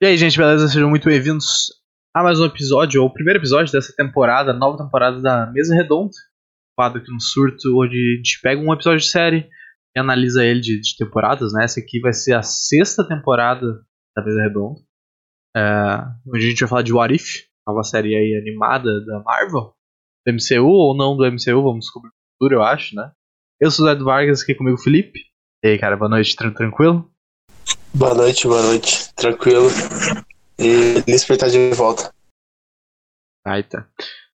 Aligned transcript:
E 0.00 0.06
aí, 0.06 0.16
gente, 0.16 0.38
beleza? 0.38 0.68
Sejam 0.68 0.88
muito 0.88 1.06
bem-vindos 1.06 1.72
a 2.14 2.22
mais 2.22 2.38
um 2.38 2.44
episódio, 2.44 3.02
ou 3.02 3.08
o 3.08 3.12
primeiro 3.12 3.40
episódio 3.40 3.72
dessa 3.72 3.92
temporada, 3.96 4.52
nova 4.52 4.78
temporada 4.78 5.20
da 5.20 5.50
Mesa 5.50 5.74
Redonda. 5.74 6.12
Quadro 6.76 7.00
aqui 7.00 7.12
no 7.12 7.20
surto, 7.20 7.82
onde 7.82 7.96
a 7.96 8.16
gente 8.18 8.40
pega 8.40 8.60
um 8.60 8.72
episódio 8.72 9.00
de 9.00 9.08
série 9.10 9.50
e 9.96 9.98
analisa 9.98 10.44
ele 10.44 10.60
de, 10.60 10.80
de 10.80 10.96
temporadas, 10.96 11.52
né? 11.52 11.64
Essa 11.64 11.80
aqui 11.80 11.98
vai 11.98 12.12
ser 12.12 12.34
a 12.34 12.42
sexta 12.42 13.08
temporada 13.08 13.66
da 14.16 14.24
Mesa 14.24 14.40
Redonda. 14.40 14.80
É, 15.56 16.04
onde 16.28 16.46
a 16.46 16.48
gente 16.48 16.60
vai 16.60 16.68
falar 16.68 16.82
de 16.82 16.92
What 16.92 17.12
If, 17.16 17.46
nova 17.66 17.82
série 17.82 18.14
aí 18.14 18.40
animada 18.40 19.04
da 19.04 19.20
Marvel, 19.24 19.74
do 20.24 20.32
MCU 20.32 20.64
ou 20.64 20.96
não 20.96 21.16
do 21.16 21.26
MCU, 21.26 21.60
vamos 21.60 21.86
descobrir 21.86 22.10
no 22.10 22.34
futuro, 22.34 22.60
eu 22.60 22.62
acho, 22.62 22.94
né? 22.94 23.10
Eu 23.60 23.68
sou 23.72 23.84
o 23.84 23.88
Zé 23.88 23.96
Vargas, 23.96 24.42
aqui 24.42 24.54
comigo 24.54 24.76
o 24.76 24.80
Felipe. 24.80 25.18
E 25.64 25.70
aí, 25.70 25.76
cara, 25.76 25.96
boa 25.96 26.08
noite, 26.08 26.36
tranquilo? 26.36 27.12
Boa 27.94 28.14
noite, 28.14 28.46
boa 28.46 28.62
noite. 28.62 29.12
Tranquilo. 29.14 29.68
E 30.58 31.02
feliz 31.02 31.24
por 31.24 31.32
estar 31.34 31.48
de 31.48 31.70
volta. 31.74 32.12
Aí 33.46 33.62
tá. 33.62 33.88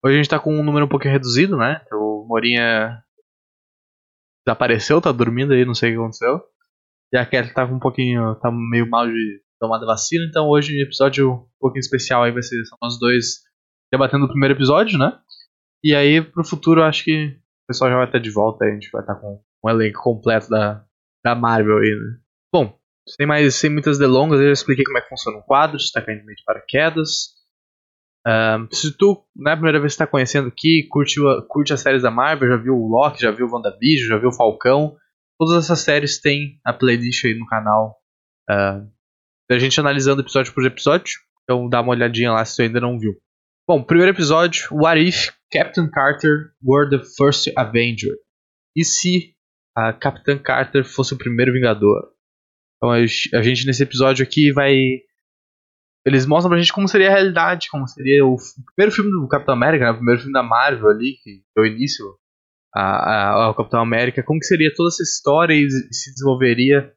Hoje 0.04 0.14
a 0.14 0.16
gente 0.16 0.30
tá 0.30 0.38
com 0.38 0.54
um 0.54 0.62
número 0.62 0.86
um 0.86 0.88
pouquinho 0.88 1.12
reduzido, 1.12 1.56
né? 1.56 1.84
O 1.92 2.24
Morinha 2.26 3.02
desapareceu, 4.46 5.00
tá 5.00 5.12
dormindo 5.12 5.52
aí, 5.52 5.64
não 5.64 5.74
sei 5.74 5.90
o 5.90 5.92
que 5.92 5.98
aconteceu. 5.98 6.40
E 7.12 7.18
a 7.18 7.26
Kelly 7.26 7.52
tá 7.52 7.64
um 7.64 7.78
pouquinho. 7.78 8.34
tá 8.36 8.50
meio 8.50 8.88
mal 8.88 9.06
de 9.06 9.42
tomada 9.60 9.84
vacina, 9.84 10.24
então 10.26 10.48
hoje 10.48 10.74
o 10.74 10.82
episódio 10.82 11.32
um 11.32 11.48
pouquinho 11.60 11.80
especial 11.80 12.22
aí 12.22 12.32
vai 12.32 12.42
ser 12.42 12.64
só 12.64 12.76
nós 12.80 12.98
dois 12.98 13.40
debatendo 13.92 14.24
o 14.24 14.28
primeiro 14.28 14.54
episódio, 14.54 14.98
né? 14.98 15.18
E 15.84 15.94
aí 15.94 16.22
pro 16.22 16.44
futuro 16.44 16.82
acho 16.82 17.04
que 17.04 17.26
o 17.26 17.66
pessoal 17.68 17.90
já 17.90 17.96
vai 17.96 18.06
estar 18.06 18.18
de 18.18 18.30
volta 18.30 18.64
aí, 18.64 18.70
a 18.70 18.74
gente 18.74 18.90
vai 18.90 19.02
estar 19.02 19.16
com 19.16 19.42
um 19.62 19.68
elenco 19.68 20.02
completo 20.02 20.48
da, 20.48 20.82
da 21.22 21.34
Marvel 21.34 21.78
aí, 21.78 21.94
né? 21.94 22.20
Bom, 22.52 22.79
sem 23.08 23.26
mais, 23.26 23.54
sem 23.54 23.70
muitas 23.70 23.98
delongas, 23.98 24.40
eu 24.40 24.46
já 24.46 24.52
expliquei 24.52 24.84
como 24.84 24.98
é 24.98 25.00
que 25.00 25.08
funciona 25.08 25.38
um 25.38 25.42
quadro, 25.42 25.78
se 25.78 25.86
está 25.86 26.02
caindo 26.02 26.24
meio 26.24 26.36
de 26.36 26.44
paraquedas. 26.44 27.40
Um, 28.26 28.68
se 28.70 28.96
tu, 28.96 29.24
na 29.34 29.52
primeira 29.52 29.80
vez 29.80 29.92
que 29.92 29.94
está 29.94 30.06
conhecendo 30.06 30.48
aqui, 30.48 30.86
curte, 30.90 31.16
curte 31.48 31.72
as 31.72 31.80
séries 31.80 32.02
da 32.02 32.10
Marvel, 32.10 32.50
já 32.50 32.56
viu 32.56 32.74
o 32.74 32.88
Loki, 32.88 33.22
já 33.22 33.30
viu 33.30 33.46
o 33.46 33.52
WandaVision, 33.52 34.08
já 34.08 34.18
viu 34.18 34.28
o 34.28 34.36
Falcão, 34.36 34.96
todas 35.38 35.64
essas 35.64 35.80
séries 35.80 36.20
têm 36.20 36.60
a 36.64 36.72
playlist 36.72 37.24
aí 37.24 37.34
no 37.34 37.46
canal. 37.46 37.96
Uh, 38.50 38.90
a 39.50 39.58
gente 39.58 39.80
analisando 39.80 40.20
episódio 40.20 40.52
por 40.52 40.64
episódio, 40.64 41.14
então 41.42 41.68
dá 41.68 41.80
uma 41.80 41.90
olhadinha 41.90 42.30
lá 42.30 42.44
se 42.44 42.56
tu 42.56 42.62
ainda 42.62 42.80
não 42.80 42.98
viu. 42.98 43.16
Bom, 43.66 43.82
primeiro 43.82 44.12
episódio, 44.12 44.68
What 44.70 45.00
If 45.00 45.30
Captain 45.50 45.90
Carter 45.90 46.52
were 46.62 46.88
the 46.90 47.04
first 47.16 47.50
Avenger? 47.56 48.14
E 48.76 48.84
se 48.84 49.34
a 49.76 49.92
Capitã 49.92 50.38
Carter 50.38 50.84
fosse 50.84 51.14
o 51.14 51.18
primeiro 51.18 51.52
Vingador? 51.52 52.12
Então 52.80 52.90
a 52.90 53.42
gente 53.42 53.66
nesse 53.66 53.82
episódio 53.82 54.24
aqui 54.24 54.50
vai. 54.52 54.74
Eles 56.06 56.24
mostram 56.24 56.48
pra 56.48 56.58
gente 56.58 56.72
como 56.72 56.88
seria 56.88 57.08
a 57.08 57.12
realidade, 57.12 57.68
como 57.70 57.86
seria 57.86 58.24
o 58.24 58.36
primeiro 58.74 58.90
filme 58.90 59.10
do 59.10 59.28
Capitão 59.28 59.52
América, 59.54 59.84
né, 59.84 59.90
o 59.90 59.96
primeiro 59.96 60.20
filme 60.20 60.32
da 60.32 60.42
Marvel 60.42 60.88
ali, 60.88 61.18
que 61.22 61.42
deu 61.54 61.66
início 61.66 62.06
ao 62.74 63.54
Capitão 63.54 63.80
América, 63.80 64.22
como 64.22 64.40
que 64.40 64.46
seria 64.46 64.72
toda 64.74 64.88
essa 64.88 65.02
história 65.02 65.52
e 65.52 65.68
se 65.68 66.10
desenvolveria 66.12 66.90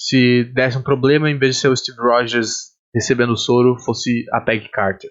se 0.00 0.44
desse 0.54 0.76
um 0.76 0.82
problema 0.82 1.30
em 1.30 1.38
vez 1.38 1.54
de 1.54 1.60
ser 1.60 1.68
o 1.68 1.76
Steve 1.76 1.98
Rogers 2.00 2.72
recebendo 2.92 3.32
o 3.32 3.36
soro, 3.36 3.78
fosse 3.78 4.24
a 4.32 4.40
Peggy 4.40 4.68
Carter. 4.70 5.10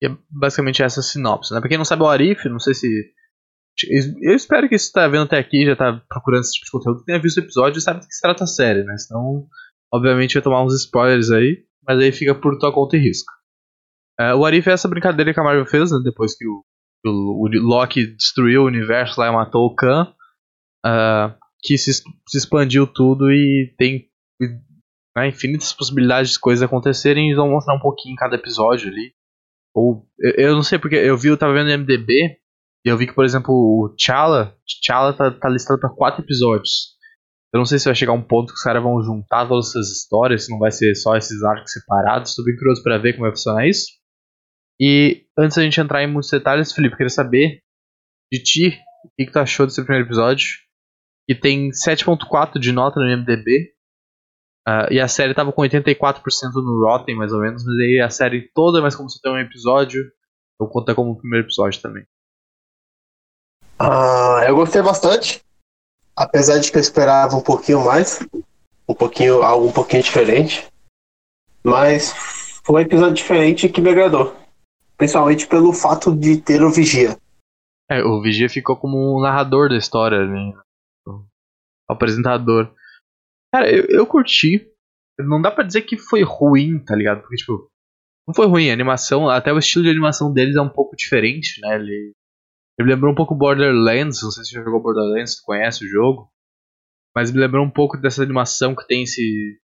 E 0.00 0.06
é 0.06 0.16
basicamente 0.30 0.82
essa 0.82 1.02
sinopse, 1.02 1.52
né? 1.52 1.60
Pra 1.60 1.68
quem 1.68 1.78
não 1.78 1.84
sabe 1.84 2.02
o 2.02 2.08
Arif, 2.08 2.48
não 2.48 2.60
sei 2.60 2.74
se 2.74 3.13
eu 4.22 4.34
espero 4.34 4.68
que 4.68 4.78
você 4.78 4.84
está 4.84 5.08
vendo 5.08 5.24
até 5.24 5.38
aqui, 5.38 5.66
já 5.66 5.72
está 5.72 6.00
procurando 6.08 6.42
esse 6.42 6.52
tipo 6.52 6.66
de 6.66 6.70
conteúdo, 6.70 7.04
tenha 7.04 7.20
visto 7.20 7.38
o 7.38 7.40
episódio 7.40 7.78
e 7.78 7.82
sabe 7.82 8.00
do 8.00 8.06
que 8.06 8.14
se 8.14 8.20
trata 8.20 8.44
a 8.44 8.46
série, 8.46 8.84
né? 8.84 8.96
Senão, 8.96 9.46
obviamente, 9.92 10.34
vai 10.34 10.42
tomar 10.42 10.62
uns 10.62 10.74
spoilers 10.74 11.30
aí, 11.30 11.64
mas 11.86 11.98
aí 11.98 12.12
fica 12.12 12.34
por 12.34 12.56
tua 12.58 12.72
conta 12.72 12.96
e 12.96 13.00
risco. 13.00 13.32
É, 14.18 14.32
o 14.32 14.44
Arif 14.44 14.68
é 14.68 14.72
essa 14.72 14.88
brincadeira 14.88 15.34
que 15.34 15.40
a 15.40 15.42
Marvel 15.42 15.66
fez, 15.66 15.90
né? 15.90 15.98
Depois 16.04 16.36
que 16.36 16.46
o, 16.46 16.64
o, 17.04 17.46
o 17.46 17.48
Loki 17.62 18.06
destruiu 18.06 18.62
o 18.62 18.66
universo 18.66 19.20
lá 19.20 19.28
e 19.28 19.32
matou 19.32 19.66
o 19.66 19.74
Khan, 19.74 20.14
uh, 20.86 21.34
que 21.60 21.76
se, 21.76 21.92
se, 21.92 22.38
expandiu 22.38 22.86
tudo 22.86 23.32
e 23.32 23.74
tem 23.76 24.08
né, 25.16 25.28
infinitas 25.28 25.72
possibilidades 25.72 26.32
de 26.32 26.38
coisas 26.38 26.62
acontecerem 26.62 27.30
e 27.30 27.34
vão 27.34 27.50
mostrar 27.50 27.74
um 27.74 27.80
pouquinho 27.80 28.12
em 28.12 28.16
cada 28.16 28.36
episódio 28.36 28.88
ali. 28.88 29.12
Ou, 29.74 30.06
eu, 30.18 30.32
eu 30.32 30.54
não 30.54 30.62
sei 30.62 30.78
porque 30.78 30.94
eu 30.94 31.16
vi, 31.16 31.28
eu 31.28 31.36
tava 31.36 31.54
vendo 31.54 31.70
no 31.70 31.78
MDB, 31.78 32.38
e 32.84 32.88
eu 32.88 32.98
vi 32.98 33.06
que, 33.06 33.14
por 33.14 33.24
exemplo, 33.24 33.52
o 33.54 33.94
T'Challa, 33.96 34.54
T'Challa 34.66 35.14
tá, 35.14 35.30
tá 35.30 35.48
listado 35.48 35.80
para 35.80 35.88
quatro 35.88 36.22
episódios. 36.22 36.94
Eu 37.52 37.58
não 37.58 37.64
sei 37.64 37.78
se 37.78 37.86
vai 37.86 37.94
chegar 37.94 38.12
um 38.12 38.22
ponto 38.22 38.48
que 38.48 38.58
os 38.58 38.62
caras 38.62 38.82
vão 38.82 39.00
juntar 39.00 39.48
todas 39.48 39.68
essas 39.68 39.88
histórias, 39.90 40.44
se 40.44 40.50
não 40.50 40.58
vai 40.58 40.70
ser 40.70 40.94
só 40.94 41.16
esses 41.16 41.42
arcos 41.42 41.72
separados. 41.72 42.30
Estou 42.30 42.44
bem 42.44 42.56
curioso 42.56 42.82
para 42.82 42.98
ver 42.98 43.12
como 43.12 43.22
vai 43.22 43.30
funcionar 43.30 43.66
isso. 43.66 43.86
E 44.78 45.24
antes 45.38 45.56
da 45.56 45.62
gente 45.62 45.80
entrar 45.80 46.02
em 46.02 46.12
muitos 46.12 46.30
detalhes, 46.30 46.72
Felipe, 46.72 46.94
eu 46.94 46.98
queria 46.98 47.10
saber 47.10 47.60
de 48.30 48.42
ti 48.42 48.80
o 49.04 49.08
que, 49.16 49.26
que 49.26 49.32
tu 49.32 49.38
achou 49.38 49.66
desse 49.66 49.82
primeiro 49.82 50.06
episódio. 50.06 50.48
Que 51.26 51.34
tem 51.34 51.70
7.4 51.70 52.58
de 52.58 52.70
nota 52.72 53.00
no 53.00 53.06
MDB. 53.06 53.72
Uh, 54.66 54.68
ah, 54.68 54.88
e 54.90 55.00
a 55.00 55.08
série 55.08 55.32
tava 55.32 55.52
com 55.52 55.62
84% 55.62 56.20
no 56.54 56.84
Rotten, 56.84 57.16
mais 57.16 57.32
ou 57.32 57.40
menos, 57.40 57.64
mas 57.64 57.76
aí 57.78 58.00
a 58.00 58.10
série 58.10 58.50
toda, 58.54 58.82
mas 58.82 58.96
como 58.96 59.08
se 59.08 59.20
tem 59.20 59.30
um 59.30 59.38
episódio, 59.38 60.02
eu 60.60 60.66
conto 60.66 60.94
como 60.94 61.12
o 61.12 61.18
primeiro 61.18 61.46
episódio 61.46 61.80
também. 61.80 62.04
Ah, 63.78 64.44
eu 64.46 64.54
gostei 64.56 64.82
bastante. 64.82 65.42
Apesar 66.16 66.58
de 66.58 66.70
que 66.70 66.76
eu 66.76 66.80
esperava 66.80 67.36
um 67.36 67.42
pouquinho 67.42 67.84
mais. 67.84 68.20
Um 68.88 68.94
pouquinho, 68.94 69.42
algo 69.42 69.68
um 69.68 69.72
pouquinho 69.72 70.02
diferente. 70.02 70.68
Mas 71.62 72.12
foi 72.64 72.76
um 72.76 72.84
episódio 72.84 73.14
diferente 73.14 73.68
que 73.68 73.80
me 73.80 73.90
agradou. 73.90 74.36
Principalmente 74.96 75.46
pelo 75.46 75.72
fato 75.72 76.14
de 76.14 76.40
ter 76.40 76.62
o 76.62 76.70
Vigia. 76.70 77.18
É, 77.90 78.02
o 78.02 78.22
Vigia 78.22 78.48
ficou 78.48 78.76
como 78.76 78.96
um 78.96 79.20
narrador 79.20 79.68
da 79.68 79.76
história, 79.76 80.24
né? 80.26 80.52
O 81.06 81.24
apresentador. 81.88 82.72
Cara, 83.52 83.70
eu, 83.70 83.84
eu 83.88 84.06
curti. 84.06 84.70
Não 85.18 85.40
dá 85.40 85.50
pra 85.50 85.64
dizer 85.64 85.82
que 85.82 85.96
foi 85.96 86.22
ruim, 86.22 86.78
tá 86.84 86.94
ligado? 86.94 87.20
Porque, 87.20 87.36
tipo, 87.36 87.70
não 88.26 88.34
foi 88.34 88.46
ruim. 88.46 88.70
A 88.70 88.72
animação, 88.72 89.28
até 89.28 89.52
o 89.52 89.58
estilo 89.58 89.84
de 89.84 89.90
animação 89.90 90.32
deles 90.32 90.56
é 90.56 90.60
um 90.60 90.68
pouco 90.68 90.96
diferente, 90.96 91.60
né? 91.60 91.76
Ele 91.76 92.12
ele 92.78 92.90
lembrou 92.90 93.12
um 93.12 93.14
pouco 93.14 93.34
Borderlands, 93.34 94.22
não 94.22 94.30
sei 94.30 94.44
se 94.44 94.50
você 94.50 94.64
jogou 94.64 94.82
Borderlands, 94.82 95.36
tu 95.36 95.42
conhece 95.44 95.84
o 95.84 95.88
jogo. 95.88 96.30
Mas 97.14 97.30
me 97.30 97.38
lembrou 97.38 97.64
um 97.64 97.70
pouco 97.70 97.96
dessa 97.96 98.22
animação 98.22 98.74
que 98.74 98.86
tem 98.86 99.04
esse 99.04 99.60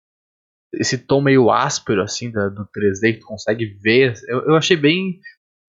esse 0.73 0.97
tom 0.97 1.21
meio 1.21 1.49
áspero, 1.49 2.03
assim, 2.03 2.29
da, 2.29 2.49
do 2.49 2.65
3D, 2.65 3.13
que 3.13 3.19
tu 3.19 3.25
consegue 3.25 3.65
ver. 3.81 4.13
Eu, 4.27 4.41
eu 4.47 4.55
achei 4.55 4.75
bem. 4.75 5.19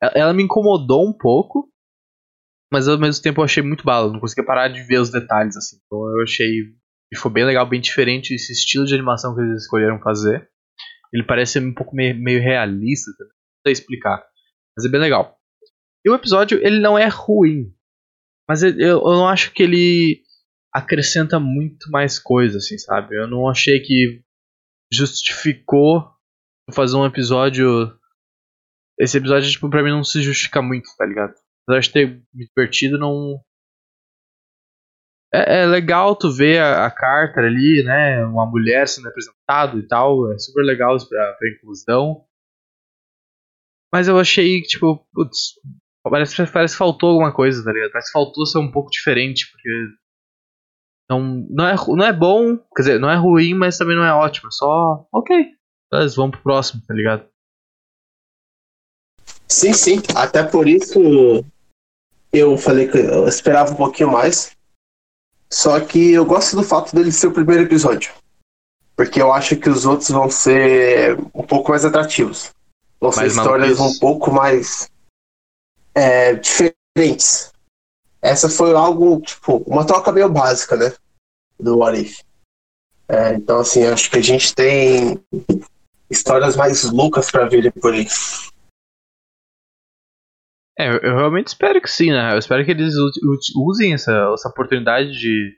Ela 0.00 0.34
me 0.34 0.42
incomodou 0.42 1.08
um 1.08 1.12
pouco, 1.12 1.70
mas 2.72 2.88
ao 2.88 2.98
mesmo 2.98 3.22
tempo 3.22 3.40
eu 3.40 3.44
achei 3.44 3.62
muito 3.62 3.84
bala, 3.84 4.12
não 4.12 4.20
conseguia 4.20 4.44
parar 4.44 4.68
de 4.68 4.82
ver 4.82 4.98
os 4.98 5.10
detalhes, 5.10 5.56
assim. 5.56 5.76
Então 5.86 5.98
eu 6.16 6.22
achei 6.22 6.74
foi 7.16 7.32
bem 7.32 7.44
legal, 7.44 7.66
bem 7.66 7.80
diferente 7.80 8.34
esse 8.34 8.52
estilo 8.52 8.84
de 8.84 8.94
animação 8.94 9.34
que 9.34 9.40
eles 9.40 9.62
escolheram 9.62 10.00
fazer. 10.00 10.46
Ele 11.12 11.22
parece 11.22 11.58
um 11.58 11.72
pouco 11.72 11.96
meio, 11.96 12.14
meio 12.14 12.40
realista, 12.40 13.10
não 13.18 13.28
sei 13.66 13.72
explicar, 13.72 14.22
mas 14.76 14.84
é 14.84 14.90
bem 14.90 15.00
legal. 15.00 15.37
E 16.08 16.10
o 16.10 16.14
episódio, 16.14 16.58
ele 16.66 16.80
não 16.80 16.96
é 16.96 17.06
ruim. 17.06 17.70
Mas 18.48 18.62
eu, 18.62 18.72
eu 18.78 19.02
não 19.02 19.28
acho 19.28 19.52
que 19.52 19.62
ele 19.62 20.22
acrescenta 20.72 21.38
muito 21.38 21.90
mais 21.90 22.18
coisa, 22.18 22.56
assim, 22.56 22.78
sabe? 22.78 23.14
Eu 23.14 23.26
não 23.26 23.46
achei 23.46 23.78
que 23.78 24.22
justificou 24.90 26.10
fazer 26.72 26.96
um 26.96 27.04
episódio. 27.04 27.94
Esse 28.98 29.18
episódio, 29.18 29.50
tipo, 29.50 29.68
pra 29.68 29.82
mim 29.82 29.90
não 29.90 30.02
se 30.02 30.22
justifica 30.22 30.62
muito, 30.62 30.88
tá 30.96 31.04
ligado? 31.04 31.34
Apesar 31.66 31.80
de 31.80 31.92
ter 31.92 32.22
me 32.32 32.46
divertido, 32.46 32.96
não. 32.96 33.38
É, 35.30 35.60
é 35.60 35.66
legal 35.66 36.16
tu 36.16 36.32
ver 36.32 36.58
a, 36.62 36.86
a 36.86 36.90
Carter 36.90 37.44
ali, 37.44 37.82
né? 37.84 38.24
Uma 38.24 38.46
mulher 38.46 38.88
sendo 38.88 39.08
apresentada 39.08 39.76
e 39.76 39.86
tal. 39.86 40.32
É 40.32 40.38
super 40.38 40.62
legal 40.62 40.96
pra, 41.06 41.34
pra 41.34 41.50
inclusão. 41.50 42.24
Mas 43.92 44.08
eu 44.08 44.18
achei, 44.18 44.62
tipo, 44.62 45.06
putz, 45.12 45.52
Parece, 46.02 46.46
parece 46.46 46.74
que 46.74 46.78
faltou 46.78 47.10
alguma 47.10 47.32
coisa, 47.32 47.62
tá 47.62 47.72
ligado? 47.72 47.90
Parece 47.90 48.08
que 48.08 48.18
faltou 48.18 48.46
ser 48.46 48.58
um 48.58 48.70
pouco 48.70 48.90
diferente, 48.90 49.50
porque. 49.50 49.68
Não, 51.10 51.20
não, 51.48 51.66
é, 51.66 51.74
não 51.74 52.04
é 52.04 52.12
bom, 52.12 52.56
quer 52.76 52.82
dizer, 52.82 53.00
não 53.00 53.10
é 53.10 53.16
ruim, 53.16 53.54
mas 53.54 53.78
também 53.78 53.96
não 53.96 54.04
é 54.04 54.12
ótimo. 54.12 54.48
É 54.48 54.52
só. 54.52 55.06
Ok. 55.12 55.46
Mas 55.90 56.14
vamos 56.14 56.32
pro 56.32 56.42
próximo, 56.42 56.82
tá 56.86 56.94
ligado? 56.94 57.26
Sim, 59.48 59.72
sim. 59.72 60.02
Até 60.14 60.42
por 60.42 60.68
isso 60.68 61.42
eu 62.32 62.56
falei 62.58 62.88
que 62.88 62.98
eu 62.98 63.26
esperava 63.26 63.72
um 63.72 63.76
pouquinho 63.76 64.12
mais. 64.12 64.56
Só 65.50 65.80
que 65.80 66.12
eu 66.12 66.26
gosto 66.26 66.56
do 66.56 66.62
fato 66.62 66.94
dele 66.94 67.10
ser 67.10 67.28
o 67.28 67.32
primeiro 67.32 67.62
episódio. 67.62 68.12
Porque 68.94 69.20
eu 69.20 69.32
acho 69.32 69.56
que 69.56 69.70
os 69.70 69.86
outros 69.86 70.10
vão 70.10 70.28
ser 70.30 71.18
um 71.34 71.42
pouco 71.42 71.70
mais 71.70 71.84
atrativos. 71.84 72.52
Vão 73.00 73.12
ser 73.12 73.28
histórias 73.28 73.80
um 73.80 73.98
pouco 73.98 74.30
mais 74.30 74.90
é, 75.98 76.34
diferentes. 76.34 77.52
Essa 78.22 78.48
foi 78.48 78.72
algo, 78.74 79.20
tipo, 79.20 79.58
uma 79.66 79.86
troca 79.86 80.12
meio 80.12 80.28
básica, 80.28 80.76
né? 80.76 80.94
Do 81.58 81.78
What 81.78 82.00
If. 82.00 82.22
É, 83.08 83.34
então, 83.34 83.60
assim, 83.60 83.84
acho 83.84 84.10
que 84.10 84.18
a 84.18 84.22
gente 84.22 84.54
tem 84.54 85.22
histórias 86.10 86.56
mais 86.56 86.84
loucas 86.84 87.30
virem 87.50 87.70
por 87.72 87.94
aí. 87.94 88.06
É, 90.78 90.88
eu 90.88 91.16
realmente 91.16 91.48
espero 91.48 91.80
que 91.80 91.90
sim, 91.90 92.10
né? 92.10 92.34
Eu 92.34 92.38
espero 92.38 92.64
que 92.64 92.70
eles 92.70 92.94
usem 93.56 93.94
essa, 93.94 94.12
essa 94.32 94.48
oportunidade 94.48 95.10
de, 95.12 95.56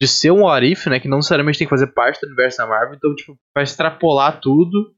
de 0.00 0.06
ser 0.06 0.30
um 0.30 0.46
Arif, 0.46 0.88
né? 0.88 1.00
Que 1.00 1.08
não 1.08 1.18
necessariamente 1.18 1.58
tem 1.58 1.66
que 1.66 1.74
fazer 1.74 1.88
parte 1.88 2.20
do 2.20 2.28
universo 2.28 2.58
da 2.58 2.66
Marvel, 2.66 2.94
então, 2.94 3.14
tipo, 3.14 3.36
vai 3.54 3.64
extrapolar 3.64 4.40
tudo 4.40 4.94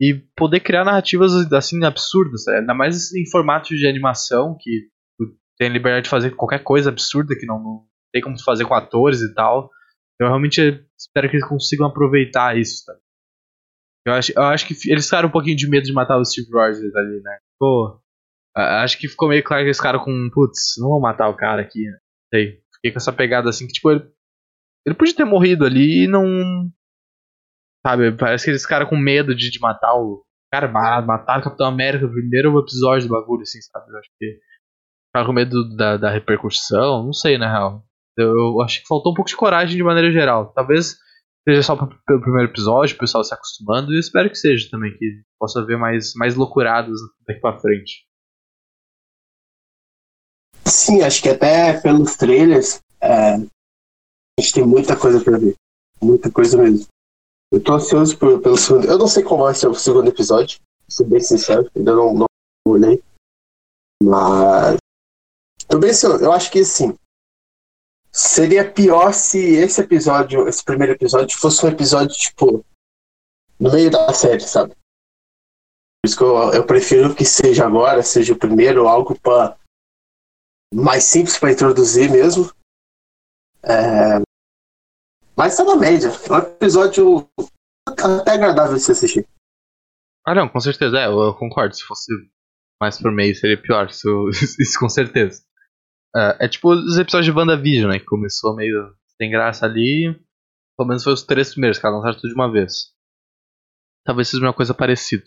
e 0.00 0.14
poder 0.36 0.60
criar 0.60 0.84
narrativas, 0.84 1.32
assim, 1.52 1.84
absurdas, 1.84 2.44
né? 2.46 2.58
ainda 2.58 2.74
mais 2.74 3.12
em 3.14 3.28
formatos 3.30 3.78
de 3.78 3.86
animação, 3.86 4.56
que 4.60 4.88
tem 5.56 5.68
a 5.68 5.72
liberdade 5.72 6.04
de 6.04 6.10
fazer 6.10 6.34
qualquer 6.34 6.62
coisa 6.62 6.90
absurda 6.90 7.36
que 7.38 7.46
não, 7.46 7.62
não 7.62 7.86
tem 8.12 8.22
como 8.22 8.40
fazer 8.42 8.64
com 8.64 8.74
atores 8.74 9.20
e 9.20 9.32
tal. 9.34 9.70
Eu 10.20 10.28
realmente 10.28 10.84
espero 10.98 11.28
que 11.28 11.36
eles 11.36 11.48
consigam 11.48 11.86
aproveitar 11.86 12.56
isso, 12.56 12.84
tá? 12.84 12.94
Eu 14.06 14.12
acho, 14.12 14.32
eu 14.36 14.42
acho 14.42 14.66
que 14.66 14.74
eles 14.90 15.04
ficaram 15.04 15.28
um 15.28 15.32
pouquinho 15.32 15.56
de 15.56 15.68
medo 15.68 15.84
de 15.84 15.92
matar 15.92 16.18
o 16.18 16.24
Steve 16.24 16.50
Rogers 16.52 16.94
ali, 16.94 17.20
né? 17.22 17.38
Pô, 17.58 18.00
acho 18.54 18.98
que 18.98 19.08
ficou 19.08 19.28
meio 19.28 19.42
claro 19.42 19.62
que 19.62 19.68
eles 19.68 19.78
ficaram 19.78 19.98
com, 19.98 20.30
putz, 20.32 20.74
não 20.78 20.90
vou 20.90 21.00
matar 21.00 21.28
o 21.28 21.36
cara 21.36 21.62
aqui, 21.62 21.84
né? 21.84 21.98
Sei. 22.32 22.60
Fiquei 22.74 22.92
com 22.92 22.98
essa 22.98 23.12
pegada 23.12 23.48
assim 23.48 23.66
que, 23.66 23.72
tipo, 23.72 23.90
ele, 23.90 24.04
ele 24.86 24.94
podia 24.94 25.14
ter 25.14 25.24
morrido 25.24 25.64
ali 25.64 26.04
e 26.04 26.08
não. 26.08 26.70
Sabe, 27.86 28.16
parece 28.16 28.44
que 28.44 28.50
eles 28.50 28.62
ficaram 28.62 28.86
com 28.86 28.96
medo 28.96 29.34
de, 29.34 29.50
de 29.50 29.60
matar 29.60 29.94
o. 29.94 30.24
Cara, 30.52 30.68
matar 30.68 31.40
o 31.40 31.42
Capitão 31.42 31.66
América 31.66 32.06
no 32.06 32.12
primeiro 32.12 32.58
episódio 32.58 33.08
do 33.08 33.12
bagulho, 33.12 33.42
assim, 33.42 33.60
sabe? 33.60 33.90
Eu 33.90 33.98
acho 33.98 34.08
que. 34.18 34.40
Ficaram 35.08 35.26
com 35.26 35.32
medo 35.32 35.76
da, 35.76 35.96
da 35.96 36.10
repercussão, 36.10 37.04
não 37.04 37.12
sei, 37.12 37.36
na 37.36 37.50
real. 37.50 37.84
Eu, 38.16 38.30
eu 38.30 38.62
acho 38.62 38.80
que 38.80 38.86
faltou 38.86 39.12
um 39.12 39.14
pouco 39.14 39.28
de 39.28 39.36
coragem 39.36 39.76
de 39.76 39.82
maneira 39.82 40.10
geral. 40.10 40.52
Talvez 40.52 40.96
seja 41.46 41.62
só 41.62 41.76
pelo 41.76 42.20
primeiro 42.20 42.50
episódio, 42.50 42.96
o 42.96 42.98
pessoal 42.98 43.22
se 43.22 43.34
acostumando, 43.34 43.92
e 43.92 43.96
eu 43.96 44.00
espero 44.00 44.30
que 44.30 44.36
seja 44.36 44.68
também, 44.70 44.96
que 44.96 45.22
possa 45.38 45.64
ver 45.64 45.76
mais, 45.76 46.14
mais 46.14 46.34
loucuradas 46.34 46.98
daqui 47.26 47.40
pra 47.40 47.58
frente. 47.60 48.06
Sim, 50.64 51.02
acho 51.02 51.22
que 51.22 51.28
até 51.28 51.78
pelos 51.80 52.16
trailers 52.16 52.80
é, 53.00 53.34
a 53.34 54.40
gente 54.40 54.54
tem 54.54 54.66
muita 54.66 54.98
coisa 54.98 55.22
pra 55.22 55.38
ver. 55.38 55.54
Muita 56.02 56.30
coisa 56.30 56.60
mesmo. 56.60 56.86
Eu 57.52 57.62
tô 57.62 57.74
ansioso 57.74 58.18
por, 58.18 58.40
pelo 58.40 58.56
segundo. 58.56 58.86
Eu 58.86 58.98
não 58.98 59.06
sei 59.06 59.22
como 59.22 59.44
vai 59.44 59.54
ser 59.54 59.68
o 59.68 59.74
segundo 59.74 60.08
episódio, 60.08 60.60
sou 60.88 61.06
bem 61.06 61.20
sincero, 61.20 61.70
ainda 61.74 61.94
não, 61.94 62.14
não 62.14 62.26
olhei. 62.66 63.02
Mas. 64.02 64.76
Tô 65.68 65.78
bem 65.78 65.90
ansioso. 65.90 66.24
Eu 66.24 66.32
acho 66.32 66.50
que 66.50 66.60
assim. 66.60 66.96
Seria 68.12 68.70
pior 68.70 69.12
se 69.12 69.38
esse 69.38 69.80
episódio, 69.80 70.48
esse 70.48 70.64
primeiro 70.64 70.92
episódio, 70.92 71.36
fosse 71.36 71.66
um 71.66 71.68
episódio, 71.68 72.14
tipo, 72.14 72.64
no 73.58 73.72
meio 73.72 73.90
da 73.90 74.12
série, 74.12 74.40
sabe? 74.40 74.72
Por 74.72 76.08
isso 76.08 76.16
que 76.16 76.22
eu, 76.22 76.52
eu 76.52 76.66
prefiro 76.66 77.14
que 77.14 77.24
seja 77.24 77.66
agora, 77.66 78.02
seja 78.02 78.32
o 78.32 78.38
primeiro, 78.38 78.86
algo 78.86 79.18
para 79.18 79.58
mais 80.72 81.04
simples 81.04 81.38
para 81.38 81.52
introduzir 81.52 82.10
mesmo. 82.10 82.52
É... 83.62 84.20
Mas 85.36 85.56
tá 85.56 85.64
na 85.64 85.76
média. 85.76 86.08
É 86.08 86.32
um 86.32 86.38
episódio 86.38 87.28
até 87.88 88.32
agradável 88.32 88.74
de 88.74 88.80
se 88.82 88.92
assistir. 88.92 89.26
Ah, 90.26 90.34
não, 90.34 90.48
com 90.48 90.60
certeza. 90.60 90.98
É, 90.98 91.06
eu 91.06 91.34
concordo. 91.34 91.74
Se 91.74 91.84
fosse 91.84 92.12
mais 92.80 93.00
por 93.00 93.12
meio, 93.12 93.34
seria 93.34 93.60
pior. 93.60 93.88
Isso, 93.88 94.28
isso 94.58 94.78
com 94.78 94.88
certeza. 94.88 95.42
É, 96.14 96.46
é 96.46 96.48
tipo 96.48 96.70
os 96.70 96.98
episódios 96.98 97.32
de 97.32 97.38
WandaVision, 97.38 97.90
né? 97.90 97.98
Que 97.98 98.06
começou 98.06 98.54
meio 98.54 98.94
sem 99.20 99.30
graça 99.30 99.66
ali. 99.66 100.14
Pelo 100.76 100.88
menos 100.88 101.04
foi 101.04 101.12
os 101.12 101.22
três 101.22 101.50
primeiros, 101.52 101.78
que 101.78 101.86
lançaram 101.86 102.14
tudo 102.16 102.28
de 102.28 102.34
uma 102.34 102.50
vez. 102.50 102.92
Talvez 104.04 104.28
seja 104.28 104.42
uma 104.44 104.52
coisa 104.52 104.74
parecida. 104.74 105.24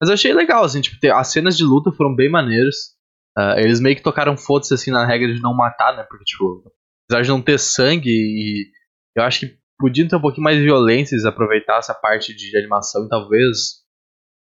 Mas 0.00 0.08
eu 0.08 0.14
achei 0.14 0.32
legal, 0.32 0.64
assim, 0.64 0.80
tipo, 0.80 0.98
ter, 0.98 1.12
as 1.12 1.28
cenas 1.28 1.56
de 1.56 1.64
luta 1.64 1.92
foram 1.92 2.14
bem 2.14 2.30
maneiras. 2.30 2.96
Uh, 3.38 3.58
eles 3.58 3.80
meio 3.80 3.94
que 3.94 4.02
tocaram 4.02 4.36
foda-se 4.36 4.72
assim 4.72 4.90
na 4.90 5.06
regra 5.06 5.32
de 5.32 5.40
não 5.40 5.54
matar, 5.54 5.94
né? 5.94 6.02
Porque, 6.08 6.24
tipo, 6.24 6.64
apesar 7.04 7.22
de 7.22 7.28
não 7.28 7.42
ter 7.42 7.58
sangue, 7.58 8.10
e 8.10 8.70
eu 9.16 9.22
acho 9.22 9.40
que 9.40 9.58
podiam 9.78 10.08
ter 10.08 10.16
um 10.16 10.20
pouquinho 10.20 10.44
mais 10.44 10.58
de 10.58 10.64
violência, 10.64 11.16
aproveitar 11.28 11.78
essa 11.78 11.94
parte 11.94 12.34
de 12.34 12.56
animação 12.56 13.04
e 13.04 13.08
talvez 13.08 13.84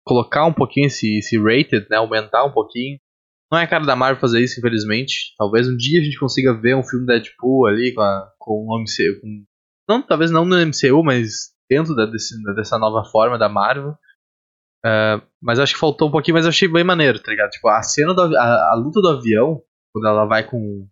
colocar 0.05 0.44
um 0.47 0.53
pouquinho 0.53 0.87
esse, 0.87 1.19
esse 1.19 1.38
rated, 1.38 1.87
né? 1.88 1.97
Aumentar 1.97 2.44
um 2.44 2.53
pouquinho. 2.53 2.99
Não 3.50 3.59
é 3.59 3.64
a 3.64 3.69
cara 3.69 3.85
da 3.85 3.94
Marvel 3.94 4.20
fazer 4.20 4.41
isso, 4.41 4.59
infelizmente. 4.59 5.35
Talvez 5.37 5.69
um 5.69 5.76
dia 5.76 6.00
a 6.00 6.05
gente 6.05 6.19
consiga 6.19 6.59
ver 6.59 6.75
um 6.75 6.82
filme 6.82 7.06
Deadpool 7.06 7.67
ali 7.67 7.93
com, 7.93 8.00
a, 8.00 8.31
com 8.38 8.67
o 8.67 8.79
MCU. 8.81 9.20
Com, 9.20 9.44
não, 9.88 10.03
talvez 10.03 10.31
não 10.31 10.44
no 10.44 10.56
MCU, 10.56 11.05
mas 11.05 11.53
dentro 11.69 11.94
da, 11.94 12.06
desse, 12.06 12.35
dessa 12.55 12.79
nova 12.79 13.05
forma 13.05 13.38
da 13.38 13.49
Marvel. 13.49 13.94
Uh, 14.85 15.23
mas 15.41 15.58
acho 15.58 15.75
que 15.75 15.81
faltou 15.81 16.08
um 16.08 16.11
pouquinho, 16.11 16.35
mas 16.35 16.44
eu 16.44 16.49
achei 16.49 16.67
bem 16.67 16.82
maneiro, 16.82 17.20
tá 17.20 17.31
ligado? 17.31 17.50
Tipo, 17.50 17.69
a 17.69 17.82
cena 17.82 18.15
da 18.15 18.25
a, 18.25 18.73
a, 18.73 18.75
luta 18.75 19.00
do 19.00 19.08
avião, 19.11 19.62
quando 19.93 20.08
ela 20.08 20.25
vai 20.25 20.43
com, 20.43 20.88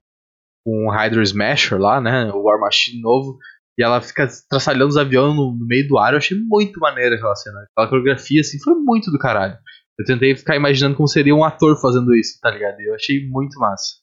com 0.64 0.86
o 0.86 0.90
Hydro 0.90 1.22
Smasher 1.22 1.78
lá, 1.78 2.00
né? 2.00 2.30
O 2.32 2.42
War 2.42 2.60
Machine 2.60 3.00
novo, 3.00 3.38
e 3.80 3.82
ela 3.82 4.02
fica 4.02 4.28
traçalhando 4.46 4.88
os 4.88 4.98
aviões 4.98 5.34
no, 5.34 5.56
no, 5.56 5.66
meio 5.66 5.88
do 5.88 5.96
ar, 5.96 6.12
eu 6.12 6.18
achei 6.18 6.38
muito 6.38 6.78
maneiro 6.78 7.14
aquela 7.14 7.34
cena. 7.34 7.66
Aquela 7.72 7.88
coreografia, 7.88 8.42
assim, 8.42 8.60
foi 8.60 8.74
muito 8.74 9.10
do 9.10 9.18
caralho. 9.18 9.58
Eu 9.98 10.04
tentei 10.04 10.36
ficar 10.36 10.54
imaginando 10.54 10.98
como 10.98 11.08
seria 11.08 11.34
um 11.34 11.42
ator 11.42 11.80
fazendo 11.80 12.14
isso, 12.14 12.38
tá 12.42 12.50
ligado? 12.50 12.78
Eu 12.78 12.94
achei 12.94 13.26
muito 13.26 13.58
massa. 13.58 13.96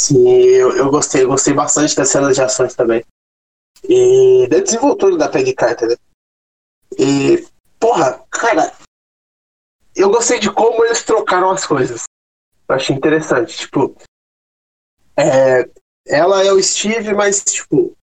Sim, 0.00 0.28
eu, 0.28 0.76
eu 0.76 0.90
gostei, 0.90 1.22
eu 1.22 1.28
gostei 1.28 1.54
bastante 1.54 1.94
das 1.94 2.08
cenas 2.08 2.34
de 2.34 2.42
ações 2.42 2.74
também. 2.74 3.04
E 3.88 4.48
da 4.48 4.58
desenvoltura 4.58 5.16
da 5.16 5.28
Peggy 5.28 5.54
Carter, 5.54 5.90
né? 5.90 5.96
E, 6.98 7.46
porra, 7.78 8.24
cara, 8.28 8.72
eu 9.94 10.10
gostei 10.10 10.40
de 10.40 10.52
como 10.52 10.84
eles 10.84 11.04
trocaram 11.04 11.52
as 11.52 11.64
coisas. 11.64 12.04
Eu 12.68 12.74
achei 12.74 12.96
interessante. 12.96 13.56
Tipo, 13.56 13.96
é, 15.16 15.70
ela 16.08 16.44
é 16.44 16.52
o 16.52 16.60
Steve, 16.60 17.14
mas, 17.14 17.44
tipo, 17.44 17.96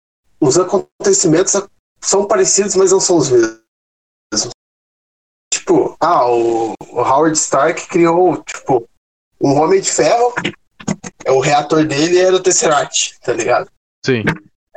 os 0.45 0.59
acontecimentos 0.59 1.55
são 2.01 2.27
parecidos, 2.27 2.75
mas 2.75 2.93
não 2.93 3.01
são 3.01 3.17
os 3.17 3.31
mesmos 3.31 3.65
tipo, 5.53 5.97
ah, 5.99 6.29
o, 6.29 6.75
o 6.91 7.01
Howard 7.01 7.37
Stark 7.37 7.89
criou, 7.89 8.43
tipo, 8.43 8.89
um 9.41 9.55
Homem 9.55 9.81
de 9.81 9.91
Ferro, 9.91 10.35
é 11.25 11.33
o 11.33 11.41
reator 11.41 11.87
dele 11.87 12.19
era 12.19 12.37
o 12.37 12.43
Tesseract, 12.43 13.19
tá 13.21 13.33
ligado? 13.33 13.71
Sim. 14.05 14.25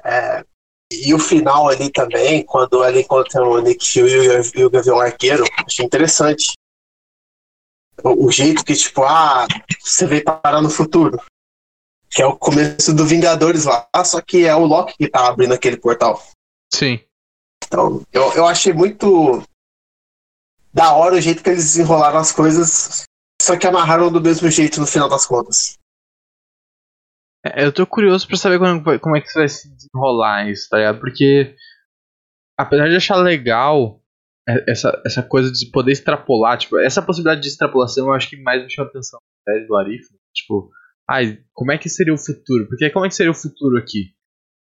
É, 0.03 0.46
e 0.92 1.13
o 1.13 1.20
final 1.20 1.68
ali 1.68 1.92
também, 1.92 2.46
quando 2.46 2.84
ela 2.84 3.00
encontra 3.00 3.44
o 3.44 3.60
Nick 3.60 3.86
Fury 3.86 4.51
e 4.56 4.63
o 4.63 4.70
Gavião 4.70 5.00
Arqueiro, 5.00 5.44
achei 5.65 5.86
interessante. 5.86 6.53
O, 8.03 8.27
o, 8.27 8.32
jeito 8.32 8.63
que, 8.63 8.75
tipo, 8.75 9.03
ah, 9.03 9.46
você 9.82 10.06
veio 10.06 10.24
parar 10.24 10.62
no 10.62 10.70
futuro. 10.70 11.20
Que 12.10 12.22
é 12.22 12.26
o 12.26 12.38
começo 12.38 12.94
do 12.96 13.06
Vingadores 13.06 13.66
lá, 13.66 13.88
só 14.06 14.22
que 14.22 14.46
é 14.46 14.56
o 14.56 14.66
Loki 14.66 14.96
que 14.98 15.10
tá 15.10 15.28
abrindo 15.28 15.54
aquele 15.54 15.78
portal. 15.78 16.22
Sim. 16.74 17.00
Então, 17.66 18.02
eu, 18.14 18.34
eu 18.34 18.46
achei 18.46 18.72
muito 18.72 19.44
da 20.74 20.94
hora 20.94 21.16
o 21.16 21.22
jeito 21.22 21.44
que 21.44 21.50
eles 21.50 21.64
desenrolaram 21.64 22.20
as 22.20 22.32
coisas, 22.32 23.04
só 23.42 23.58
que 23.58 23.68
amarraram 23.68 24.12
do 24.12 24.22
mesmo 24.22 24.50
jeito 24.50 24.80
no 24.80 24.88
final 24.88 25.10
das 25.10 25.26
contas. 25.26 25.78
É, 27.46 27.66
eu 27.66 27.74
tô 27.74 27.86
curioso 27.86 28.28
pra 28.28 28.38
saber 28.38 28.60
como, 28.60 29.00
como 29.00 29.18
é 29.18 29.22
que 29.22 29.34
vai 29.34 29.48
se 29.48 29.70
desenrolar 29.70 30.50
isso, 30.50 30.70
tá 30.70 30.78
ligado? 30.78 31.00
Porque, 31.00 31.56
apesar 32.58 32.88
de 32.90 32.96
achar 32.96 33.16
legal 33.18 34.02
essa, 34.68 35.02
essa 35.06 35.22
coisa 35.22 35.52
de 35.52 35.70
poder 35.72 35.92
extrapolar, 35.92 36.58
tipo, 36.58 36.80
essa 36.80 37.02
possibilidade 37.02 37.42
de 37.42 37.50
extrapolação 37.50 38.08
eu 38.08 38.14
acho 38.14 38.30
que 38.30 38.42
mais 38.42 38.64
me 38.64 38.70
chama 38.70 38.90
atenção 38.90 39.20
na 39.20 39.54
série 39.54 39.68
do 39.68 39.76
Arif. 39.76 40.08
Tipo, 40.34 40.72
ai, 41.10 41.40
como 41.54 41.72
é 41.72 41.78
que 41.78 41.90
seria 41.90 42.14
o 42.14 42.18
futuro? 42.18 42.68
Porque 42.68 42.90
como 42.90 43.06
é 43.06 43.10
que 43.10 43.16
seria 43.16 43.32
o 43.32 43.36
futuro 43.36 43.78
aqui? 43.78 44.18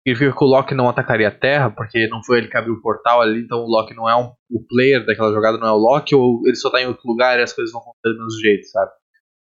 significa 0.08 0.36
que 0.36 0.44
o 0.44 0.46
Loki 0.46 0.74
não 0.74 0.88
atacaria 0.88 1.28
a 1.28 1.34
Terra, 1.34 1.70
porque 1.70 2.08
não 2.08 2.22
foi 2.22 2.38
ele 2.38 2.48
que 2.48 2.56
abriu 2.56 2.74
o 2.74 2.80
portal 2.80 3.20
ali, 3.20 3.40
então 3.40 3.58
o 3.58 3.66
Loki 3.66 3.94
não 3.94 4.08
é 4.08 4.16
um, 4.16 4.32
o 4.50 4.66
player 4.66 5.04
daquela 5.04 5.32
jogada, 5.32 5.58
não 5.58 5.66
é 5.66 5.72
o 5.72 5.76
Loki, 5.76 6.14
ou 6.14 6.40
ele 6.46 6.56
só 6.56 6.70
tá 6.70 6.80
em 6.80 6.86
outro 6.86 7.06
lugar 7.06 7.38
e 7.38 7.42
as 7.42 7.52
coisas 7.52 7.72
vão 7.72 7.82
acontecer 7.82 8.14
do 8.14 8.24
mesmo 8.24 8.40
jeito, 8.40 8.66
sabe? 8.68 8.90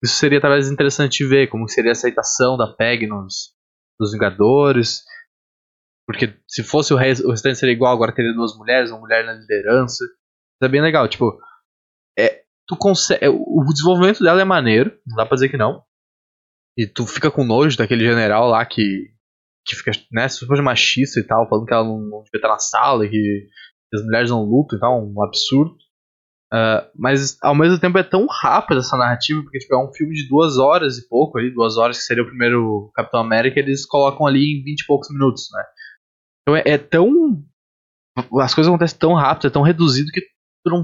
Isso 0.03 0.15
seria 0.15 0.41
talvez 0.41 0.71
interessante 0.71 1.25
ver, 1.27 1.49
como 1.49 1.69
seria 1.69 1.91
a 1.91 1.93
aceitação 1.93 2.57
da 2.57 2.67
PEG 2.67 3.07
nos, 3.07 3.55
nos 3.99 4.13
Vingadores. 4.13 5.03
Porque 6.07 6.35
se 6.49 6.65
fosse 6.65 6.93
o, 6.93 6.97
rest, 6.97 7.23
o 7.23 7.31
restante 7.31 7.59
seria 7.59 7.75
igual, 7.75 7.95
agora 7.95 8.15
teria 8.15 8.33
duas 8.33 8.57
mulheres, 8.57 8.91
uma 8.91 9.01
mulher 9.01 9.25
na 9.25 9.35
liderança. 9.35 10.03
Isso 10.03 10.65
é 10.65 10.69
bem 10.69 10.81
legal, 10.81 11.07
tipo. 11.07 11.39
É, 12.19 12.43
tu 12.67 12.77
consegue, 12.77 13.29
o 13.29 13.63
desenvolvimento 13.73 14.25
dela 14.25 14.41
é 14.41 14.45
maneiro, 14.45 14.99
não 15.07 15.17
dá 15.17 15.27
pra 15.27 15.35
dizer 15.35 15.51
que 15.51 15.57
não. 15.59 15.85
E 16.77 16.87
tu 16.87 17.07
fica 17.07 17.31
com 17.31 17.45
nojo 17.45 17.77
daquele 17.77 18.05
general 18.05 18.49
lá 18.49 18.65
que 18.65 19.11
que 19.67 19.77
fica 19.77 19.93
né, 20.11 20.29
super 20.29 20.61
machista 20.63 21.21
e 21.21 21.23
tal, 21.23 21.49
falando 21.49 21.67
que 21.67 21.73
ela 21.73 21.85
não, 21.85 22.01
não 22.01 22.23
devia 22.23 22.39
estar 22.39 22.49
na 22.49 22.59
sala, 22.59 23.05
e 23.05 23.11
que 23.11 23.49
as 23.95 24.03
mulheres 24.03 24.31
não 24.31 24.43
lutam 24.43 24.77
e 24.77 24.81
tal, 24.81 25.05
um 25.07 25.23
absurdo. 25.23 25.77
Uh, 26.53 26.83
mas 26.97 27.37
ao 27.43 27.55
mesmo 27.55 27.79
tempo 27.79 27.97
é 27.97 28.03
tão 28.03 28.27
rápida 28.27 28.81
essa 28.81 28.97
narrativa, 28.97 29.41
porque 29.43 29.59
tipo, 29.59 29.75
é 29.75 29.79
um 29.79 29.93
filme 29.93 30.15
de 30.15 30.29
duas 30.29 30.59
horas 30.59 30.99
e 30.99 31.09
pouco, 31.09 31.39
ali, 31.39 31.53
duas 31.53 31.77
horas 31.77 31.99
que 31.99 32.05
seria 32.05 32.25
o 32.25 32.27
primeiro 32.27 32.91
Capitão 32.95 33.21
América, 33.21 33.61
eles 33.61 33.87
colocam 33.87 34.27
ali 34.27 34.59
em 34.59 34.65
vinte 34.65 34.81
e 34.81 34.87
poucos 34.87 35.09
minutos, 35.11 35.49
né? 35.53 35.63
Então 36.43 36.57
é, 36.57 36.63
é 36.67 36.79
tão 36.79 37.09
as 38.41 38.53
coisas 38.53 38.69
acontecem 38.69 38.99
tão 38.99 39.15
rápido, 39.15 39.47
é 39.47 39.51
tão 39.51 39.63
reduzido 39.63 40.11
que 40.11 40.21
não, 40.67 40.83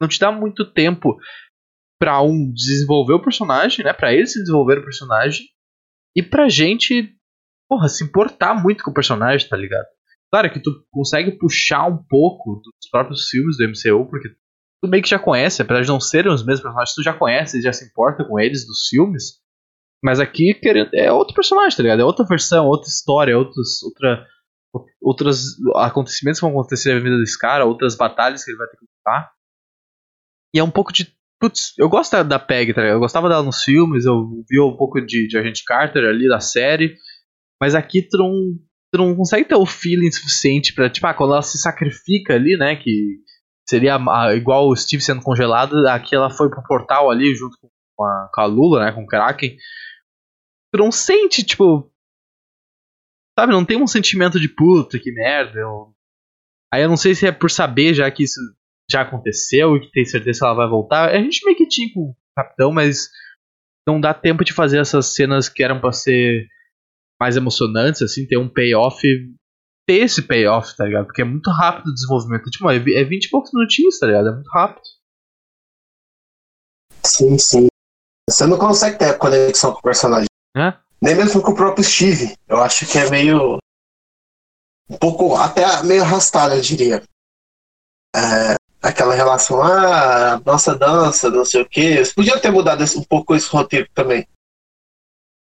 não 0.00 0.08
te 0.08 0.18
dá 0.18 0.32
muito 0.32 0.64
tempo 0.72 1.18
pra 2.02 2.20
um 2.20 2.52
desenvolver 2.52 3.12
o 3.12 3.22
personagem, 3.22 3.84
né? 3.84 3.92
Pra 3.92 4.12
eles 4.12 4.32
se 4.32 4.40
desenvolver 4.40 4.78
o 4.78 4.82
personagem 4.82 5.46
e 6.16 6.20
pra 6.20 6.48
gente, 6.48 7.14
porra, 7.68 7.88
se 7.88 8.02
importar 8.02 8.60
muito 8.60 8.82
com 8.82 8.90
o 8.90 8.94
personagem, 8.94 9.48
tá 9.48 9.56
ligado? 9.56 9.86
Claro 10.28 10.52
que 10.52 10.58
tu 10.58 10.84
consegue 10.90 11.38
puxar 11.38 11.86
um 11.86 12.02
pouco 12.02 12.56
dos 12.56 12.90
próprios 12.90 13.28
filmes 13.28 13.56
do 13.56 13.68
MCU, 13.68 14.10
porque 14.10 14.30
tu 14.82 14.88
meio 14.88 15.00
que 15.00 15.08
já 15.08 15.18
conhece, 15.20 15.62
apesar 15.62 15.82
de 15.82 15.88
não 15.88 16.00
serem 16.00 16.32
os 16.32 16.44
mesmos 16.44 16.62
personagens, 16.62 16.94
tu 16.96 17.04
já 17.04 17.14
conhece, 17.14 17.62
já 17.62 17.72
se 17.72 17.84
importa 17.84 18.24
com 18.24 18.40
eles 18.40 18.66
dos 18.66 18.88
filmes. 18.88 19.40
Mas 20.02 20.18
aqui 20.18 20.58
é 20.96 21.12
outro 21.12 21.36
personagem, 21.36 21.76
tá 21.76 21.84
ligado? 21.84 22.02
É 22.02 22.04
outra 22.04 22.26
versão, 22.26 22.66
outra 22.66 22.88
história, 22.88 23.38
outros, 23.38 23.80
outra, 23.84 24.26
outros 25.00 25.56
acontecimentos 25.76 26.40
que 26.40 26.46
vão 26.46 26.58
acontecer 26.58 26.94
na 26.94 27.00
vida 27.00 27.16
desse 27.18 27.38
cara, 27.38 27.64
outras 27.64 27.94
batalhas 27.94 28.44
que 28.44 28.50
ele 28.50 28.58
vai 28.58 28.66
ter 28.66 28.76
que 28.76 28.86
lutar. 28.98 29.30
E 30.52 30.58
é 30.58 30.64
um 30.64 30.70
pouco 30.70 30.92
de. 30.92 31.16
Putz, 31.42 31.74
eu 31.76 31.88
gosto 31.88 32.22
da, 32.22 32.38
Peg, 32.38 32.72
tá? 32.72 32.82
Eu 32.82 33.00
gostava 33.00 33.28
dela 33.28 33.42
nos 33.42 33.64
filmes, 33.64 34.04
eu 34.04 34.44
vi 34.48 34.60
um 34.60 34.76
pouco 34.76 35.00
de, 35.00 35.26
de 35.26 35.36
Agente 35.36 35.64
Carter 35.64 36.04
ali 36.04 36.28
da 36.28 36.38
série. 36.38 36.94
Mas 37.60 37.74
aqui 37.74 38.00
tu 38.00 38.16
não, 38.16 38.32
tu 38.92 38.98
não 38.98 39.16
consegue 39.16 39.48
ter 39.48 39.56
o 39.56 39.66
feeling 39.66 40.12
suficiente 40.12 40.72
pra, 40.72 40.88
tipo, 40.88 41.04
ah, 41.04 41.12
quando 41.12 41.32
ela 41.32 41.42
se 41.42 41.58
sacrifica 41.58 42.34
ali, 42.34 42.56
né? 42.56 42.76
Que 42.76 43.18
seria 43.68 43.98
igual 44.36 44.68
o 44.68 44.76
Steve 44.76 45.02
sendo 45.02 45.20
congelado, 45.20 45.84
aqui 45.88 46.14
ela 46.14 46.30
foi 46.30 46.48
pro 46.48 46.62
portal 46.62 47.10
ali 47.10 47.34
junto 47.34 47.58
com 47.96 48.04
a, 48.04 48.30
com 48.32 48.40
a 48.40 48.44
Lula, 48.44 48.84
né? 48.84 48.92
Com 48.92 49.02
o 49.02 49.06
Kraken. 49.06 49.56
Tu 50.72 50.78
não 50.78 50.92
sente, 50.92 51.42
tipo. 51.42 51.92
Sabe, 53.36 53.52
não 53.52 53.64
tem 53.64 53.82
um 53.82 53.88
sentimento 53.88 54.38
de 54.38 54.48
puta, 54.48 54.96
que 54.96 55.10
merda. 55.10 55.58
Eu... 55.58 55.92
Aí 56.72 56.82
eu 56.82 56.88
não 56.88 56.96
sei 56.96 57.16
se 57.16 57.26
é 57.26 57.32
por 57.32 57.50
saber 57.50 57.94
já 57.94 58.08
que 58.12 58.22
isso 58.22 58.38
já 58.92 59.02
aconteceu 59.02 59.76
e 59.76 59.80
que 59.80 59.90
tem 59.90 60.04
certeza 60.04 60.40
que 60.40 60.44
ela 60.44 60.54
vai 60.54 60.68
voltar. 60.68 61.10
A 61.10 61.18
gente 61.18 61.44
meio 61.44 61.56
que 61.56 61.66
tinha 61.66 61.92
com 61.92 62.00
o 62.00 62.16
Capitão, 62.36 62.72
mas 62.72 63.08
não 63.86 64.00
dá 64.00 64.14
tempo 64.14 64.44
de 64.44 64.52
fazer 64.52 64.78
essas 64.78 65.14
cenas 65.14 65.48
que 65.48 65.62
eram 65.62 65.80
para 65.80 65.92
ser 65.92 66.46
mais 67.20 67.36
emocionantes, 67.36 68.02
assim, 68.02 68.26
ter 68.26 68.36
um 68.36 68.48
payoff, 68.48 69.00
ter 69.86 69.94
esse 69.94 70.22
payoff, 70.22 70.76
tá 70.76 70.84
ligado? 70.84 71.06
Porque 71.06 71.22
é 71.22 71.24
muito 71.24 71.50
rápido 71.50 71.88
o 71.88 71.94
desenvolvimento. 71.94 72.50
Tipo, 72.50 72.70
é 72.70 72.78
20 72.78 73.24
é 73.24 73.26
e 73.26 73.30
poucos 73.30 73.52
minutinhos, 73.52 73.98
tá 73.98 74.06
ligado? 74.06 74.28
É 74.28 74.32
muito 74.32 74.50
rápido. 74.50 74.82
Sim, 77.04 77.38
sim. 77.38 77.66
Você 78.28 78.46
não 78.46 78.58
consegue 78.58 78.98
ter 78.98 79.06
a 79.06 79.18
conexão 79.18 79.72
com 79.72 79.78
o 79.78 79.82
personagem. 79.82 80.26
É? 80.56 80.74
Nem 81.00 81.16
mesmo 81.16 81.42
com 81.42 81.50
o 81.50 81.56
próprio 81.56 81.84
Steve. 81.84 82.34
Eu 82.48 82.62
acho 82.62 82.86
que 82.86 82.98
é 82.98 83.10
meio. 83.10 83.58
Um 84.88 84.98
pouco. 84.98 85.34
Até 85.36 85.82
meio 85.82 86.02
arrastado, 86.02 86.54
eu 86.54 86.60
diria. 86.60 87.02
É, 88.14 88.54
aquela 88.82 89.14
relação, 89.14 89.62
ah, 89.62 90.40
nossa 90.44 90.74
dança, 90.74 91.30
não 91.30 91.44
sei 91.44 91.62
o 91.62 91.68
quê. 91.68 91.80
Eles 91.80 92.12
podiam 92.12 92.40
ter 92.40 92.50
mudado 92.50 92.84
um 92.98 93.04
pouco 93.04 93.34
esse 93.34 93.48
roteiro 93.48 93.88
também. 93.94 94.26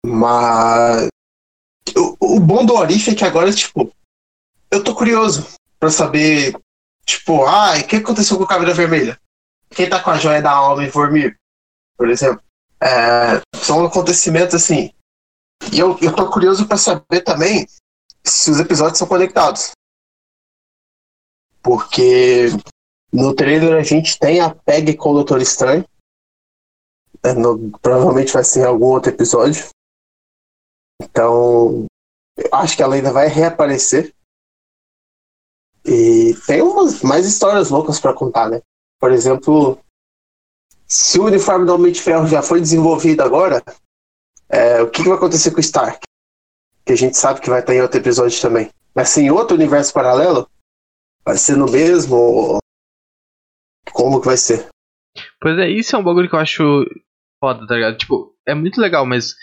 Mas 0.05 1.09
o, 1.95 2.37
o 2.37 2.41
bom 2.41 2.65
do 2.65 2.75
Orif 2.75 3.11
é 3.11 3.15
que 3.15 3.25
agora, 3.25 3.53
tipo, 3.53 3.93
eu 4.71 4.83
tô 4.83 4.95
curioso 4.95 5.47
pra 5.79 5.91
saber, 5.91 6.59
tipo, 7.05 7.45
ah, 7.45 7.75
o 7.79 7.87
que 7.87 7.97
aconteceu 7.97 8.39
com 8.39 8.45
o 8.45 8.47
Caveira 8.47 8.75
Vermelha? 8.75 9.21
Quem 9.71 9.89
tá 9.89 10.03
com 10.03 10.11
a 10.11 10.19
joia 10.19 10.41
da 10.41 10.51
alma 10.51 10.83
em 10.83 10.89
Vormir, 10.89 11.37
por 11.97 12.09
exemplo? 12.09 12.43
É, 12.81 13.43
são 13.57 13.85
acontecimentos 13.85 14.55
assim. 14.55 14.93
E 15.73 15.79
eu, 15.79 15.99
eu 16.01 16.15
tô 16.15 16.31
curioso 16.31 16.67
pra 16.67 16.79
saber 16.79 17.21
também 17.23 17.67
se 18.25 18.51
os 18.51 18.59
episódios 18.59 18.99
são 18.99 19.07
conectados. 19.07 19.73
Porque 21.63 22.47
no 23.13 23.35
trailer 23.35 23.77
a 23.79 23.83
gente 23.83 24.19
tem 24.19 24.41
a 24.41 24.55
Peg 24.55 24.97
com 24.97 25.11
o 25.11 25.15
Doutor 25.15 25.41
Estranho. 25.41 25.85
É, 27.23 27.33
no, 27.33 27.71
provavelmente 27.81 28.33
vai 28.33 28.45
ser 28.45 28.67
algum 28.67 28.87
outro 28.87 29.11
episódio. 29.11 29.69
Então, 31.01 31.87
acho 32.53 32.77
que 32.77 32.83
ela 32.83 32.95
ainda 32.95 33.13
vai 33.13 33.29
reaparecer. 33.29 34.15
E 35.85 36.35
tem 36.47 36.61
umas 36.61 37.03
mais 37.03 37.27
histórias 37.27 37.71
loucas 37.71 37.99
para 37.99 38.13
contar, 38.13 38.51
né? 38.51 38.61
Por 39.01 39.11
exemplo, 39.13 39.79
se 40.87 41.19
o 41.19 41.25
uniforme 41.25 41.67
do 41.67 41.75
Homem 41.75 41.93
de 41.93 42.01
Ferro 42.01 42.27
já 42.27 42.43
foi 42.43 42.61
desenvolvido 42.61 43.23
agora, 43.23 43.63
é, 44.49 44.83
o 44.83 44.91
que, 44.91 45.03
que, 45.03 45.09
vai 45.09 45.17
acontecer 45.17 45.51
com 45.51 45.59
o 45.59 45.61
Stark? 45.61 46.01
Que 46.85 46.93
a 46.93 46.97
gente 46.97 47.17
sabe 47.17 47.41
que 47.41 47.51
vai 47.51 47.61
estar 47.61 47.75
em 47.75 47.81
outro 47.81 47.99
episódio 47.99 48.41
também. 48.41 48.71
Mas 48.95 49.11
se 49.11 49.21
em 49.21 49.31
outro 49.31 49.57
universo 49.57 49.93
paralelo, 49.93 50.49
vai 51.25 51.37
ser 51.37 51.57
no 51.57 51.71
mesmo? 51.71 52.59
Como 53.93 54.21
que 54.21 54.27
vai 54.27 54.37
ser? 54.37 54.69
Pois 55.41 55.59
é, 55.59 55.69
isso 55.69 55.95
é 55.95 55.99
um 55.99 56.05
bagulho 56.05 56.29
que 56.29 56.35
eu 56.35 56.41
acho 56.41 56.85
foda, 57.43 57.67
tá 57.67 57.75
ligado? 57.75 57.97
Tipo, 57.97 58.35
é 58.47 58.55
muito 58.55 58.81
legal, 58.81 59.07
mas 59.07 59.35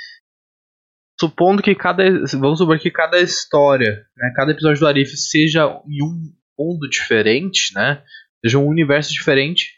supondo 1.20 1.62
que 1.62 1.74
cada. 1.75 2.04
Vamos 2.34 2.60
supor 2.60 2.80
que 2.80 2.92
cada 2.92 3.20
história, 3.20 4.06
né, 4.16 4.34
cada 4.36 4.52
episódio 4.52 4.80
do 4.80 4.88
Arif 4.88 5.16
seja 5.18 5.66
em 5.88 6.04
um 6.04 6.34
mundo 6.58 6.90
diferente, 6.90 7.74
né? 7.74 8.04
Seja 8.44 8.60
um 8.60 8.68
universo 8.68 9.12
diferente. 9.12 9.74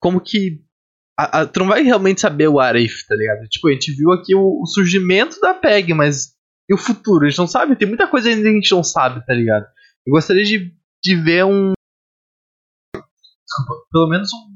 Como 0.00 0.20
que. 0.20 0.62
A, 1.18 1.40
a, 1.40 1.46
tu 1.46 1.60
não 1.60 1.68
vai 1.68 1.82
realmente 1.82 2.20
saber 2.20 2.48
o 2.48 2.58
Arif, 2.58 3.06
tá 3.06 3.14
ligado? 3.14 3.48
Tipo, 3.48 3.68
a 3.68 3.72
gente 3.72 3.92
viu 3.92 4.10
aqui 4.10 4.34
o, 4.34 4.62
o, 4.62 4.66
surgimento 4.66 5.40
da 5.40 5.54
PEG, 5.54 5.94
mas. 5.94 6.34
E 6.68 6.74
o 6.74 6.78
futuro? 6.78 7.24
A 7.24 7.28
gente 7.28 7.38
não 7.38 7.46
sabe, 7.46 7.76
tem 7.76 7.86
muita 7.86 8.08
coisa 8.08 8.28
ainda 8.28 8.42
que 8.42 8.48
a 8.48 8.52
gente 8.52 8.72
não 8.72 8.82
sabe, 8.82 9.24
tá 9.26 9.34
ligado? 9.34 9.66
Eu 10.06 10.12
gostaria 10.12 10.42
de, 10.42 10.74
de 11.02 11.16
ver 11.16 11.44
um. 11.44 11.72
Pelo 13.90 14.08
menos 14.08 14.32
um. 14.32 14.54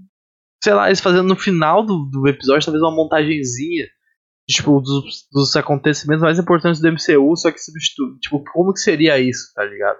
Sei 0.62 0.74
lá, 0.74 0.88
eles 0.88 1.00
fazendo 1.00 1.28
no 1.28 1.36
final 1.36 1.84
do, 1.84 2.04
do 2.10 2.26
episódio, 2.26 2.64
talvez 2.64 2.82
uma 2.82 2.94
montagenzinha 2.94 3.86
tipo, 4.48 4.80
dos, 4.80 5.28
dos 5.30 5.54
acontecimentos 5.56 6.22
mais 6.22 6.38
importantes 6.38 6.80
do 6.80 6.88
MCU, 6.88 7.36
só 7.36 7.52
que 7.52 7.58
substitui. 7.58 8.18
Tipo, 8.18 8.42
como 8.52 8.72
que 8.72 8.80
seria 8.80 9.18
isso, 9.18 9.52
tá 9.54 9.64
ligado? 9.64 9.98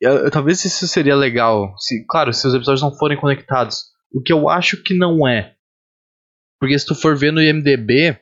Eu, 0.00 0.24
eu, 0.24 0.30
talvez 0.30 0.64
isso 0.64 0.88
seria 0.88 1.14
legal. 1.14 1.72
Se, 1.78 2.04
claro, 2.08 2.32
se 2.32 2.46
os 2.46 2.54
episódios 2.54 2.82
não 2.82 2.92
forem 2.92 3.18
conectados. 3.18 3.92
O 4.12 4.20
que 4.20 4.32
eu 4.32 4.48
acho 4.48 4.82
que 4.82 4.92
não 4.92 5.26
é. 5.26 5.54
Porque 6.60 6.78
se 6.78 6.84
tu 6.84 6.94
for 6.94 7.16
ver 7.16 7.32
no 7.32 7.40
IMDB, 7.40 8.18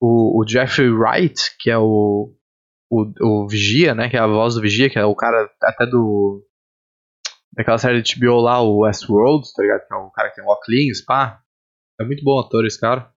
o, 0.00 0.40
o 0.42 0.46
Jeffrey 0.46 0.90
Wright, 0.90 1.56
que 1.60 1.70
é 1.70 1.78
o, 1.78 2.34
o, 2.90 3.12
o 3.20 3.48
Vigia, 3.48 3.94
né? 3.94 4.10
Que 4.10 4.16
é 4.16 4.20
a 4.20 4.26
voz 4.26 4.56
do 4.56 4.60
Vigia, 4.60 4.90
que 4.90 4.98
é 4.98 5.04
o 5.04 5.14
cara 5.14 5.48
até 5.62 5.86
do. 5.86 6.44
Daquela 7.54 7.78
série 7.78 8.00
de 8.00 8.18
HBO 8.18 8.40
lá, 8.40 8.60
o 8.60 8.78
Westworld, 8.80 9.46
tá 9.54 9.62
ligado? 9.62 9.86
Que 9.86 9.94
é 9.94 9.96
o 9.96 10.10
cara 10.10 10.28
que 10.30 10.36
tem 10.36 10.44
o 10.44 10.48
óculos, 10.48 11.00
pá. 11.06 11.40
É 12.00 12.04
muito 12.04 12.24
bom 12.24 12.40
ator 12.40 12.64
esse 12.64 12.80
cara 12.80 13.12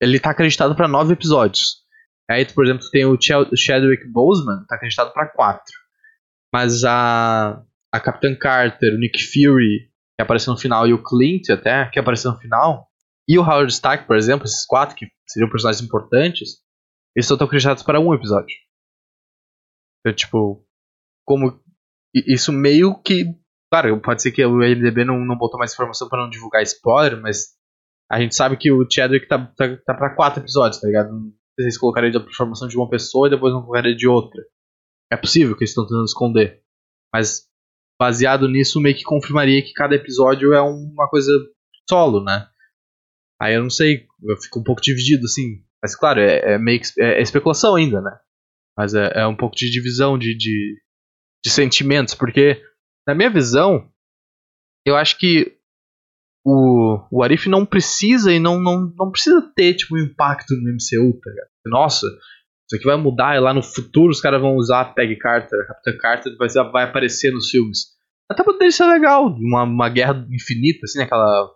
ele 0.00 0.20
tá 0.20 0.30
acreditado 0.30 0.74
para 0.74 0.88
nove 0.88 1.12
episódios. 1.12 1.84
Aí, 2.28 2.44
por 2.52 2.64
exemplo, 2.64 2.88
tem 2.90 3.04
o 3.04 3.18
Chadwick 3.20 4.06
Boseman, 4.08 4.64
tá 4.66 4.76
acreditado 4.76 5.12
para 5.12 5.28
quatro. 5.28 5.74
Mas 6.52 6.84
a, 6.84 7.62
a 7.92 8.00
Capitã 8.00 8.34
Carter, 8.34 8.94
o 8.94 8.98
Nick 8.98 9.22
Fury, 9.22 9.90
que 10.16 10.22
apareceu 10.22 10.52
no 10.52 10.58
final, 10.58 10.86
e 10.86 10.92
o 10.92 11.02
Clint 11.02 11.48
até, 11.50 11.88
que 11.90 11.98
apareceu 11.98 12.32
no 12.32 12.38
final, 12.38 12.88
e 13.28 13.38
o 13.38 13.42
Howard 13.42 13.72
Stark, 13.72 14.06
por 14.06 14.16
exemplo, 14.16 14.44
esses 14.44 14.66
quatro, 14.66 14.96
que 14.96 15.06
seriam 15.26 15.50
personagens 15.50 15.84
importantes, 15.84 16.58
eles 17.14 17.30
estão 17.30 17.46
acreditados 17.46 17.82
para 17.82 18.00
um 18.00 18.12
episódio. 18.12 18.54
Então, 20.00 20.14
tipo, 20.14 20.66
como. 21.24 21.60
Isso 22.14 22.52
meio 22.52 23.00
que. 23.02 23.26
Claro, 23.70 24.00
pode 24.00 24.22
ser 24.22 24.32
que 24.32 24.44
o 24.44 24.62
IMDB 24.62 25.04
não, 25.04 25.18
não 25.24 25.36
botou 25.36 25.58
mais 25.58 25.72
informação 25.72 26.08
para 26.08 26.22
não 26.22 26.30
divulgar 26.30 26.62
spoiler, 26.62 27.20
mas 27.20 27.56
a 28.10 28.20
gente 28.20 28.34
sabe 28.34 28.56
que 28.56 28.70
o 28.70 28.86
Chadwick 28.88 29.26
tá, 29.26 29.38
tá, 29.56 29.76
tá 29.78 29.94
pra 29.94 30.14
quatro 30.14 30.40
episódios, 30.40 30.80
tá 30.80 30.86
ligado? 30.86 31.10
Não 31.10 31.32
sei 31.58 31.70
se 31.70 31.80
colocaria 31.80 32.16
a 32.16 32.34
formação 32.34 32.68
de 32.68 32.76
uma 32.76 32.88
pessoa 32.88 33.26
e 33.26 33.30
depois 33.30 33.52
não 33.52 33.62
colocaria 33.62 33.96
de 33.96 34.06
outra. 34.06 34.40
É 35.10 35.16
possível 35.16 35.56
que 35.56 35.64
eles 35.64 35.70
estão 35.70 35.84
tentando 35.84 36.04
esconder. 36.04 36.62
Mas 37.12 37.48
baseado 37.98 38.48
nisso, 38.48 38.80
meio 38.80 38.94
que 38.94 39.02
confirmaria 39.02 39.62
que 39.62 39.72
cada 39.72 39.94
episódio 39.94 40.52
é 40.52 40.60
uma 40.60 41.08
coisa 41.08 41.32
solo, 41.88 42.22
né? 42.22 42.46
Aí 43.40 43.54
eu 43.54 43.62
não 43.62 43.70
sei, 43.70 44.06
eu 44.22 44.36
fico 44.36 44.60
um 44.60 44.64
pouco 44.64 44.80
dividido, 44.80 45.24
assim. 45.24 45.62
Mas 45.82 45.96
claro, 45.96 46.20
é, 46.20 46.54
é 46.54 46.58
meio 46.58 46.80
que, 46.80 46.86
é, 47.00 47.18
é, 47.18 47.22
especulação 47.22 47.74
ainda, 47.74 48.00
né? 48.00 48.18
Mas 48.76 48.94
é, 48.94 49.10
é 49.14 49.26
um 49.26 49.36
pouco 49.36 49.56
de 49.56 49.70
divisão 49.70 50.18
de, 50.18 50.36
de, 50.36 50.76
de 51.44 51.50
sentimentos, 51.50 52.14
porque 52.14 52.62
na 53.06 53.14
minha 53.14 53.30
visão, 53.30 53.88
eu 54.84 54.96
acho 54.96 55.18
que 55.18 55.56
o, 56.44 57.00
o 57.10 57.22
Arif 57.22 57.48
não 57.48 57.66
precisa 57.66 58.32
e 58.32 58.38
não, 58.38 58.60
não, 58.60 58.92
não 58.96 59.10
precisa 59.10 59.42
ter 59.54 59.74
tipo, 59.74 59.96
um 59.96 59.98
impacto 59.98 60.54
no 60.54 60.72
MCU, 60.72 61.20
tá 61.20 61.30
ligado? 61.30 61.48
Nossa, 61.66 62.06
isso 62.06 62.76
aqui 62.76 62.84
vai 62.84 62.96
mudar 62.96 63.36
e 63.36 63.40
lá 63.40 63.52
no 63.52 63.62
futuro 63.62 64.10
os 64.10 64.20
caras 64.20 64.40
vão 64.40 64.56
usar 64.56 64.80
a 64.80 64.84
Peg 64.84 65.16
Carter, 65.16 65.58
a 65.60 65.66
Capitã 65.66 65.98
Carter 65.98 66.36
vai, 66.36 66.48
vai 66.70 66.84
aparecer 66.84 67.32
nos 67.32 67.50
filmes. 67.50 67.96
Até 68.30 68.42
poderia 68.42 68.70
ser 68.70 68.86
legal, 68.86 69.26
uma, 69.26 69.64
uma 69.64 69.88
guerra 69.88 70.26
infinita, 70.30 70.80
assim, 70.84 71.00
aquela 71.00 71.50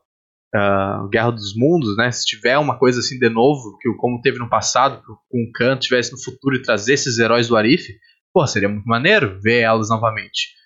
uh, 0.54 1.08
Guerra 1.08 1.30
dos 1.30 1.54
Mundos, 1.56 1.96
né? 1.96 2.10
Se 2.10 2.24
tiver 2.24 2.58
uma 2.58 2.78
coisa 2.78 3.00
assim 3.00 3.18
de 3.18 3.28
novo, 3.28 3.76
que 3.80 3.92
como 3.94 4.20
teve 4.20 4.38
no 4.38 4.48
passado, 4.48 5.02
com 5.28 5.38
o 5.42 5.52
Khan 5.52 5.76
tivesse 5.76 6.12
no 6.12 6.22
futuro 6.22 6.56
e 6.56 6.62
trazer 6.62 6.94
esses 6.94 7.18
heróis 7.18 7.48
do 7.48 7.56
Arif, 7.56 7.88
pô, 8.32 8.46
seria 8.46 8.68
muito 8.68 8.86
maneiro 8.86 9.40
ver 9.40 9.60
elas 9.60 9.88
novamente. 9.88 10.59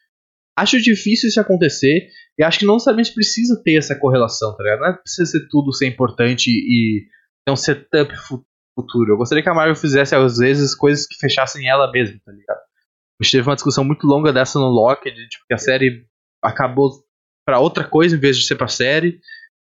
Acho 0.57 0.81
difícil 0.81 1.29
isso 1.29 1.41
acontecer 1.41 2.09
e 2.39 2.45
acho 2.45 2.61
que 2.61 2.67
não 2.67 2.75
necessariamente 2.75 3.13
precisa 3.13 3.61
ter 3.65 3.77
essa 3.77 3.99
correlação, 3.99 4.57
tá 4.57 4.63
ligado? 4.63 4.81
Não 4.81 4.89
é 4.89 4.93
precisa 4.93 5.27
ser 5.27 5.49
tudo 5.49 5.73
ser 5.73 5.87
importante 5.87 6.49
e 6.51 7.07
ter 7.45 7.53
um 7.53 7.57
setup 7.57 8.13
futuro. 8.77 9.13
Eu 9.13 9.17
gostaria 9.17 9.43
que 9.43 9.49
a 9.49 9.55
Marvel 9.55 9.77
fizesse, 9.77 10.15
às 10.15 10.39
vezes, 10.39 10.75
coisas 10.75 11.07
que 11.07 11.17
fechassem 11.19 11.69
ela 11.69 11.91
mesma, 11.91 12.21
tá 12.25 12.33
ligado? 12.33 12.59
A 12.59 13.25
gente 13.25 13.33
teve 13.33 13.49
uma 13.49 13.55
discussão 13.55 13.85
muito 13.85 14.07
longa 14.07 14.33
dessa 14.33 14.59
no 14.59 14.67
Loki, 14.67 15.11
de 15.11 15.29
tipo, 15.29 15.45
que 15.47 15.55
a 15.55 15.59
série 15.59 16.07
acabou 16.43 16.91
para 17.47 17.61
outra 17.61 17.85
coisa 17.85 18.17
em 18.17 18.21
vez 18.21 18.37
de 18.37 18.47
ser 18.47 18.57
pra 18.57 18.67
série. 18.67 19.21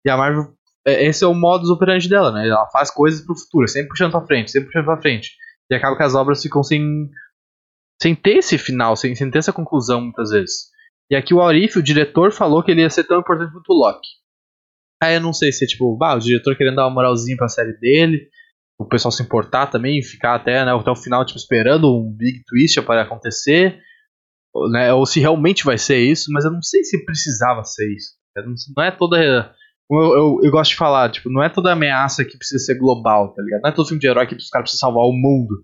E 0.05 0.09
a 0.09 0.17
Marvel, 0.17 0.53
é, 0.85 1.05
esse 1.05 1.23
é 1.23 1.27
o 1.27 1.33
modus 1.33 1.69
operandi 1.69 2.09
dela, 2.09 2.31
né? 2.31 2.47
Ela 2.47 2.69
faz 2.69 2.91
coisas 2.91 3.25
pro 3.25 3.37
futuro, 3.37 3.67
sempre 3.67 3.89
puxando 3.89 4.11
pra 4.11 4.25
frente, 4.25 4.51
sempre 4.51 4.67
puxando 4.67 4.85
pra 4.85 5.01
frente. 5.01 5.31
E 5.71 5.75
acaba 5.75 5.95
que 5.95 6.03
as 6.03 6.15
obras 6.15 6.41
ficam 6.41 6.63
sem, 6.63 7.09
sem 8.01 8.15
ter 8.15 8.37
esse 8.37 8.57
final, 8.57 8.95
sem, 8.95 9.15
sem 9.15 9.29
ter 9.31 9.39
essa 9.39 9.53
conclusão 9.53 10.01
muitas 10.01 10.31
vezes. 10.31 10.76
E 11.09 11.15
aqui 11.15 11.33
o 11.33 11.41
Arif, 11.41 11.77
o 11.77 11.83
diretor, 11.83 12.31
falou 12.31 12.61
que 12.61 12.71
ele 12.71 12.81
ia 12.81 12.89
ser 12.89 13.05
tão 13.05 13.19
importante 13.19 13.51
quanto 13.51 13.69
o 13.69 13.77
Loki. 13.77 14.07
Aí 15.01 15.15
eu 15.15 15.21
não 15.21 15.31
sei 15.31 15.51
se 15.51 15.63
é 15.63 15.67
tipo, 15.67 15.95
bah, 15.95 16.15
o 16.15 16.19
diretor 16.19 16.55
querendo 16.55 16.75
dar 16.75 16.85
uma 16.87 16.93
moralzinha 16.93 17.37
pra 17.37 17.47
série 17.47 17.73
dele, 17.79 18.27
o 18.79 18.85
pessoal 18.85 19.11
se 19.11 19.23
importar 19.23 19.67
também, 19.67 20.01
ficar 20.01 20.35
até, 20.35 20.65
né, 20.65 20.73
até 20.73 20.91
o 20.91 20.95
final, 20.95 21.25
tipo, 21.25 21.37
esperando 21.37 21.87
um 21.95 22.11
big 22.11 22.43
twist 22.45 22.81
para 22.81 23.03
acontecer, 23.03 23.79
né, 24.71 24.91
ou 24.93 25.05
se 25.05 25.19
realmente 25.19 25.63
vai 25.63 25.77
ser 25.77 25.99
isso, 25.99 26.31
mas 26.31 26.45
eu 26.45 26.51
não 26.51 26.61
sei 26.61 26.83
se 26.83 27.03
precisava 27.05 27.63
ser 27.63 27.87
isso. 27.93 28.17
Não 28.75 28.83
é 28.83 28.91
toda. 28.91 29.17
Eu, 29.89 29.97
eu, 29.99 30.39
eu, 30.43 30.51
gosto 30.51 30.71
de 30.71 30.77
falar, 30.77 31.09
tipo, 31.09 31.29
não 31.29 31.41
é 31.41 31.49
toda 31.49 31.71
ameaça 31.71 32.25
que 32.25 32.37
precisa 32.37 32.63
ser 32.63 32.75
global, 32.75 33.33
tá 33.33 33.41
ligado? 33.41 33.61
Não 33.61 33.69
é 33.69 33.73
todo 33.73 33.87
filme 33.87 33.99
de 33.99 34.07
herói 34.07 34.27
que 34.27 34.35
os 34.35 34.49
caras 34.49 34.65
precisam 34.65 34.89
salvar 34.89 35.05
o 35.05 35.13
mundo. 35.13 35.59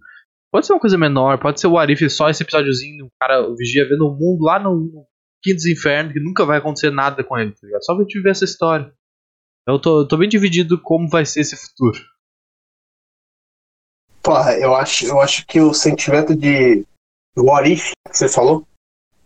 Pode 0.51 0.65
ser 0.65 0.73
uma 0.73 0.79
coisa 0.79 0.97
menor, 0.97 1.37
pode 1.39 1.59
ser 1.59 1.67
o 1.67 1.77
Arif 1.77 2.09
só 2.09 2.29
esse 2.29 2.41
episódiozinho, 2.41 3.05
o 3.05 3.11
cara, 3.19 3.47
o 3.47 3.55
vigia 3.55 3.87
vendo 3.87 4.07
o 4.07 4.15
mundo 4.15 4.43
lá 4.43 4.59
no 4.59 5.05
Quinto 5.43 5.57
dos 5.57 5.65
Infernos, 5.65 6.13
que 6.13 6.19
nunca 6.19 6.45
vai 6.45 6.57
acontecer 6.57 6.89
nada 6.89 7.23
com 7.23 7.37
ele, 7.37 7.51
tá 7.51 7.59
ligado? 7.63 7.83
Só 7.83 7.93
pra 7.93 8.03
gente 8.03 8.17
viver 8.17 8.31
essa 8.31 8.45
história. 8.45 8.93
Eu 9.67 9.79
tô, 9.79 10.07
tô 10.07 10.17
bem 10.17 10.29
dividido 10.29 10.81
como 10.81 11.09
vai 11.09 11.25
ser 11.25 11.41
esse 11.41 11.55
futuro. 11.55 11.99
Porra, 14.21 14.57
eu 14.57 14.73
acho, 14.73 15.05
eu 15.05 15.19
acho 15.19 15.45
que 15.45 15.59
o 15.59 15.73
sentimento 15.73 16.33
de 16.33 16.85
what 17.37 17.69
if 17.69 17.91
que 18.09 18.17
você 18.17 18.29
falou 18.29 18.65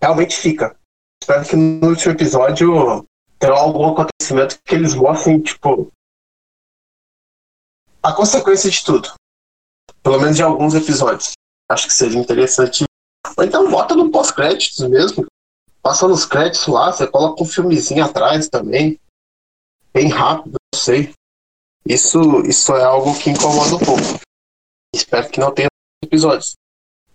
realmente 0.01 0.36
fica. 0.36 0.75
Espero 1.21 1.47
que 1.47 1.55
no 1.55 1.89
último 1.89 2.13
episódio 2.13 3.05
tenha 3.38 3.53
algum 3.53 3.93
acontecimento 3.93 4.59
que 4.63 4.75
eles 4.75 4.95
mostrem, 4.95 5.41
tipo, 5.41 5.91
a 8.01 8.13
consequência 8.13 8.69
de 8.69 8.83
tudo. 8.83 9.13
Pelo 10.01 10.19
menos 10.19 10.36
de 10.36 10.43
alguns 10.43 10.74
episódios. 10.74 11.33
Acho 11.69 11.88
que 11.88 11.93
seria 11.93 12.19
interessante. 12.19 12.86
Ou 13.38 13.43
então 13.43 13.69
bota 13.69 13.95
no 13.95 14.09
pós-créditos 14.09 14.88
mesmo. 14.89 15.25
Passa 15.81 16.07
nos 16.07 16.25
créditos 16.25 16.67
lá, 16.67 16.91
você 16.91 17.07
coloca 17.07 17.43
um 17.43 17.46
filmezinho 17.46 18.03
atrás 18.03 18.50
também. 18.50 19.00
Bem 19.93 20.10
rápido, 20.10 20.57
não 20.74 20.79
sei. 20.79 21.13
Isso, 21.86 22.41
isso 22.46 22.75
é 22.75 22.84
algo 22.84 23.17
que 23.17 23.29
incomoda 23.29 23.75
um 23.75 23.79
pouco. 23.79 24.19
Espero 24.93 25.29
que 25.29 25.39
não 25.39 25.53
tenha 25.53 25.67
episódios. 26.03 26.55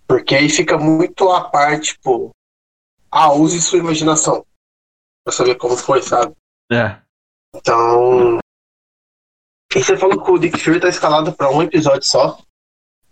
Porque 0.07 0.35
aí 0.35 0.49
fica 0.49 0.78
muito 0.78 1.31
a 1.31 1.49
parte, 1.49 1.95
tipo, 1.95 2.31
ah, 3.11 3.33
use 3.33 3.61
sua 3.61 3.78
imaginação. 3.78 4.45
Pra 5.25 5.33
saber 5.33 5.57
como 5.57 5.76
foi, 5.76 6.02
sabe? 6.02 6.35
É. 6.73 7.00
Então. 7.54 8.38
E 9.75 9.83
você 9.83 9.97
falou 9.97 10.23
que 10.23 10.31
o 10.31 10.38
Dick 10.38 10.59
Fury 10.59 10.81
tá 10.81 10.88
escalado 10.88 11.33
pra 11.35 11.50
um 11.50 11.62
episódio 11.62 12.04
só. 12.04 12.38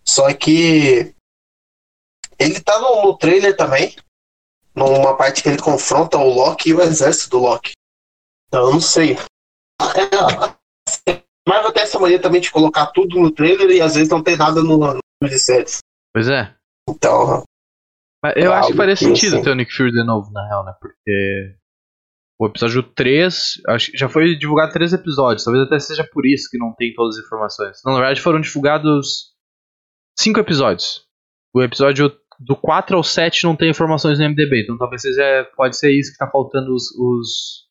Só 0.04 0.32
que. 0.34 1.14
Ele 2.38 2.60
tá 2.60 2.78
no, 2.80 3.02
no 3.02 3.18
trailer 3.18 3.56
também. 3.56 3.94
Numa 4.74 5.16
parte 5.16 5.42
que 5.42 5.48
ele 5.48 5.60
confronta 5.60 6.16
o 6.16 6.32
Loki 6.32 6.70
e 6.70 6.74
o 6.74 6.80
exército 6.80 7.30
do 7.30 7.38
Loki. 7.38 7.72
Então 8.48 8.66
eu 8.66 8.72
não 8.72 8.80
sei. 8.80 9.16
É, 9.82 11.22
Marvel 11.48 11.72
tem 11.72 11.82
essa 11.82 11.98
mania 11.98 12.20
também 12.20 12.40
de 12.40 12.50
colocar 12.50 12.86
tudo 12.86 13.18
no 13.18 13.30
trailer 13.30 13.70
e 13.70 13.80
às 13.80 13.94
vezes 13.94 14.08
não 14.08 14.22
tem 14.22 14.36
nada 14.36 14.62
no, 14.62 14.78
no 14.78 15.28
de 15.28 15.38
séries. 15.38 15.78
Pois 16.12 16.28
é. 16.28 16.54
Então. 16.88 17.44
Mas 18.22 18.34
eu 18.36 18.52
é 18.52 18.56
acho 18.56 18.70
que 18.70 18.76
faria 18.76 18.96
sentido 18.96 19.36
assim. 19.36 19.44
ter 19.44 19.50
o 19.50 19.54
Nick 19.54 19.72
Fury 19.74 19.92
de 19.92 20.04
novo, 20.04 20.30
na 20.32 20.46
real, 20.46 20.64
né? 20.64 20.74
Porque. 20.80 21.56
O 22.38 22.46
episódio 22.46 22.82
3, 22.82 23.60
acho 23.68 23.90
que 23.90 23.98
já 23.98 24.08
foi 24.08 24.34
divulgado 24.34 24.72
três 24.72 24.94
episódios, 24.94 25.44
talvez 25.44 25.66
até 25.66 25.78
seja 25.78 26.08
por 26.10 26.24
isso 26.24 26.48
que 26.50 26.56
não 26.56 26.72
tem 26.72 26.94
todas 26.94 27.18
as 27.18 27.24
informações. 27.26 27.82
Não, 27.84 27.92
na 27.92 27.98
verdade 27.98 28.22
foram 28.22 28.40
divulgados 28.40 29.34
cinco 30.18 30.40
episódios. 30.40 31.06
O 31.54 31.60
episódio 31.60 32.10
do 32.40 32.56
4 32.56 32.96
ao 32.96 33.04
7 33.04 33.44
não 33.44 33.54
tem 33.54 33.68
informações 33.68 34.18
no 34.18 34.24
MDB, 34.24 34.62
então 34.62 34.78
talvez 34.78 35.02
seja, 35.02 35.46
pode 35.54 35.76
ser 35.76 35.92
isso 35.92 36.10
que 36.10 36.18
tá 36.18 36.26
faltando 36.26 36.74
os, 36.74 36.90
os, 36.92 37.66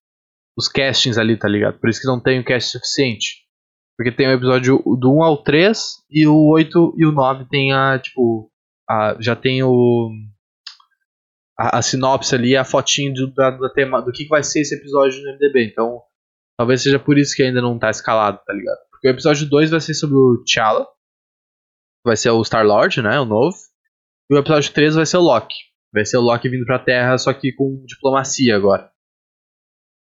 os 0.56 0.68
castings 0.68 1.18
ali, 1.18 1.36
tá 1.36 1.48
ligado? 1.48 1.80
Por 1.80 1.90
isso 1.90 2.00
que 2.00 2.08
não 2.08 2.20
tem 2.20 2.40
o 2.40 2.46
cast 2.46 2.72
suficiente. 2.72 3.48
Porque 3.98 4.12
tem 4.12 4.28
o 4.28 4.32
episódio 4.32 4.82
do 5.00 5.12
1 5.12 5.24
ao 5.24 5.44
3 5.44 5.80
e 6.10 6.28
o 6.28 6.52
8 6.52 6.94
e 6.98 7.06
o 7.06 7.12
9 7.12 7.46
tem 7.50 7.74
a, 7.74 7.98
tipo, 7.98 8.50
a, 8.88 9.18
já 9.20 9.36
tem 9.36 9.64
o 9.64 10.12
a, 11.60 11.80
a 11.80 11.82
sinopse 11.82 12.36
ali, 12.36 12.56
a 12.56 12.64
fotinho 12.64 13.14
do, 13.14 13.34
da, 13.34 13.50
da 13.50 13.70
tema, 13.70 14.02
do 14.02 14.12
que, 14.12 14.24
que 14.24 14.30
vai 14.30 14.44
ser 14.44 14.62
esse 14.62 14.76
episódio 14.76 15.22
no 15.24 15.34
MDB. 15.34 15.66
Então, 15.66 16.00
talvez 16.58 16.82
seja 16.82 17.00
por 17.00 17.18
isso 17.18 17.36
que 17.36 17.44
ainda 17.44 17.62
não 17.62 17.78
tá 17.78 17.90
escalado, 17.90 18.40
tá 18.46 18.54
ligado? 18.54 18.78
Porque 18.92 19.08
o 19.08 19.12
episódio 19.12 19.50
2 19.50 19.72
vai 19.72 19.82
ser 19.82 19.96
sobre 19.96 20.16
o 20.16 20.44
T'Challa, 20.44 20.88
vai 22.06 22.16
ser 22.16 22.30
o 22.30 22.42
Star-Lord, 22.44 23.02
né, 23.02 23.20
o 23.20 23.26
novo. 23.26 23.58
E 24.30 24.36
o 24.36 24.38
episódio 24.38 24.74
3 24.74 24.96
vai 24.96 25.06
ser 25.06 25.18
o 25.18 25.22
Loki. 25.22 25.56
Vai 25.94 26.06
ser 26.06 26.18
o 26.18 26.22
Loki 26.22 26.50
vindo 26.50 26.66
pra 26.66 26.80
Terra, 26.80 27.18
só 27.18 27.34
que 27.34 27.52
com 27.52 27.84
diplomacia 27.86 28.56
agora. 28.56 28.92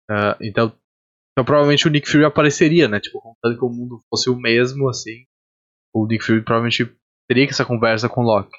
Uh, 0.10 0.36
então 0.42 0.76
então 1.32 1.46
provavelmente 1.46 1.88
o 1.88 1.90
Nick 1.90 2.10
Fury 2.10 2.26
apareceria, 2.26 2.88
né? 2.88 3.00
Tipo, 3.00 3.22
contando 3.22 3.58
que 3.58 3.66
o 3.66 3.70
mundo 3.70 4.04
fosse 4.10 4.30
o 4.30 4.36
mesmo, 4.36 4.90
assim. 4.90 5.26
O 5.94 6.06
Nick 6.06 6.24
Fury 6.24 6.44
provavelmente 6.44 6.94
teria 7.28 7.46
essa 7.46 7.66
conversa 7.66 8.10
com 8.10 8.22
o 8.22 8.26
Loki. 8.26 8.56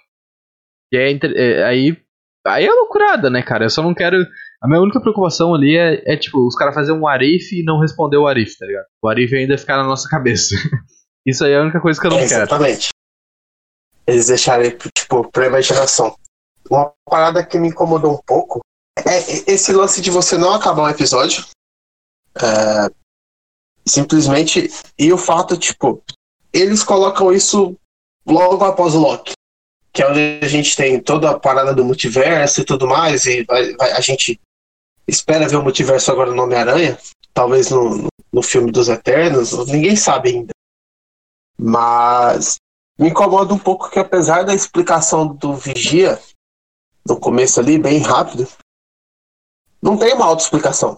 E 0.93 0.97
é, 0.97 1.13
é, 1.13 1.65
aí. 1.65 1.97
Aí 2.45 2.65
é 2.65 2.73
loucurada, 2.73 3.31
né, 3.31 3.41
cara? 3.41 3.65
Eu 3.65 3.71
só 3.71 3.83
não 3.83 3.95
quero. 3.95 4.17
A 4.61 4.67
minha 4.67 4.81
única 4.81 5.01
preocupação 5.01 5.55
ali 5.55 5.77
é, 5.77 6.03
é 6.13 6.17
tipo, 6.17 6.45
os 6.47 6.57
caras 6.57 6.75
fazerem 6.75 7.01
um 7.01 7.07
Arif 7.07 7.53
e 7.53 7.65
não 7.65 7.81
responder 7.81 8.17
o 8.17 8.27
Arif, 8.27 8.57
tá 8.59 8.67
ligado? 8.67 8.87
O 9.03 9.09
Arif 9.09 9.35
ainda 9.35 9.59
ficar 9.59 9.77
na 9.77 9.85
nossa 9.85 10.09
cabeça. 10.09 10.57
Isso 11.27 11.45
aí 11.45 11.53
é 11.53 11.59
a 11.59 11.63
única 11.63 11.81
coisa 11.81 12.01
que 12.01 12.07
eu 12.07 12.11
não 12.11 12.19
é, 12.19 12.27
quero. 12.27 12.43
Exatamente. 12.43 12.92
Eles 14.07 14.27
deixarem, 14.27 14.77
tipo, 14.95 15.31
pra 15.31 15.47
imaginação. 15.47 16.17
Uma 16.71 16.93
parada 17.05 17.45
que 17.45 17.59
me 17.59 17.69
incomodou 17.69 18.15
um 18.15 18.23
pouco 18.27 18.61
é 18.99 19.51
esse 19.51 19.73
lance 19.73 20.01
de 20.01 20.11
você 20.11 20.37
não 20.37 20.53
acabar 20.53 20.83
um 20.83 20.89
episódio 20.89 21.45
é, 22.35 22.91
simplesmente. 23.87 24.71
E 24.99 25.13
o 25.13 25.19
fato, 25.19 25.57
tipo, 25.57 26.03
eles 26.53 26.83
colocam 26.83 27.33
isso 27.33 27.77
logo 28.27 28.65
após 28.65 28.95
o 28.95 29.01
Loki. 29.01 29.33
Que 29.93 30.03
é 30.03 30.09
onde 30.09 30.41
a 30.43 30.49
gente 30.49 30.75
tem 30.75 31.01
toda 31.01 31.31
a 31.31 31.39
parada 31.39 31.75
do 31.75 31.85
multiverso 31.85 32.61
e 32.61 32.65
tudo 32.65 32.87
mais. 32.87 33.27
E 33.27 33.47
a, 33.79 33.97
a 33.97 34.01
gente 34.01 34.41
espera 35.07 35.49
ver 35.49 35.57
o 35.57 35.63
multiverso 35.63 36.11
agora 36.11 36.33
no 36.33 36.43
Homem-Aranha. 36.43 36.99
Talvez 37.35 37.71
no, 37.71 38.09
no 38.33 38.43
filme 38.43 38.71
dos 38.71 38.89
Eternos. 38.89 39.53
Ninguém 39.67 39.97
sabe 39.97 40.31
ainda. 40.31 40.53
Mas 41.59 42.57
me 43.03 43.09
incomoda 43.09 43.53
um 43.53 43.59
pouco 43.59 43.91
que 43.91 43.99
apesar 43.99 44.45
da 44.45 44.55
explicação 44.55 45.27
do 45.27 45.57
Vigia, 45.57 46.23
no 47.05 47.19
começo 47.19 47.59
ali, 47.59 47.77
bem 47.77 47.99
rápido, 47.99 48.47
não 49.83 49.99
tem 49.99 50.15
uma 50.15 50.27
auto-explicação. 50.27 50.97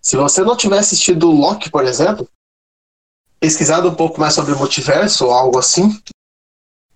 Se 0.00 0.16
você 0.16 0.40
não 0.40 0.56
tiver 0.56 0.78
assistido 0.78 1.30
Loki, 1.30 1.68
por 1.68 1.84
exemplo, 1.84 2.26
pesquisado 3.38 3.86
um 3.86 3.94
pouco 3.94 4.18
mais 4.18 4.32
sobre 4.32 4.54
o 4.54 4.58
multiverso 4.58 5.26
ou 5.26 5.32
algo 5.32 5.58
assim, 5.58 6.02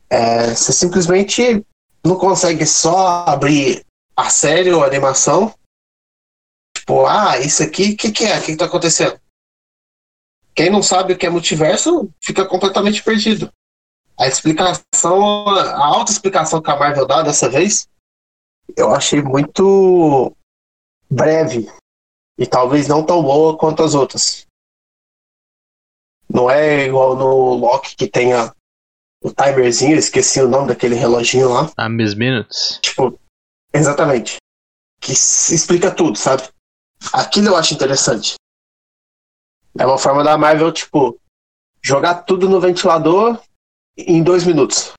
é, 0.08 0.54
você 0.54 0.72
simplesmente 0.72 1.62
não 2.02 2.16
consegue 2.16 2.64
só 2.64 3.26
abrir 3.26 3.84
a 4.16 4.30
série 4.30 4.72
ou 4.72 4.82
a 4.82 4.86
animação. 4.86 5.54
Tipo, 6.74 7.04
ah, 7.04 7.38
isso 7.38 7.62
aqui, 7.62 7.92
o 7.92 7.96
que, 7.98 8.10
que 8.10 8.24
é? 8.24 8.38
O 8.38 8.42
que, 8.42 8.52
está 8.52 8.64
acontecendo? 8.64 9.20
Quem 10.54 10.70
não 10.70 10.82
sabe 10.82 11.12
o 11.12 11.18
que 11.18 11.26
é 11.26 11.30
multiverso 11.30 12.10
fica 12.22 12.46
completamente 12.46 13.02
perdido. 13.02 13.52
A 14.18 14.26
explicação, 14.26 15.48
a 15.48 15.86
alta 15.86 16.10
explicação 16.10 16.60
que 16.60 16.70
a 16.70 16.76
Marvel 16.76 17.06
dá 17.06 17.22
dessa 17.22 17.48
vez, 17.48 17.88
eu 18.76 18.92
achei 18.92 19.22
muito 19.22 20.34
breve 21.08 21.68
e 22.36 22.46
talvez 22.46 22.88
não 22.88 23.04
tão 23.04 23.22
boa 23.22 23.56
quanto 23.56 23.82
as 23.82 23.94
outras. 23.94 24.44
Não 26.28 26.50
é 26.50 26.86
igual 26.86 27.16
no 27.16 27.54
Loki 27.54 27.96
que 27.96 28.08
tenha 28.08 28.52
o 29.22 29.32
timerzinho, 29.32 29.94
eu 29.94 29.98
esqueci 29.98 30.40
o 30.40 30.48
nome 30.48 30.68
daquele 30.68 30.94
reloginho 30.94 31.52
lá. 31.52 31.70
A 31.76 31.88
Miss 31.88 32.14
Minutes. 32.14 32.78
Tipo, 32.82 33.18
exatamente. 33.72 34.36
Que 35.00 35.12
explica 35.12 35.94
tudo, 35.94 36.18
sabe? 36.18 36.48
Aquilo 37.12 37.48
eu 37.48 37.56
acho 37.56 37.72
interessante. 37.72 38.34
É 39.78 39.86
uma 39.86 39.98
forma 39.98 40.24
da 40.24 40.36
Marvel, 40.36 40.72
tipo, 40.72 41.18
jogar 41.80 42.22
tudo 42.22 42.48
no 42.48 42.60
ventilador 42.60 43.40
em 43.98 44.22
dois 44.22 44.46
minutos. 44.46 44.92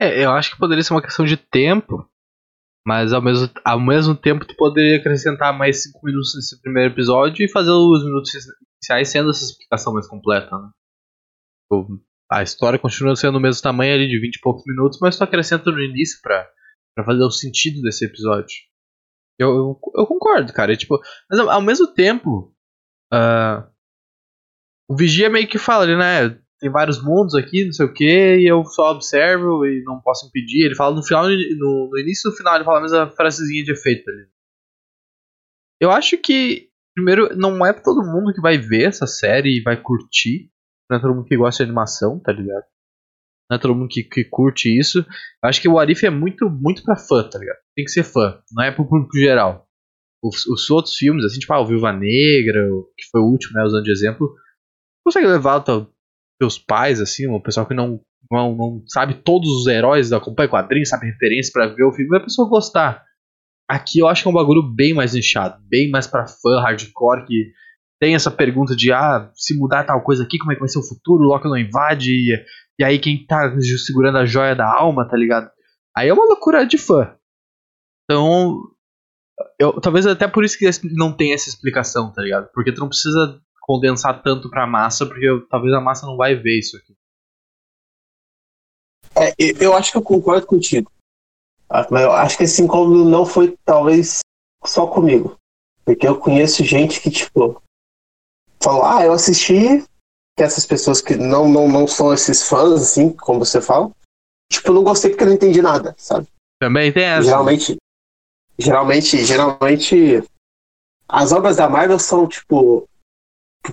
É, 0.00 0.24
eu 0.24 0.30
acho 0.30 0.52
que 0.52 0.58
poderia 0.58 0.82
ser 0.82 0.94
uma 0.94 1.02
questão 1.02 1.24
de 1.24 1.36
tempo, 1.36 2.08
mas 2.86 3.12
ao 3.12 3.22
mesmo, 3.22 3.48
ao 3.64 3.80
mesmo 3.80 4.14
tempo 4.14 4.46
tu 4.46 4.54
poderia 4.56 4.98
acrescentar 4.98 5.56
mais 5.56 5.82
5 5.84 6.00
minutos 6.04 6.34
nesse 6.34 6.60
primeiro 6.60 6.92
episódio 6.92 7.44
e 7.44 7.50
fazer 7.50 7.70
os 7.70 8.04
minutos 8.04 8.32
iniciais 8.34 9.08
sendo 9.08 9.30
essa 9.30 9.44
explicação 9.44 9.92
mais 9.92 10.06
completa, 10.06 10.56
né? 10.56 10.70
A 12.30 12.42
história 12.42 12.78
continua 12.78 13.16
sendo 13.16 13.34
do 13.34 13.40
mesmo 13.40 13.62
tamanho 13.62 13.94
ali 13.94 14.08
de 14.08 14.20
20 14.20 14.36
e 14.36 14.40
poucos 14.40 14.64
minutos, 14.66 14.98
mas 15.00 15.16
tu 15.16 15.24
acrescenta 15.24 15.70
no 15.70 15.82
início 15.82 16.20
pra, 16.22 16.48
pra 16.94 17.04
fazer 17.04 17.22
o 17.22 17.30
sentido 17.30 17.80
desse 17.82 18.04
episódio. 18.04 18.56
Eu, 19.38 19.50
eu, 19.50 19.80
eu 19.96 20.06
concordo, 20.06 20.52
cara. 20.52 20.76
tipo, 20.76 21.00
mas 21.30 21.38
ao, 21.38 21.48
ao 21.50 21.62
mesmo 21.62 21.92
tempo, 21.92 22.54
uh, 23.12 23.70
o 24.88 24.96
Vigia 24.96 25.30
meio 25.30 25.48
que 25.48 25.58
fala 25.58 25.84
ali, 25.84 25.96
né? 25.96 26.40
Tem 26.60 26.70
vários 26.70 27.02
mundos 27.02 27.34
aqui, 27.34 27.64
não 27.64 27.72
sei 27.72 27.86
o 27.86 27.92
que, 27.92 28.36
e 28.38 28.50
eu 28.50 28.64
só 28.64 28.90
observo 28.90 29.64
e 29.64 29.82
não 29.84 30.00
posso 30.00 30.26
impedir. 30.26 30.64
Ele 30.64 30.74
fala 30.74 30.94
no 30.94 31.04
final, 31.04 31.24
no, 31.28 31.88
no 31.90 31.98
início 31.98 32.30
no 32.30 32.36
final, 32.36 32.56
ele 32.56 32.64
fala 32.64 32.78
a 32.78 32.82
mesma 32.82 33.10
frasezinha 33.10 33.62
de 33.62 33.72
efeito 33.72 34.08
ali. 34.10 34.26
Eu 35.80 35.92
acho 35.92 36.18
que, 36.18 36.68
primeiro, 36.96 37.36
não 37.36 37.64
é 37.64 37.72
todo 37.72 38.04
mundo 38.04 38.32
que 38.32 38.40
vai 38.40 38.58
ver 38.58 38.88
essa 38.88 39.06
série 39.06 39.58
e 39.58 39.62
vai 39.62 39.80
curtir. 39.80 40.50
Não 40.90 40.98
é 40.98 41.00
todo 41.00 41.14
mundo 41.14 41.26
que 41.26 41.36
gosta 41.36 41.62
de 41.62 41.68
animação, 41.68 42.18
tá 42.18 42.32
ligado? 42.32 42.64
Não 43.48 43.56
é 43.56 43.60
todo 43.60 43.74
mundo 43.74 43.88
que, 43.88 44.02
que 44.02 44.24
curte 44.24 44.76
isso. 44.76 44.98
Eu 44.98 45.48
acho 45.48 45.60
que 45.60 45.68
o 45.68 45.78
Arif 45.78 46.04
é 46.04 46.10
muito, 46.10 46.50
muito 46.50 46.82
pra 46.82 46.96
fã, 46.96 47.28
tá 47.28 47.38
ligado? 47.38 47.58
Tem 47.76 47.84
que 47.84 47.90
ser 47.90 48.02
fã, 48.02 48.42
não 48.52 48.64
é 48.64 48.72
pro 48.72 48.88
público 48.88 49.16
geral. 49.16 49.66
Os, 50.22 50.44
os 50.46 50.68
outros 50.70 50.96
filmes, 50.96 51.24
assim, 51.24 51.38
tipo, 51.38 51.52
ah, 51.52 51.60
o 51.60 51.66
Viúva 51.66 51.92
Negra, 51.92 52.60
que 52.96 53.06
foi 53.10 53.20
o 53.20 53.26
último, 53.26 53.54
né, 53.54 53.64
usando 53.64 53.84
de 53.84 53.92
exemplo, 53.92 54.34
consegue 55.04 55.28
levar 55.28 55.60
teu, 55.60 55.88
teus 56.38 56.58
pais, 56.58 57.00
assim, 57.00 57.26
o 57.26 57.40
pessoal 57.40 57.66
que 57.66 57.74
não, 57.74 58.00
não, 58.30 58.54
não 58.54 58.82
sabe 58.86 59.14
todos 59.14 59.48
os 59.50 59.66
heróis, 59.66 60.12
acompanha 60.12 60.48
quadrinhos, 60.48 60.88
sabe 60.88 61.06
referência 61.06 61.52
para 61.52 61.66
ver 61.68 61.84
o 61.84 61.92
filme, 61.92 62.16
a 62.16 62.20
pessoa 62.20 62.48
gostar. 62.48 63.04
Aqui 63.68 63.98
eu 63.98 64.08
acho 64.08 64.22
que 64.22 64.28
é 64.28 64.30
um 64.30 64.34
bagulho 64.34 64.62
bem 64.62 64.94
mais 64.94 65.12
nichado, 65.12 65.60
bem 65.68 65.90
mais 65.90 66.06
pra 66.06 66.26
fã 66.26 66.60
hardcore, 66.60 67.26
que 67.26 67.52
tem 68.00 68.14
essa 68.14 68.30
pergunta 68.30 68.74
de, 68.76 68.92
ah, 68.92 69.30
se 69.34 69.58
mudar 69.58 69.84
tal 69.84 70.02
coisa 70.02 70.22
aqui, 70.22 70.38
como 70.38 70.52
é 70.52 70.54
que 70.54 70.60
vai 70.60 70.68
ser 70.68 70.78
o 70.78 70.86
futuro? 70.86 71.24
O 71.24 71.26
Loki 71.26 71.48
não 71.48 71.56
invade, 71.56 72.12
e, 72.12 72.44
e 72.78 72.84
aí 72.84 72.98
quem 72.98 73.26
tá 73.26 73.52
segurando 73.84 74.18
a 74.18 74.24
joia 74.24 74.54
da 74.54 74.66
alma, 74.66 75.06
tá 75.06 75.16
ligado? 75.16 75.50
Aí 75.96 76.08
é 76.08 76.14
uma 76.14 76.24
loucura 76.24 76.64
de 76.64 76.78
fã. 76.78 77.14
Então, 78.04 78.62
eu, 79.58 79.80
talvez 79.80 80.06
até 80.06 80.26
por 80.28 80.44
isso 80.44 80.56
que 80.56 80.70
não 80.94 81.12
tem 81.12 81.32
essa 81.32 81.48
explicação, 81.48 82.12
tá 82.12 82.22
ligado? 82.22 82.48
Porque 82.54 82.72
tu 82.72 82.80
não 82.80 82.88
precisa 82.88 83.40
condensar 83.68 84.22
tanto 84.22 84.48
pra 84.48 84.66
massa, 84.66 85.04
porque 85.04 85.26
eu, 85.26 85.46
talvez 85.46 85.74
a 85.74 85.80
massa 85.80 86.06
não 86.06 86.16
vai 86.16 86.34
ver 86.34 86.58
isso 86.58 86.74
aqui. 86.78 86.96
É, 89.14 89.34
eu 89.62 89.74
acho 89.74 89.92
que 89.92 89.98
eu 89.98 90.02
concordo 90.02 90.46
contigo. 90.46 90.90
Ah, 91.68 91.86
mas 91.90 92.02
eu 92.02 92.12
acho 92.12 92.38
que 92.38 92.44
esse 92.44 92.62
incômodo 92.62 93.04
não 93.04 93.26
foi, 93.26 93.58
talvez, 93.66 94.20
só 94.64 94.86
comigo. 94.86 95.36
Porque 95.84 96.08
eu 96.08 96.18
conheço 96.18 96.64
gente 96.64 96.98
que, 96.98 97.10
tipo, 97.10 97.62
falou, 98.62 98.84
ah, 98.86 99.04
eu 99.04 99.12
assisti, 99.12 99.84
que 100.34 100.42
essas 100.42 100.64
pessoas 100.64 101.02
que 101.02 101.14
não, 101.14 101.46
não, 101.46 101.68
não 101.68 101.86
são 101.86 102.14
esses 102.14 102.48
fãs, 102.48 102.80
assim, 102.80 103.12
como 103.12 103.44
você 103.44 103.60
fala, 103.60 103.90
tipo, 104.50 104.68
eu 104.68 104.74
não 104.74 104.84
gostei 104.84 105.10
porque 105.10 105.24
eu 105.24 105.28
não 105.28 105.34
entendi 105.34 105.60
nada, 105.60 105.94
sabe? 105.98 106.26
Também 106.58 106.90
tem 106.90 107.04
essa. 107.04 107.24
Geralmente, 107.24 107.76
geralmente, 108.58 109.24
geralmente, 109.26 110.24
as 111.06 111.32
obras 111.32 111.56
da 111.56 111.68
Marvel 111.68 111.98
são, 111.98 112.26
tipo, 112.26 112.88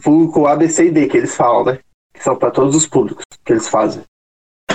público 0.02 0.48
A, 0.48 0.56
B, 0.56 0.68
C 0.70 0.88
e 0.88 0.92
D, 0.92 1.08
que 1.08 1.18
eles 1.18 1.36
falam, 1.36 1.66
né? 1.66 1.80
Que 2.14 2.24
são 2.24 2.36
para 2.36 2.52
todos 2.52 2.76
os 2.76 2.88
públicos 2.88 3.24
que 3.44 3.54
eles 3.54 3.68
fazem. 3.68 4.04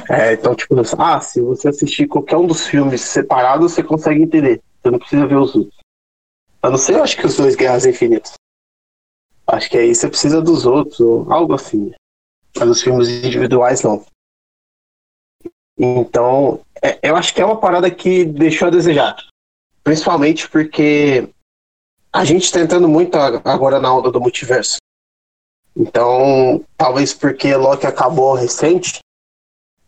É, 0.09 0.33
então, 0.33 0.55
tipo, 0.55 0.75
ah, 0.99 1.20
se 1.20 1.40
você 1.40 1.68
assistir 1.68 2.07
qualquer 2.07 2.37
um 2.37 2.46
dos 2.46 2.66
filmes 2.66 3.01
separados, 3.01 3.73
você 3.73 3.83
consegue 3.83 4.23
entender. 4.23 4.62
Você 4.83 4.90
não 4.90 4.99
precisa 4.99 5.27
ver 5.27 5.37
os 5.37 5.55
outros. 5.55 5.81
A 6.62 6.70
não 6.70 6.79
ser, 6.79 6.94
eu 6.94 7.03
acho 7.03 7.16
que 7.16 7.27
os 7.27 7.37
dois 7.37 7.55
Guerras 7.55 7.87
Infinitas. 7.87 8.35
Acho 9.46 9.70
que 9.70 9.79
aí 9.79 9.94
você 9.94 10.09
precisa 10.09 10.40
dos 10.40 10.66
outros, 10.66 11.01
ou 11.01 11.33
algo 11.33 11.55
assim. 11.55 11.92
Mas 12.57 12.68
os 12.68 12.83
filmes 12.83 13.09
individuais 13.09 13.83
não. 13.83 14.05
Então, 15.79 16.61
é, 16.83 16.99
eu 17.03 17.16
acho 17.16 17.35
que 17.35 17.40
é 17.40 17.44
uma 17.44 17.59
parada 17.59 17.90
que 17.90 18.25
deixou 18.25 18.68
a 18.68 18.70
desejar. 18.70 19.16
Principalmente 19.83 20.49
porque 20.49 21.29
a 22.12 22.25
gente 22.25 22.44
está 22.44 22.61
entrando 22.61 22.88
muito 22.88 23.16
agora 23.16 23.81
na 23.81 23.94
onda 23.94 24.11
do 24.11 24.20
multiverso. 24.20 24.77
Então, 25.76 26.64
talvez 26.76 27.14
porque 27.14 27.54
Loki 27.54 27.87
acabou 27.87 28.35
recente, 28.35 28.98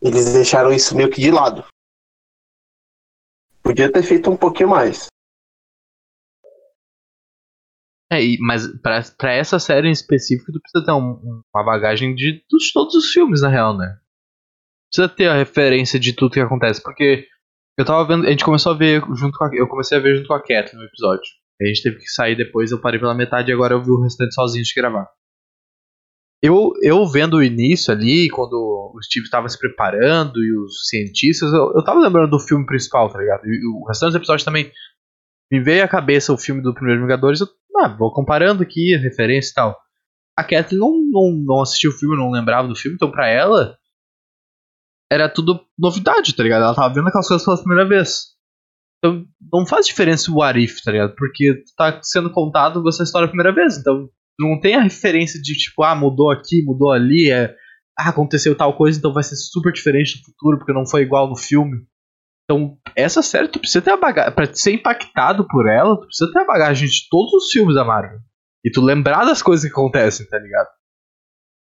eles 0.00 0.32
deixaram 0.32 0.72
isso 0.72 0.96
meio 0.96 1.10
que 1.10 1.20
de 1.20 1.30
lado. 1.30 1.64
Podia 3.62 3.90
ter 3.92 4.02
feito 4.02 4.30
um 4.30 4.36
pouquinho 4.36 4.68
mais. 4.68 5.06
É, 8.12 8.18
mas 8.40 8.68
para 8.76 9.32
essa 9.32 9.58
série 9.58 9.88
em 9.88 9.92
específico, 9.92 10.52
tu 10.52 10.60
precisa 10.60 10.84
ter 10.84 10.92
um, 10.92 11.42
uma 11.54 11.64
bagagem 11.64 12.14
de, 12.14 12.44
de 12.46 12.72
todos 12.74 12.94
os 12.94 13.10
filmes, 13.10 13.40
na 13.40 13.48
real, 13.48 13.76
né? 13.76 13.98
Precisa 14.90 15.08
ter 15.08 15.28
a 15.28 15.34
referência 15.36 15.98
de 15.98 16.12
tudo 16.14 16.34
que 16.34 16.40
acontece, 16.40 16.82
porque 16.82 17.26
eu 17.78 17.86
tava 17.86 18.06
vendo, 18.06 18.26
a 18.26 18.30
gente 18.30 18.44
começou 18.44 18.72
a 18.72 18.76
ver 18.76 19.02
junto 19.14 19.38
com 19.38 19.44
a, 19.44 19.50
eu 19.54 19.66
comecei 19.66 19.96
a 19.96 20.00
ver 20.00 20.16
junto 20.16 20.28
com 20.28 20.34
a 20.34 20.42
Cat 20.42 20.74
no 20.76 20.84
episódio. 20.84 21.24
A 21.60 21.66
gente 21.66 21.82
teve 21.82 21.96
que 21.96 22.08
sair 22.08 22.36
depois, 22.36 22.70
eu 22.70 22.80
parei 22.80 23.00
pela 23.00 23.14
metade 23.14 23.50
e 23.50 23.54
agora 23.54 23.74
eu 23.74 23.82
vi 23.82 23.90
o 23.90 24.02
restante 24.02 24.34
sozinho 24.34 24.64
de 24.64 24.74
gravar. 24.74 25.08
Eu, 26.42 26.72
eu 26.82 27.06
vendo 27.06 27.36
o 27.36 27.42
início 27.42 27.92
ali, 27.92 28.28
quando 28.28 28.52
o 28.52 29.00
Steve 29.02 29.24
estava 29.24 29.48
se 29.48 29.56
preparando 29.56 30.42
e 30.42 30.58
os 30.58 30.88
cientistas, 30.88 31.52
eu, 31.52 31.72
eu 31.74 31.84
tava 31.84 32.00
lembrando 32.00 32.30
do 32.30 32.40
filme 32.40 32.66
principal, 32.66 33.08
tá 33.08 33.18
ligado? 33.18 33.46
E 33.46 33.60
o 33.68 33.86
restante 33.86 34.08
dos 34.08 34.16
episódios 34.16 34.44
também 34.44 34.72
me 35.50 35.60
veio 35.60 35.84
à 35.84 35.88
cabeça 35.88 36.32
o 36.32 36.38
filme 36.38 36.60
do 36.60 36.74
Primeiro 36.74 37.02
Vingadores, 37.02 37.40
eu 37.40 37.46
ah, 37.76 37.88
vou 37.88 38.12
comparando 38.12 38.62
aqui 38.62 38.96
referência 38.96 39.50
e 39.50 39.54
tal. 39.54 39.78
A 40.36 40.42
Kathleen 40.42 40.80
não, 40.80 40.90
não, 41.10 41.44
não 41.44 41.62
assistiu 41.62 41.90
o 41.90 41.94
filme, 41.94 42.16
não 42.16 42.30
lembrava 42.30 42.66
do 42.66 42.74
filme, 42.76 42.96
então 42.96 43.10
pra 43.10 43.28
ela 43.28 43.76
era 45.12 45.28
tudo 45.28 45.60
novidade, 45.78 46.34
tá 46.34 46.42
ligado? 46.42 46.62
Ela 46.62 46.74
tava 46.74 46.94
vendo 46.94 47.08
aquelas 47.08 47.28
coisas 47.28 47.44
pela 47.44 47.58
primeira 47.58 47.86
vez. 47.86 48.32
Então 48.98 49.26
não 49.52 49.66
faz 49.66 49.86
diferença 49.86 50.32
o 50.32 50.42
Arif, 50.42 50.82
tá 50.82 50.90
ligado? 50.90 51.14
Porque 51.14 51.62
tá 51.76 52.00
sendo 52.02 52.32
contado 52.32 52.82
essa 52.88 53.02
história 53.02 53.26
a 53.26 53.28
primeira 53.28 53.52
vez, 53.52 53.76
então 53.76 54.08
não 54.38 54.60
tem 54.60 54.74
a 54.74 54.82
referência 54.82 55.40
de 55.40 55.54
tipo, 55.54 55.82
ah, 55.82 55.94
mudou 55.94 56.30
aqui, 56.30 56.62
mudou 56.64 56.90
ali, 56.90 57.30
é, 57.30 57.54
ah, 57.98 58.08
aconteceu 58.08 58.56
tal 58.56 58.76
coisa, 58.76 58.98
então 58.98 59.12
vai 59.12 59.22
ser 59.22 59.36
super 59.36 59.72
diferente 59.72 60.18
no 60.18 60.24
futuro 60.24 60.58
porque 60.58 60.72
não 60.72 60.86
foi 60.86 61.02
igual 61.02 61.28
no 61.28 61.36
filme. 61.36 61.86
Então, 62.44 62.76
essa 62.96 63.22
série, 63.22 63.48
tu 63.48 63.58
precisa 63.58 63.82
ter 63.82 63.92
a 63.92 63.96
bagagem. 63.96 64.34
Pra 64.34 64.52
ser 64.52 64.72
impactado 64.72 65.46
por 65.46 65.68
ela, 65.68 65.96
tu 65.96 66.06
precisa 66.06 66.32
ter 66.32 66.40
a 66.40 66.44
bagagem 66.44 66.88
de 66.88 67.08
todos 67.08 67.32
os 67.32 67.50
filmes 67.50 67.74
da 67.74 67.84
Marvel. 67.84 68.18
E 68.64 68.70
tu 68.70 68.80
lembrar 68.80 69.24
das 69.24 69.42
coisas 69.42 69.64
que 69.64 69.72
acontecem, 69.72 70.26
tá 70.28 70.38
ligado? 70.38 70.68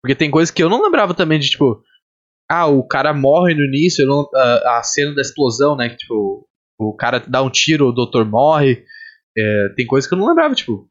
Porque 0.02 0.16
tem 0.16 0.32
coisas 0.32 0.52
que 0.52 0.64
eu 0.64 0.70
não 0.70 0.82
lembrava 0.82 1.14
também 1.14 1.40
de, 1.40 1.50
tipo. 1.50 1.84
Ah, 2.50 2.68
o 2.68 2.86
cara 2.86 3.14
morre 3.14 3.54
no 3.54 3.64
início, 3.64 4.06
não, 4.06 4.28
a, 4.36 4.80
a, 4.80 4.84
cena 4.84 5.16
da 5.16 5.22
explosão, 5.22 5.76
né? 5.76 5.90
Que, 5.90 5.98
tipo, 5.98 6.46
o 6.78 6.96
cara 6.96 7.20
dá 7.20 7.42
um 7.42 7.50
tiro, 7.50 7.88
o 7.88 7.94
doutor 7.94 8.26
morre. 8.26 8.84
É, 9.38 9.70
tem 9.76 9.86
coisas 9.86 10.10
que 10.10 10.14
eu 10.14 10.20
não 10.20 10.28
lembrava, 10.28 10.54
tipo. 10.56 10.90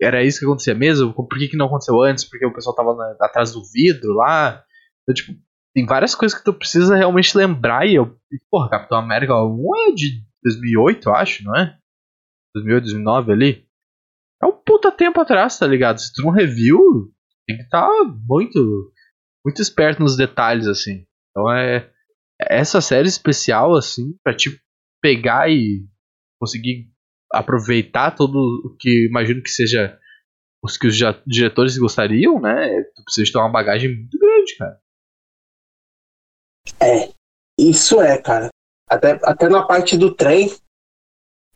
Era 0.00 0.24
isso 0.24 0.38
que 0.38 0.46
acontecia 0.46 0.74
mesmo? 0.74 1.12
Por 1.12 1.28
que, 1.38 1.48
que 1.48 1.56
não 1.56 1.66
aconteceu 1.66 2.00
antes? 2.02 2.24
Porque 2.24 2.46
o 2.46 2.52
pessoal 2.52 2.74
tava 2.74 2.94
na, 2.94 3.16
atrás 3.20 3.52
do 3.52 3.62
vidro 3.70 4.14
lá. 4.14 4.64
Então, 5.02 5.14
tipo, 5.14 5.38
tem 5.74 5.84
várias 5.86 6.14
coisas 6.14 6.36
que 6.36 6.44
tu 6.44 6.52
precisa 6.54 6.96
realmente 6.96 7.36
lembrar 7.36 7.86
e 7.86 7.94
eu. 7.96 8.18
Porra, 8.50 8.70
Capitão 8.70 8.98
América 8.98 9.34
1 9.34 9.76
é 9.88 9.92
de 9.92 10.24
2008, 10.42 11.08
eu 11.08 11.14
acho, 11.14 11.44
não 11.44 11.56
é? 11.56 11.76
2008, 12.54 12.84
2009 12.84 13.32
ali. 13.32 13.66
É 14.42 14.46
um 14.46 14.52
puta 14.52 14.90
tempo 14.90 15.20
atrás, 15.20 15.58
tá 15.58 15.66
ligado? 15.66 16.00
Se 16.00 16.12
tu 16.12 16.22
não 16.22 16.30
review, 16.30 17.12
tem 17.46 17.56
que 17.56 17.62
estar 17.64 17.86
tá 17.86 18.04
muito, 18.26 18.92
muito 19.44 19.60
esperto 19.60 20.00
nos 20.00 20.16
detalhes, 20.16 20.66
assim. 20.66 21.04
Então 21.30 21.52
é. 21.52 21.90
Essa 22.40 22.80
série 22.80 23.06
especial, 23.06 23.76
assim, 23.76 24.16
pra 24.24 24.34
te 24.34 24.58
pegar 25.02 25.50
e 25.50 25.86
conseguir 26.40 26.89
aproveitar 27.32 28.14
todo 28.14 28.36
o 28.64 28.76
que 28.76 29.06
imagino 29.06 29.42
que 29.42 29.50
seja 29.50 29.98
os 30.62 30.76
que 30.76 30.86
os 30.86 30.96
diretores 31.26 31.78
gostariam, 31.78 32.40
né? 32.40 32.82
Tu 32.94 33.04
precisa 33.04 33.32
ter 33.32 33.38
uma 33.38 33.52
bagagem 33.52 33.94
muito 33.94 34.18
grande, 34.18 34.56
cara. 34.56 34.80
É, 36.80 37.12
isso 37.58 38.00
é, 38.00 38.20
cara. 38.20 38.48
Até, 38.88 39.18
até 39.22 39.48
na 39.48 39.62
parte 39.62 39.96
do 39.96 40.14
trem, 40.14 40.50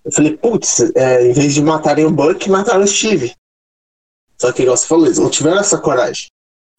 eu 0.04 0.12
falei, 0.12 0.36
putz, 0.36 0.80
é, 0.94 1.26
em 1.28 1.32
vez 1.32 1.54
de 1.54 1.62
matarem 1.62 2.04
o 2.04 2.10
Buck, 2.10 2.48
mataram 2.48 2.84
o 2.84 2.86
Steve. 2.86 3.34
Só 4.38 4.52
que, 4.52 4.62
igual 4.62 4.76
você 4.76 4.86
falou, 4.86 5.06
eles 5.06 5.18
não 5.18 5.30
tiveram 5.30 5.58
essa 5.58 5.80
coragem. 5.80 6.28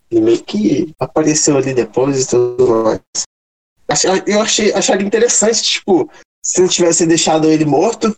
Ele 0.10 0.22
meio 0.22 0.44
que 0.44 0.94
apareceu 1.00 1.58
ali 1.58 1.74
depois 1.74 2.24
e 2.24 2.30
tudo 2.30 2.84
mais. 2.84 3.02
Eu 4.26 4.42
achei, 4.42 4.74
achei 4.74 4.96
interessante, 4.96 5.62
tipo, 5.62 6.10
se 6.44 6.62
não 6.62 6.68
tivesse 6.68 7.06
deixado 7.06 7.50
ele 7.50 7.66
morto. 7.66 8.16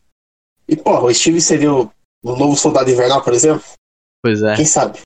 E, 0.68 0.76
pô, 0.76 1.00
o 1.00 1.14
Steve 1.14 1.40
seria 1.40 1.74
o, 1.74 1.92
o 2.24 2.36
novo 2.36 2.56
soldado 2.56 2.90
invernal, 2.90 3.24
por 3.24 3.34
exemplo. 3.34 3.64
Pois 4.22 4.42
é. 4.42 4.56
Quem 4.56 4.66
sabe? 4.66 5.00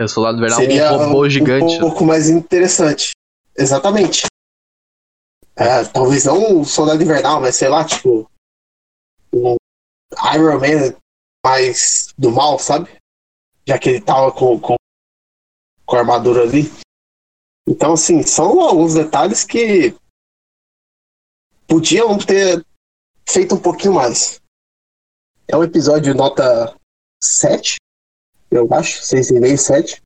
É 0.00 0.04
o 0.04 0.08
soldado 0.08 0.38
invernal 0.38 0.58
seria 0.58 0.92
um 0.92 0.98
robô 0.98 1.28
gigante. 1.28 1.76
Um 1.76 1.80
pouco 1.80 2.04
mais 2.04 2.28
interessante. 2.28 3.12
Exatamente. 3.56 4.26
É, 5.54 5.84
talvez 5.84 6.24
não 6.24 6.60
um 6.60 6.64
soldado 6.64 7.02
invernal, 7.02 7.40
mas 7.40 7.56
sei 7.56 7.68
lá, 7.68 7.84
tipo. 7.84 8.28
Um 9.32 9.56
Iron 10.34 10.58
Man 10.58 10.96
mais 11.44 12.12
do 12.18 12.30
mal, 12.30 12.58
sabe? 12.58 12.90
Já 13.66 13.78
que 13.78 13.88
ele 13.88 14.00
tava 14.00 14.32
com, 14.32 14.58
com, 14.60 14.76
com 15.86 15.96
a 15.96 16.00
armadura 16.00 16.42
ali. 16.42 16.70
Então, 17.66 17.92
assim, 17.92 18.22
são 18.22 18.60
alguns 18.60 18.94
detalhes 18.94 19.44
que 19.44 19.94
podiam 21.66 22.18
ter 22.18 22.64
feito 23.28 23.54
um 23.54 23.60
pouquinho 23.60 23.94
mais. 23.94 24.41
É 25.48 25.56
um 25.56 25.64
episódio 25.64 26.14
nota 26.14 26.74
7, 27.22 27.76
eu 28.50 28.72
acho, 28.72 29.02
6,5, 29.02 29.56
7. 29.56 30.02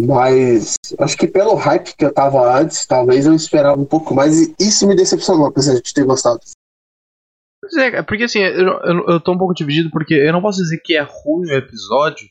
Mas 0.00 0.74
acho 0.98 1.16
que 1.16 1.28
pelo 1.28 1.54
hype 1.54 1.94
que 1.96 2.04
eu 2.04 2.12
tava 2.12 2.58
antes, 2.58 2.86
talvez 2.86 3.26
eu 3.26 3.34
esperava 3.34 3.80
um 3.80 3.84
pouco 3.84 4.14
mais 4.14 4.40
e 4.40 4.54
isso 4.58 4.86
me 4.88 4.96
decepcionou, 4.96 5.46
apesar 5.46 5.74
de 5.74 5.94
ter 5.94 6.04
gostado. 6.04 6.40
Pois 7.60 7.76
é, 7.76 7.98
é, 7.98 8.02
porque 8.02 8.24
assim, 8.24 8.40
eu, 8.40 8.80
eu, 8.80 9.08
eu 9.08 9.20
tô 9.20 9.32
um 9.32 9.38
pouco 9.38 9.54
dividido 9.54 9.90
porque 9.90 10.14
eu 10.14 10.32
não 10.32 10.42
posso 10.42 10.60
dizer 10.60 10.78
que 10.78 10.96
é 10.96 11.02
ruim 11.02 11.50
o 11.50 11.54
episódio. 11.54 12.26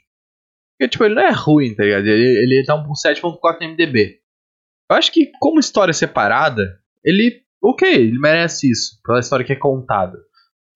Porque, 0.77 0.89
tipo, 0.89 1.05
ele 1.05 1.15
não 1.15 1.21
é 1.21 1.31
ruim, 1.31 1.73
tá 1.75 1.83
ligado? 1.83 2.07
Ele, 2.07 2.43
ele 2.43 2.65
tá 2.65 2.75
um 2.75 2.91
7.4 2.91 3.61
no 3.61 3.69
MDB. 3.69 4.19
Eu 4.89 4.97
acho 4.97 5.11
que, 5.11 5.31
como 5.39 5.59
história 5.59 5.93
separada, 5.93 6.81
ele. 7.03 7.43
Ok, 7.63 7.87
ele 7.87 8.19
merece 8.19 8.69
isso, 8.69 8.99
pela 9.03 9.19
história 9.19 9.45
que 9.45 9.53
é 9.53 9.55
contada. 9.55 10.17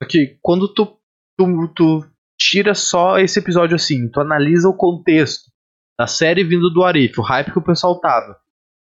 Só 0.01 0.08
que 0.10 0.38
quando 0.41 0.73
tu, 0.73 0.99
tu, 1.38 1.73
tu 1.75 2.05
tira 2.38 2.73
só 2.73 3.17
esse 3.17 3.39
episódio 3.39 3.75
assim, 3.75 4.10
tu 4.10 4.19
analisa 4.19 4.67
o 4.67 4.75
contexto 4.75 5.51
da 5.97 6.08
série 6.08 6.43
vindo 6.43 6.69
do 6.69 6.84
Arif, 6.84 7.19
o 7.19 7.23
hype 7.23 7.51
que 7.51 7.60
o 7.60 7.63
pessoal 7.63 7.99
tava. 7.99 8.38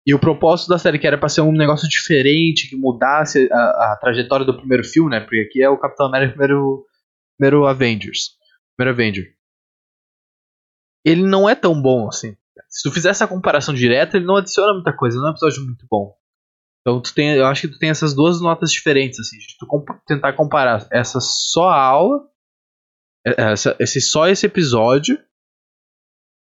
E 0.06 0.14
o 0.14 0.18
propósito 0.18 0.68
da 0.68 0.78
série, 0.78 0.98
que 0.98 1.06
era 1.06 1.18
pra 1.18 1.28
ser 1.28 1.42
um 1.42 1.52
negócio 1.52 1.88
diferente, 1.88 2.68
que 2.68 2.76
mudasse 2.76 3.48
a, 3.52 3.92
a 3.92 3.98
trajetória 4.00 4.44
do 4.44 4.56
primeiro 4.56 4.82
filme, 4.82 5.10
né? 5.10 5.20
Porque 5.20 5.46
aqui 5.48 5.62
é 5.62 5.68
o 5.68 5.78
Capitão 5.78 6.06
América 6.06 6.32
primeiro, 6.32 6.84
primeiro 7.38 7.66
Avengers. 7.66 8.30
Primeiro 8.76 8.96
Avenger. 8.96 9.26
Ele 11.04 11.22
não 11.22 11.48
é 11.48 11.54
tão 11.54 11.80
bom 11.80 12.08
assim. 12.08 12.36
Se 12.68 12.82
tu 12.82 12.92
fizer 12.92 13.10
essa 13.10 13.28
comparação 13.28 13.74
direta, 13.74 14.16
ele 14.16 14.26
não 14.26 14.36
adiciona 14.36 14.72
muita 14.72 14.96
coisa, 14.96 15.18
não 15.18 15.26
é 15.26 15.30
um 15.30 15.32
episódio 15.32 15.62
muito 15.64 15.86
bom. 15.88 16.14
Então 16.82 17.00
tu 17.00 17.14
tem, 17.14 17.36
eu 17.36 17.46
acho 17.46 17.62
que 17.62 17.68
tu 17.68 17.78
tem 17.78 17.90
essas 17.90 18.12
duas 18.12 18.40
notas 18.40 18.72
diferentes, 18.72 19.20
assim, 19.20 19.38
de 19.38 19.56
tu 19.56 19.66
comp 19.66 19.88
tentar 20.04 20.32
comparar 20.32 20.86
essa 20.90 21.20
só 21.20 21.70
aula, 21.70 22.28
é, 23.24 23.52
essa, 23.52 23.76
esse 23.78 24.00
só 24.00 24.26
esse 24.26 24.46
episódio 24.46 25.16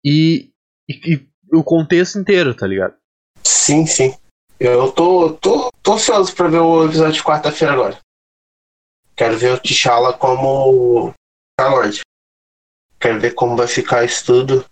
e, 0.04 0.52
e, 0.88 1.14
e, 1.14 1.28
o 1.50 1.64
contexto 1.64 2.18
inteiro, 2.18 2.54
tá 2.54 2.66
ligado? 2.66 2.94
Sim, 3.42 3.86
sim. 3.86 4.14
Eu 4.60 4.92
tô, 4.92 5.32
tô, 5.34 5.70
tô 5.82 5.94
ansioso 5.94 6.34
pra 6.34 6.48
ver 6.48 6.58
o 6.58 6.84
episódio 6.84 7.14
de 7.14 7.24
quarta-feira 7.24 7.72
agora. 7.72 7.98
Quero 9.16 9.38
ver 9.38 9.54
o 9.54 9.60
T'Challa 9.60 10.12
como 10.12 11.14
Star-Lord. 11.58 12.00
Quero 13.00 13.20
ver 13.20 13.34
como 13.34 13.56
vai 13.56 13.66
ficar 13.66 14.04
isso 14.04 14.26
tudo. 14.26 14.64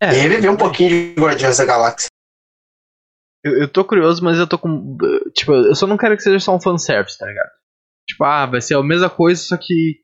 É, 0.00 0.14
e 0.14 0.20
reviver 0.20 0.50
um 0.50 0.56
pouquinho 0.56 0.88
de 0.88 1.20
Guardiões 1.20 1.58
da 1.58 1.64
Galáxia. 1.64 2.08
Eu, 3.48 3.62
eu 3.62 3.68
tô 3.68 3.84
curioso, 3.84 4.22
mas 4.22 4.38
eu 4.38 4.46
tô 4.46 4.58
com. 4.58 4.96
Tipo, 5.34 5.52
eu 5.52 5.74
só 5.74 5.86
não 5.86 5.96
quero 5.96 6.16
que 6.16 6.22
seja 6.22 6.38
só 6.38 6.54
um 6.54 6.60
fanservice, 6.60 7.18
tá 7.18 7.26
ligado? 7.26 7.50
Tipo, 8.08 8.24
ah, 8.24 8.46
vai 8.46 8.60
ser 8.60 8.76
a 8.76 8.82
mesma 8.82 9.08
coisa, 9.08 9.40
só 9.40 9.56
que. 9.56 10.00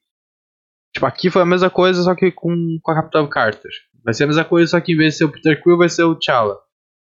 Tipo, 0.94 1.06
aqui 1.06 1.30
foi 1.30 1.42
a 1.42 1.46
mesma 1.46 1.70
coisa, 1.70 2.02
só 2.02 2.14
que 2.14 2.30
com, 2.30 2.78
com 2.82 2.92
a 2.92 2.94
Capitã 2.94 3.26
Carter. 3.28 3.70
Vai 4.04 4.14
ser 4.14 4.24
a 4.24 4.26
mesma 4.26 4.44
coisa, 4.44 4.70
só 4.70 4.80
que 4.80 4.92
em 4.92 4.96
vez 4.96 5.14
de 5.14 5.18
ser 5.18 5.24
o 5.24 5.32
Peter 5.32 5.60
Quill, 5.62 5.78
vai 5.78 5.88
ser 5.88 6.04
o 6.04 6.14
T'Challa. 6.14 6.56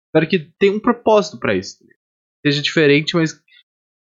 Espero 0.09 0.29
que 0.29 0.38
tenha 0.59 0.72
um 0.72 0.81
propósito 0.81 1.38
para 1.38 1.55
isso. 1.55 1.79
Tá 1.79 1.87
seja 2.46 2.62
diferente, 2.62 3.14
mas 3.14 3.35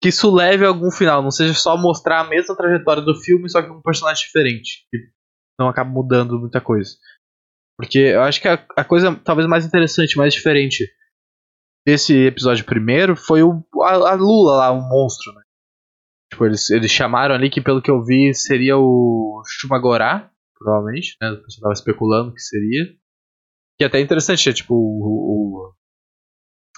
que 0.02 0.08
isso 0.08 0.32
leve 0.32 0.64
a 0.64 0.68
algum 0.68 0.90
final. 0.90 1.22
Não 1.22 1.30
seja 1.30 1.54
só 1.54 1.76
mostrar 1.76 2.20
a 2.20 2.28
mesma 2.28 2.56
trajetória 2.56 3.02
do 3.02 3.14
filme, 3.14 3.48
só 3.48 3.62
que 3.62 3.68
com 3.68 3.76
um 3.76 3.82
personagem 3.82 4.24
diferente. 4.24 4.86
Que 4.90 4.98
não 5.58 5.68
acaba 5.68 5.90
mudando 5.90 6.38
muita 6.38 6.60
coisa. 6.60 6.90
Porque 7.76 7.98
eu 7.98 8.22
acho 8.22 8.40
que 8.40 8.48
a, 8.48 8.64
a 8.76 8.84
coisa 8.84 9.14
talvez 9.24 9.46
mais 9.46 9.64
interessante, 9.64 10.16
mais 10.16 10.34
diferente 10.34 10.88
desse 11.88 12.14
episódio 12.27 12.66
primeiro 12.66 13.16
foi 13.16 13.42
o, 13.42 13.64
a, 13.83 14.11
a 14.11 14.14
Lula 14.14 14.57
lá, 14.57 14.70
o 14.70 14.87
monstro, 14.87 15.33
né? 15.33 15.40
Tipo, 16.31 16.44
eles, 16.44 16.68
eles 16.68 16.90
chamaram 16.90 17.35
ali 17.35 17.48
que, 17.48 17.62
pelo 17.62 17.81
que 17.81 17.90
eu 17.90 18.05
vi, 18.05 18.35
seria 18.35 18.77
o 18.77 19.42
Shumagorá, 19.46 20.31
provavelmente, 20.55 21.16
né? 21.18 21.31
O 21.31 21.42
pessoal 21.42 21.62
tava 21.62 21.72
especulando 21.72 22.35
que 22.35 22.42
seria. 22.42 22.85
Que 23.79 23.85
é 23.85 23.87
até 23.87 24.01
interessante, 24.01 24.51
é 24.51 24.53
tipo, 24.53 24.74
o, 24.74 25.72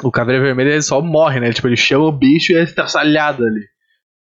o, 0.00 0.06
o 0.06 0.12
Caveira 0.12 0.40
Vermelha 0.40 0.70
ele 0.70 0.82
só 0.82 1.00
morre, 1.02 1.40
né? 1.40 1.52
Tipo, 1.52 1.66
ele 1.66 1.76
chama 1.76 2.04
o 2.04 2.16
bicho 2.16 2.52
e 2.52 2.54
ele 2.54 2.72
tá 2.72 2.86
salhado 2.86 3.44
ali. 3.44 3.66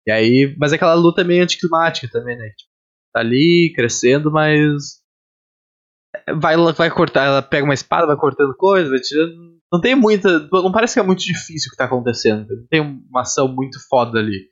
E 0.08 0.12
aí, 0.12 0.56
mas 0.58 0.74
aquela 0.74 0.96
luta 0.96 1.22
é 1.22 1.24
meio 1.24 1.44
anticlimática 1.44 2.10
também, 2.12 2.36
né? 2.36 2.50
Tipo, 2.50 2.72
tá 3.14 3.20
ali, 3.20 3.72
crescendo, 3.76 4.32
mas. 4.32 5.04
Vai, 6.42 6.56
vai 6.74 6.90
cortar, 6.90 7.26
ela 7.26 7.42
pega 7.44 7.64
uma 7.64 7.76
espada, 7.76 8.08
vai 8.08 8.18
cortando 8.18 8.56
coisa, 8.58 8.90
vai 8.90 9.00
tirando. 9.00 9.59
Não 9.72 9.80
tem 9.80 9.96
muita. 9.96 10.48
Não 10.52 10.72
parece 10.72 10.96
que 10.96 11.00
é 11.00 11.04
muito 11.04 11.24
difícil 11.24 11.68
o 11.68 11.72
que 11.72 11.78
tá 11.78 11.86
acontecendo. 11.86 12.48
Não 12.50 12.68
tem 12.68 12.82
uma 12.82 13.22
ação 13.22 13.48
muito 13.48 13.78
foda 13.88 14.20
ali. 14.20 14.48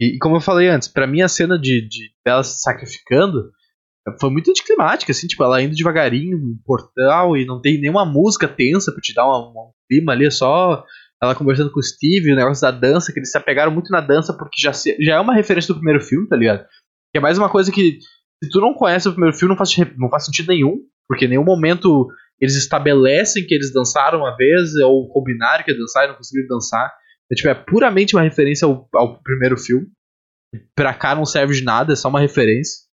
E, 0.00 0.18
como 0.18 0.36
eu 0.36 0.40
falei 0.40 0.68
antes, 0.68 0.88
para 0.88 1.06
mim 1.06 1.22
a 1.22 1.28
cena 1.28 1.58
de, 1.58 1.86
de 1.88 2.12
dela 2.24 2.42
se 2.42 2.60
sacrificando 2.60 3.50
foi 4.20 4.30
muito 4.30 4.50
anticlimática, 4.50 5.12
assim, 5.12 5.26
tipo, 5.26 5.42
ela 5.42 5.62
indo 5.62 5.74
devagarinho 5.74 6.36
no 6.36 6.58
portal 6.64 7.36
e 7.36 7.46
não 7.46 7.60
tem 7.60 7.80
nenhuma 7.80 8.04
música 8.04 8.46
tensa 8.46 8.92
pra 8.92 9.00
te 9.00 9.14
dar 9.14 9.26
um, 9.26 9.48
um 9.48 9.70
clima 9.88 10.12
ali, 10.12 10.26
é 10.26 10.30
só 10.30 10.84
ela 11.22 11.34
conversando 11.34 11.72
com 11.72 11.80
o 11.80 11.82
Steve, 11.82 12.32
o 12.32 12.36
negócio 12.36 12.60
da 12.60 12.70
dança, 12.70 13.12
que 13.12 13.18
eles 13.18 13.30
se 13.30 13.38
apegaram 13.38 13.72
muito 13.72 13.90
na 13.90 14.02
dança 14.02 14.36
porque 14.36 14.60
já, 14.60 14.74
se, 14.74 14.94
já 15.00 15.14
é 15.14 15.20
uma 15.20 15.34
referência 15.34 15.72
do 15.72 15.78
primeiro 15.78 16.04
filme, 16.04 16.28
tá 16.28 16.36
ligado? 16.36 16.66
Que 17.12 17.18
é 17.18 17.20
mais 17.20 17.38
uma 17.38 17.48
coisa 17.48 17.72
que, 17.72 17.98
se 18.42 18.50
tu 18.50 18.60
não 18.60 18.74
conhece 18.74 19.08
o 19.08 19.12
primeiro 19.12 19.36
filme, 19.36 19.54
não 19.54 19.58
faz, 19.58 19.74
não 19.96 20.10
faz 20.10 20.26
sentido 20.26 20.48
nenhum, 20.48 20.80
porque 21.08 21.24
em 21.24 21.28
nenhum 21.28 21.44
momento 21.44 22.08
eles 22.40 22.56
estabelecem 22.56 23.46
que 23.46 23.54
eles 23.54 23.72
dançaram 23.72 24.18
uma 24.18 24.36
vez, 24.36 24.74
ou 24.76 25.08
combinaram 25.08 25.64
que 25.64 25.74
dançaram 25.74 26.06
e 26.06 26.10
não 26.10 26.16
conseguiram 26.16 26.48
dançar. 26.48 26.92
É, 27.30 27.34
tipo, 27.34 27.48
é 27.48 27.54
puramente 27.54 28.14
uma 28.14 28.22
referência 28.22 28.66
ao, 28.66 28.88
ao 28.94 29.22
primeiro 29.22 29.56
filme. 29.56 29.86
Pra 30.74 30.94
cá 30.94 31.14
não 31.14 31.24
serve 31.24 31.54
de 31.54 31.64
nada, 31.64 31.92
é 31.92 31.96
só 31.96 32.08
uma 32.08 32.20
referência. 32.20 32.84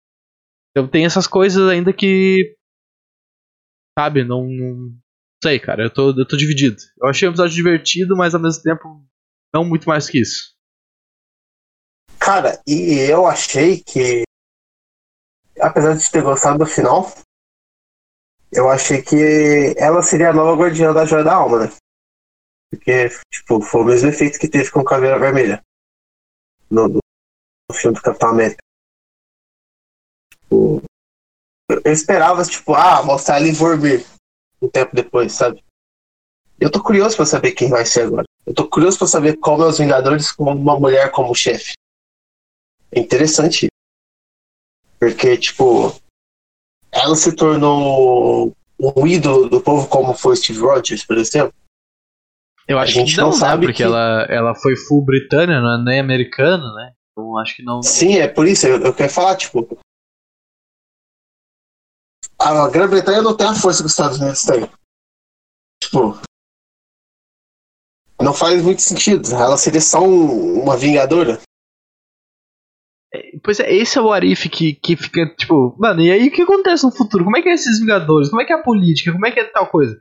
Então 0.72 0.88
tem 0.88 1.06
essas 1.06 1.28
coisas 1.28 1.68
ainda 1.70 1.92
que. 1.92 2.56
Sabe, 3.98 4.24
não. 4.24 4.48
não 4.48 4.98
sei, 5.44 5.60
cara, 5.60 5.84
eu 5.84 5.90
tô, 5.90 6.10
eu 6.18 6.28
tô 6.28 6.38
dividido. 6.38 6.78
Eu 7.02 7.10
achei 7.10 7.28
um 7.28 7.32
episódio 7.32 7.56
divertido, 7.56 8.16
mas 8.16 8.34
ao 8.34 8.42
mesmo 8.42 8.64
tempo 8.64 9.06
não 9.54 9.66
muito 9.66 9.88
mais 9.88 10.10
que 10.10 10.20
isso. 10.20 10.56
Cara, 12.20 12.62
e 12.68 13.00
eu 13.10 13.26
achei 13.26 13.84
que. 13.84 14.24
Apesar 15.60 15.96
de 15.96 16.10
ter 16.10 16.24
gostado 16.24 16.60
do 16.60 16.66
final, 16.66 17.12
eu 18.52 18.70
achei 18.70 19.02
que 19.02 19.74
ela 19.78 20.02
seria 20.02 20.30
a 20.30 20.34
nova 20.34 20.60
guardiã 20.60 20.94
da 20.94 21.06
Joia 21.06 21.24
da 21.24 21.36
Alma, 21.36 21.66
né? 21.66 21.74
Porque, 22.70 23.10
tipo, 23.32 23.62
foi 23.62 23.82
o 23.82 23.86
mesmo 23.86 24.10
efeito 24.10 24.40
que 24.40 24.48
teve 24.48 24.72
com 24.72 24.84
Caveira 24.84 25.20
Vermelha. 25.20 25.62
No, 26.70 26.88
no 26.88 27.02
filme 27.74 27.96
do 27.96 28.02
Capitão 28.02 28.30
América. 28.30 28.62
Tipo, 30.32 30.82
eu 31.70 31.92
esperava, 31.92 32.44
tipo, 32.44 32.74
ah, 32.74 33.04
mostrar 33.04 33.40
ele 33.40 33.50
em 33.50 33.54
Vormir 33.54 34.06
um 34.62 34.70
tempo 34.70 34.96
depois, 34.96 35.34
sabe? 35.34 35.64
Eu 36.60 36.72
tô 36.72 36.84
curioso 36.84 37.16
pra 37.16 37.26
saber 37.26 37.54
quem 37.54 37.70
vai 37.70 37.86
ser 37.86 38.04
agora. 38.04 38.26
Eu 38.46 38.54
tô 38.54 38.70
curioso 38.70 38.98
pra 38.98 39.08
saber 39.08 39.38
como 39.38 39.64
é 39.64 39.68
os 39.68 39.80
Vingadores 39.80 40.32
com 40.32 40.44
uma 40.44 40.80
mulher 40.80 41.12
como 41.12 41.34
chefe. 41.34 41.74
É 42.92 43.00
interessante. 43.00 43.68
Porque, 45.00 45.38
tipo, 45.38 45.96
ela 46.92 47.16
se 47.16 47.36
tornou 47.36 48.56
um 48.80 49.08
ídolo 49.08 49.50
do 49.50 49.62
povo 49.62 49.88
como 49.88 50.14
foi 50.14 50.36
Steve 50.36 50.60
Rogers, 50.60 51.06
por 51.06 51.18
exemplo. 51.18 51.54
Eu 52.68 52.80
acho 52.80 52.92
a 52.92 52.94
gente 52.94 53.12
que 53.12 53.18
não, 53.18 53.28
não 53.28 53.34
sabe 53.34 53.68
porque 53.68 53.78
que... 53.78 53.84
ela, 53.84 54.26
ela 54.30 54.56
foi 54.56 54.76
full 54.76 55.04
britânia, 55.04 55.60
não 55.60 55.76
é 55.76 55.84
nem 55.84 56.00
americana, 56.00 56.74
né? 56.74 56.94
Então 57.12 57.38
acho 57.38 57.56
que 57.56 57.64
não. 57.64 57.82
Sim, 57.82 58.18
é 58.18 58.28
por 58.28 58.48
isso. 58.48 58.68
Eu, 58.68 58.82
eu 58.82 58.94
quero 58.94 59.12
falar, 59.12 59.36
tipo. 59.36 59.78
A 62.40 62.68
Grã-Bretanha 62.70 63.22
não 63.22 63.38
tem 63.38 63.48
a 63.48 63.54
força 63.54 63.82
que 63.82 63.86
os 63.86 63.92
Estados 63.92 64.20
Unidos 64.20 64.44
têm. 64.44 64.70
Tipo. 65.82 66.20
Não 68.22 68.34
faz 68.34 68.62
muito 68.64 68.82
sentido. 68.82 69.34
Ela 69.34 69.58
seria 69.58 69.82
só 69.82 70.02
um, 70.02 70.62
uma 70.64 70.78
vingadora. 70.78 71.42
É, 73.14 73.38
pois 73.44 73.60
é, 73.60 73.74
esse 73.74 73.98
é 73.98 74.02
o 74.02 74.12
Arif 74.12 74.48
que, 74.50 74.74
que 74.74 74.96
fica, 74.96 75.26
tipo, 75.36 75.76
mano, 75.78 76.02
e 76.02 76.12
aí 76.12 76.28
o 76.28 76.32
que 76.32 76.44
acontece 76.44 76.86
no 76.86 76.92
futuro? 76.92 77.26
Como 77.26 77.38
é 77.38 77.42
que 77.42 77.50
é 77.50 77.54
esses 77.54 77.80
Vingadores? 77.80 78.30
Como 78.30 78.42
é 78.42 78.46
que 78.46 78.54
é 78.54 78.56
a 78.56 78.64
política? 78.64 79.12
Como 79.12 79.26
é 79.26 79.32
que 79.32 79.40
é 79.40 79.44
tal 79.44 79.68
coisa? 79.68 80.00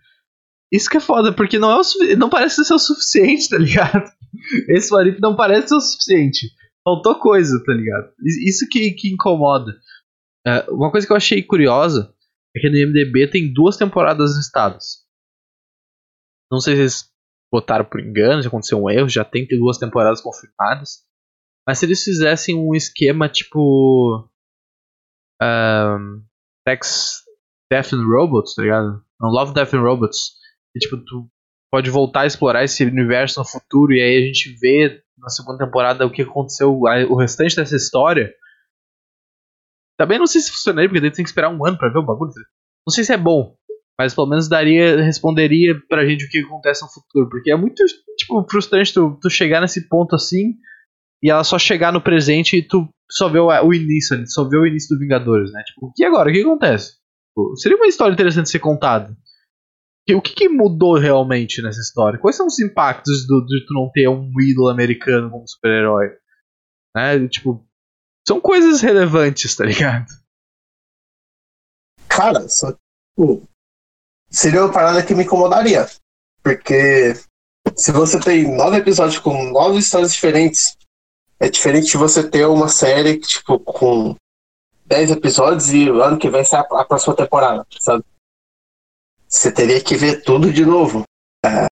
Isso 0.72 0.88
que 0.88 0.98
é 0.98 1.00
foda, 1.00 1.32
porque 1.32 1.58
não, 1.58 1.72
é 1.72 1.80
o, 1.80 2.16
não 2.16 2.30
parece 2.30 2.64
ser 2.64 2.74
o 2.74 2.78
suficiente, 2.78 3.48
tá 3.48 3.58
ligado? 3.58 4.08
Esse 4.68 4.94
Warif 4.94 5.20
não 5.20 5.34
parece 5.34 5.68
ser 5.68 5.74
o 5.74 5.80
suficiente. 5.80 6.50
Faltou 6.84 7.18
coisa, 7.18 7.60
tá 7.64 7.72
ligado? 7.72 8.12
Isso 8.46 8.66
que, 8.70 8.92
que 8.92 9.12
incomoda. 9.12 9.72
Uh, 10.46 10.74
uma 10.74 10.90
coisa 10.90 11.06
que 11.06 11.12
eu 11.12 11.16
achei 11.16 11.42
curiosa 11.42 12.14
é 12.56 12.60
que 12.60 12.70
no 12.70 12.76
IMDB 12.76 13.28
tem 13.28 13.52
duas 13.52 13.76
temporadas 13.76 14.36
listadas. 14.36 15.04
Não 16.50 16.60
sei 16.60 16.74
se 16.74 16.80
vocês 16.80 17.10
botaram 17.52 17.84
por 17.84 18.00
engano, 18.00 18.42
já 18.42 18.48
aconteceu 18.48 18.80
um 18.80 18.88
erro, 18.88 19.08
já 19.08 19.24
tem 19.24 19.46
duas 19.46 19.78
temporadas 19.78 20.20
confirmadas. 20.20 21.04
Mas 21.66 21.78
se 21.78 21.86
eles 21.86 22.02
fizessem 22.02 22.56
um 22.56 22.74
esquema 22.74 23.28
tipo. 23.28 24.28
Um, 25.42 26.22
Tex, 26.66 27.22
Death 27.70 27.92
and 27.94 28.04
Robots, 28.06 28.54
tá 28.54 28.62
ligado? 28.62 29.02
Não, 29.20 29.30
Love, 29.30 29.54
Death 29.54 29.74
and 29.74 29.80
Robots. 29.80 30.34
E, 30.74 30.78
tipo, 30.78 30.98
tu 30.98 31.28
pode 31.72 31.90
voltar 31.90 32.22
a 32.22 32.26
explorar 32.26 32.64
esse 32.64 32.84
universo 32.84 33.40
no 33.40 33.46
futuro 33.46 33.92
e 33.92 34.02
aí 34.02 34.22
a 34.22 34.26
gente 34.26 34.56
vê 34.60 35.02
na 35.16 35.28
segunda 35.28 35.64
temporada 35.64 36.06
o 36.06 36.10
que 36.10 36.22
aconteceu, 36.22 36.72
o 36.72 37.16
restante 37.16 37.56
dessa 37.56 37.76
história. 37.76 38.34
Também 39.98 40.18
não 40.18 40.26
sei 40.26 40.40
se 40.40 40.50
funcionaria, 40.50 40.88
porque 40.88 41.00
daí 41.00 41.12
tem 41.12 41.22
que 41.22 41.28
esperar 41.28 41.50
um 41.50 41.64
ano 41.64 41.78
pra 41.78 41.90
ver 41.90 41.98
o 41.98 42.06
bagulho. 42.06 42.32
Não 42.86 42.92
sei 42.92 43.04
se 43.04 43.12
é 43.12 43.18
bom, 43.18 43.54
mas 43.98 44.14
pelo 44.14 44.26
menos 44.26 44.48
daria, 44.48 45.02
responderia 45.02 45.78
pra 45.88 46.06
gente 46.06 46.24
o 46.24 46.28
que 46.28 46.38
acontece 46.38 46.82
no 46.82 46.88
futuro. 46.90 47.28
Porque 47.28 47.50
é 47.52 47.56
muito, 47.56 47.84
tipo, 48.16 48.46
frustrante 48.50 48.94
tu, 48.94 49.18
tu 49.20 49.28
chegar 49.28 49.60
nesse 49.60 49.88
ponto 49.88 50.14
assim 50.14 50.54
e 51.22 51.30
ela 51.30 51.44
só 51.44 51.58
chegar 51.58 51.92
no 51.92 52.00
presente 52.00 52.56
e 52.56 52.66
tu 52.66 52.88
só 53.10 53.28
vê 53.28 53.38
o, 53.38 53.48
o 53.48 53.74
início 53.74 54.16
só 54.26 54.44
vê 54.48 54.56
o 54.56 54.66
início 54.66 54.94
do 54.94 55.00
Vingadores, 55.00 55.52
né? 55.52 55.62
Tipo, 55.64 55.92
e 55.98 56.04
agora? 56.04 56.30
O 56.30 56.32
que 56.32 56.40
acontece? 56.40 56.94
Tipo, 57.28 57.56
seria 57.56 57.76
uma 57.76 57.86
história 57.86 58.12
interessante 58.12 58.48
ser 58.48 58.60
contada. 58.60 59.16
O 60.08 60.20
que, 60.20 60.34
que, 60.34 60.48
mudou 60.48 60.98
realmente 60.98 61.62
nessa 61.62 61.80
história? 61.80 62.18
Quais 62.18 62.36
são 62.36 62.46
os 62.46 62.58
impactos 62.58 63.26
do, 63.26 63.44
de 63.46 63.64
tu 63.64 63.74
não 63.74 63.90
ter 63.92 64.08
um 64.08 64.32
ídolo 64.40 64.68
americano 64.68 65.30
como 65.30 65.46
super-herói? 65.46 66.08
Né? 66.96 67.28
Tipo, 67.28 67.64
são 68.26 68.40
coisas 68.40 68.80
relevantes, 68.80 69.54
tá 69.54 69.64
ligado? 69.64 70.06
Cara, 72.08 72.48
só. 72.48 72.72
Tipo, 72.72 73.48
seria 74.28 74.64
uma 74.64 74.72
parada 74.72 75.04
que 75.04 75.14
me 75.14 75.22
incomodaria. 75.22 75.86
Porque 76.42 77.14
se 77.76 77.92
você 77.92 78.18
tem 78.18 78.56
nove 78.56 78.78
episódios 78.78 79.18
com 79.18 79.50
nove 79.52 79.78
histórias 79.78 80.12
diferentes, 80.12 80.76
é 81.40 81.48
diferente 81.48 81.90
de 81.90 81.96
você 81.96 82.28
ter 82.28 82.46
uma 82.46 82.68
série 82.68 83.18
tipo, 83.18 83.58
com 83.58 84.14
dez 84.84 85.10
episódios 85.10 85.72
e 85.72 85.90
o 85.90 86.02
ano 86.02 86.18
que 86.18 86.28
vem 86.28 86.44
sai 86.44 86.60
a 86.60 86.84
próxima 86.84 87.16
temporada, 87.16 87.66
sabe? 87.80 88.04
Você 89.26 89.50
teria 89.50 89.80
que 89.80 89.96
ver 89.96 90.22
tudo 90.22 90.52
de 90.52 90.66
novo. 90.66 91.04
É, 91.44 91.66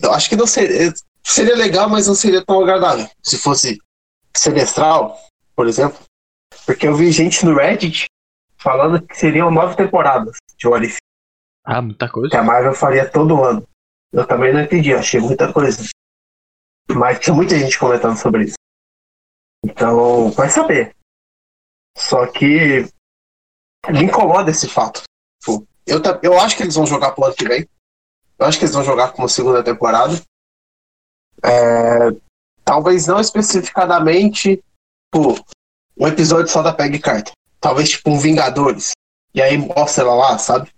eu 0.00 0.12
acho 0.12 0.28
que 0.28 0.36
não 0.36 0.46
seria. 0.46 0.92
Seria 1.22 1.56
legal, 1.56 1.88
mas 1.88 2.06
não 2.06 2.14
seria 2.14 2.44
tão 2.44 2.60
agradável. 2.60 3.08
Se 3.22 3.38
fosse 3.38 3.78
semestral, 4.36 5.18
por 5.56 5.66
exemplo. 5.66 5.98
Porque 6.66 6.86
eu 6.86 6.94
vi 6.94 7.10
gente 7.10 7.46
no 7.46 7.56
Reddit 7.56 8.04
falando 8.58 9.00
que 9.00 9.16
seriam 9.16 9.50
nove 9.50 9.76
temporadas 9.76 10.36
de 10.58 10.68
What. 10.68 10.96
Ah, 11.64 11.80
muita 11.80 12.10
coisa. 12.10 12.28
Que 12.28 12.36
a 12.36 12.42
Marvel 12.42 12.74
faria 12.74 13.08
todo 13.08 13.42
ano. 13.42 13.66
Eu 14.12 14.26
também 14.26 14.52
não 14.52 14.60
entendi, 14.60 14.92
achei 14.92 15.20
muita 15.20 15.52
coisa. 15.52 15.82
Mas 16.90 17.20
tinha 17.20 17.34
muita 17.34 17.58
gente 17.58 17.78
comentando 17.78 18.16
sobre 18.16 18.44
isso. 18.44 18.56
Então, 19.64 20.30
vai 20.32 20.48
saber. 20.48 20.94
Só 21.96 22.26
que 22.26 22.86
me 23.90 24.04
incomoda 24.04 24.50
esse 24.50 24.68
fato. 24.68 25.02
Tipo, 25.40 25.66
eu, 25.86 26.00
eu 26.22 26.38
acho 26.38 26.56
que 26.56 26.62
eles 26.62 26.74
vão 26.74 26.86
jogar 26.86 27.12
pro 27.12 27.24
ano 27.24 27.34
que 27.34 27.48
vem. 27.48 27.68
Eu 28.38 28.46
acho 28.46 28.58
que 28.58 28.64
eles 28.64 28.74
vão 28.74 28.84
jogar 28.84 29.12
como 29.12 29.28
segunda 29.28 29.62
temporada. 29.62 30.14
É, 31.42 32.10
talvez 32.64 33.06
não 33.06 33.20
especificadamente 33.20 34.56
tipo, 34.56 35.44
um 35.96 36.08
episódio 36.08 36.50
só 36.50 36.62
da 36.62 36.72
Peg 36.72 36.98
Carter. 36.98 37.32
Talvez 37.60 37.90
tipo 37.90 38.10
um 38.10 38.18
Vingadores. 38.18 38.92
E 39.34 39.40
aí 39.40 39.56
mostra 39.56 40.04
ela 40.04 40.14
lá, 40.14 40.38
sabe? 40.38 40.70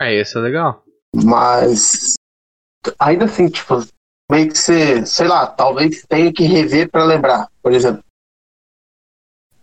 É, 0.00 0.20
isso 0.20 0.38
é 0.38 0.42
legal. 0.42 0.84
Mas 1.14 2.14
ainda 2.98 3.24
assim, 3.26 3.48
tipo, 3.48 3.86
meio 4.30 4.48
que 4.50 4.58
você, 4.58 5.06
sei 5.06 5.26
lá, 5.26 5.46
talvez 5.46 6.04
tenha 6.08 6.32
que 6.32 6.44
rever 6.44 6.90
para 6.90 7.04
lembrar, 7.04 7.48
por 7.62 7.72
exemplo. 7.72 8.04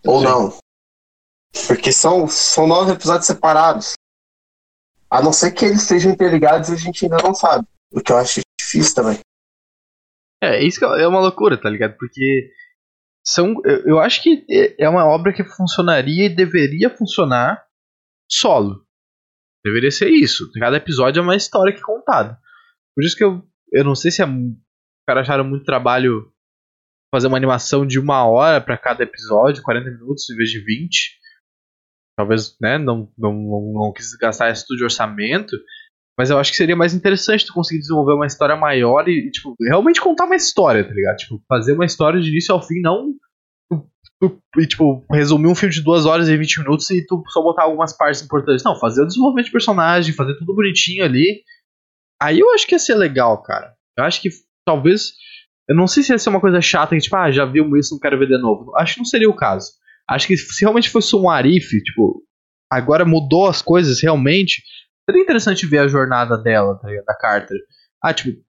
Ou 0.04 0.20
Sim. 0.20 0.24
não. 0.24 0.58
Porque 1.66 1.92
são, 1.92 2.26
são 2.26 2.66
nove 2.66 2.92
episódios 2.92 3.26
separados. 3.26 3.94
A 5.10 5.22
não 5.22 5.32
ser 5.32 5.52
que 5.52 5.64
eles 5.64 5.82
estejam 5.82 6.12
interligados 6.12 6.70
a 6.70 6.76
gente 6.76 7.04
ainda 7.04 7.18
não 7.22 7.34
sabe. 7.34 7.66
O 7.92 8.00
que 8.00 8.10
eu 8.10 8.16
acho 8.16 8.40
difícil 8.58 8.94
também. 8.94 9.18
É, 10.42 10.62
isso 10.64 10.84
é 10.84 11.06
uma 11.06 11.20
loucura, 11.20 11.60
tá 11.60 11.68
ligado? 11.68 11.96
Porque 11.98 12.50
são, 13.24 13.54
eu, 13.64 13.86
eu 13.86 13.98
acho 14.00 14.22
que 14.22 14.44
é 14.78 14.88
uma 14.88 15.04
obra 15.04 15.32
que 15.32 15.44
funcionaria 15.44 16.26
e 16.26 16.34
deveria 16.34 16.90
funcionar 16.90 17.64
solo. 18.30 18.84
Deveria 19.64 19.90
ser 19.90 20.08
isso. 20.08 20.50
Cada 20.58 20.78
episódio 20.78 21.20
é 21.20 21.22
uma 21.22 21.36
história 21.36 21.72
que 21.72 21.78
é 21.78 21.84
contada. 21.84 22.38
Por 22.94 23.04
isso 23.04 23.16
que 23.16 23.22
eu, 23.22 23.46
eu 23.72 23.84
não 23.84 23.94
sei 23.94 24.10
se 24.10 24.22
é, 24.22 24.26
os 24.26 25.04
caras 25.06 25.22
acharam 25.22 25.44
muito 25.44 25.64
trabalho 25.64 26.32
fazer 27.12 27.26
uma 27.26 27.36
animação 27.36 27.86
de 27.86 27.98
uma 27.98 28.26
hora 28.26 28.60
para 28.60 28.78
cada 28.78 29.02
episódio, 29.02 29.62
40 29.62 29.90
minutos 29.90 30.28
em 30.30 30.36
vez 30.36 30.50
de 30.50 30.64
20. 30.64 31.20
Talvez, 32.16 32.56
né, 32.60 32.78
não, 32.78 33.12
não, 33.16 33.32
não, 33.32 33.72
não 33.74 33.92
quis 33.92 34.14
gastar 34.14 34.50
esse 34.50 34.64
de 34.74 34.82
orçamento. 34.82 35.56
Mas 36.18 36.30
eu 36.30 36.38
acho 36.38 36.50
que 36.50 36.56
seria 36.56 36.76
mais 36.76 36.94
interessante 36.94 37.46
tu 37.46 37.54
conseguir 37.54 37.80
desenvolver 37.80 38.14
uma 38.14 38.26
história 38.26 38.54
maior 38.54 39.08
e, 39.08 39.30
tipo, 39.30 39.54
realmente 39.60 40.00
contar 40.00 40.24
uma 40.24 40.36
história, 40.36 40.84
tá 40.84 40.92
ligado? 40.92 41.16
Tipo, 41.16 41.42
fazer 41.48 41.72
uma 41.72 41.86
história 41.86 42.20
de 42.20 42.28
início 42.28 42.54
ao 42.54 42.62
fim, 42.62 42.80
não. 42.80 43.14
E, 44.58 44.66
tipo, 44.66 45.04
resumir 45.10 45.48
um 45.48 45.54
filme 45.54 45.74
de 45.74 45.82
2 45.82 46.06
horas 46.06 46.28
e 46.28 46.36
20 46.36 46.60
minutos 46.60 46.88
e 46.90 47.04
tu 47.06 47.22
só 47.28 47.42
botar 47.42 47.64
algumas 47.64 47.96
partes 47.96 48.22
importantes. 48.22 48.62
Não, 48.62 48.78
fazer 48.78 49.02
o 49.02 49.06
desenvolvimento 49.06 49.46
de 49.46 49.52
personagem, 49.52 50.14
fazer 50.14 50.36
tudo 50.38 50.54
bonitinho 50.54 51.04
ali. 51.04 51.42
Aí 52.22 52.38
eu 52.38 52.52
acho 52.54 52.66
que 52.66 52.74
ia 52.74 52.78
ser 52.78 52.94
legal, 52.94 53.42
cara. 53.42 53.74
Eu 53.98 54.04
acho 54.04 54.20
que 54.22 54.28
talvez 54.64 55.14
eu 55.68 55.76
não 55.76 55.86
sei 55.86 56.02
se 56.02 56.12
ia 56.12 56.18
ser 56.18 56.28
uma 56.28 56.40
coisa 56.40 56.60
chata 56.60 56.94
que, 56.94 57.00
tipo, 57.00 57.16
ah, 57.16 57.30
já 57.30 57.44
vimos 57.44 57.78
isso, 57.78 57.94
não 57.94 58.00
quero 58.00 58.18
ver 58.18 58.26
de 58.26 58.38
novo. 58.38 58.74
Acho 58.76 58.94
que 58.94 59.00
não 59.00 59.04
seria 59.04 59.30
o 59.30 59.36
caso. 59.36 59.70
Acho 60.08 60.26
que 60.26 60.36
se 60.36 60.60
realmente 60.60 60.90
fosse 60.90 61.14
um 61.14 61.30
Arif, 61.30 61.70
tipo, 61.82 62.22
agora 62.70 63.04
mudou 63.04 63.46
as 63.46 63.62
coisas 63.62 64.02
realmente, 64.02 64.62
seria 65.08 65.22
interessante 65.22 65.66
ver 65.66 65.78
a 65.78 65.88
jornada 65.88 66.36
dela, 66.36 66.78
tá 66.78 66.88
da 67.06 67.14
Carter. 67.14 67.56
Ah, 68.02 68.12
tipo, 68.12 68.40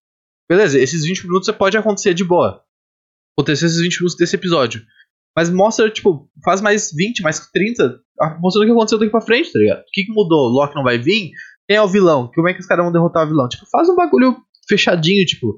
beleza, 0.50 0.80
esses 0.80 1.06
20 1.06 1.28
minutos 1.28 1.50
pode 1.52 1.78
acontecer 1.78 2.14
de 2.14 2.24
boa. 2.24 2.62
Acontecer 3.38 3.66
esses 3.68 3.80
20 3.80 3.96
minutos 4.00 4.18
desse 4.18 4.36
episódio. 4.36 4.82
Mas 5.36 5.50
mostra, 5.50 5.90
tipo, 5.90 6.30
faz 6.44 6.62
mais 6.62 6.92
20, 6.94 7.22
mais 7.22 7.40
30, 7.52 8.00
mostrando 8.40 8.64
o 8.64 8.68
que 8.68 8.72
aconteceu 8.72 9.00
daqui 9.00 9.12
pra 9.12 9.22
frente, 9.22 9.52
tá 9.52 9.60
ligado? 9.60 9.80
O 9.80 9.92
que, 9.92 10.04
que 10.04 10.12
mudou? 10.12 10.50
Loki 10.50 10.76
não 10.76 10.84
vai 10.84 10.98
vir? 10.98 11.32
Quem 11.68 11.78
é 11.78 11.82
o 11.82 11.88
vilão? 11.88 12.30
Como 12.34 12.48
é 12.48 12.54
que 12.54 12.60
os 12.60 12.68
caras 12.68 12.84
vão 12.84 12.92
derrotar 12.92 13.26
o 13.26 13.30
vilão? 13.30 13.48
Tipo, 13.48 13.66
faz 13.72 13.90
um 13.90 13.96
bagulho 13.96 14.38
fechadinho, 14.68 15.26
tipo, 15.26 15.58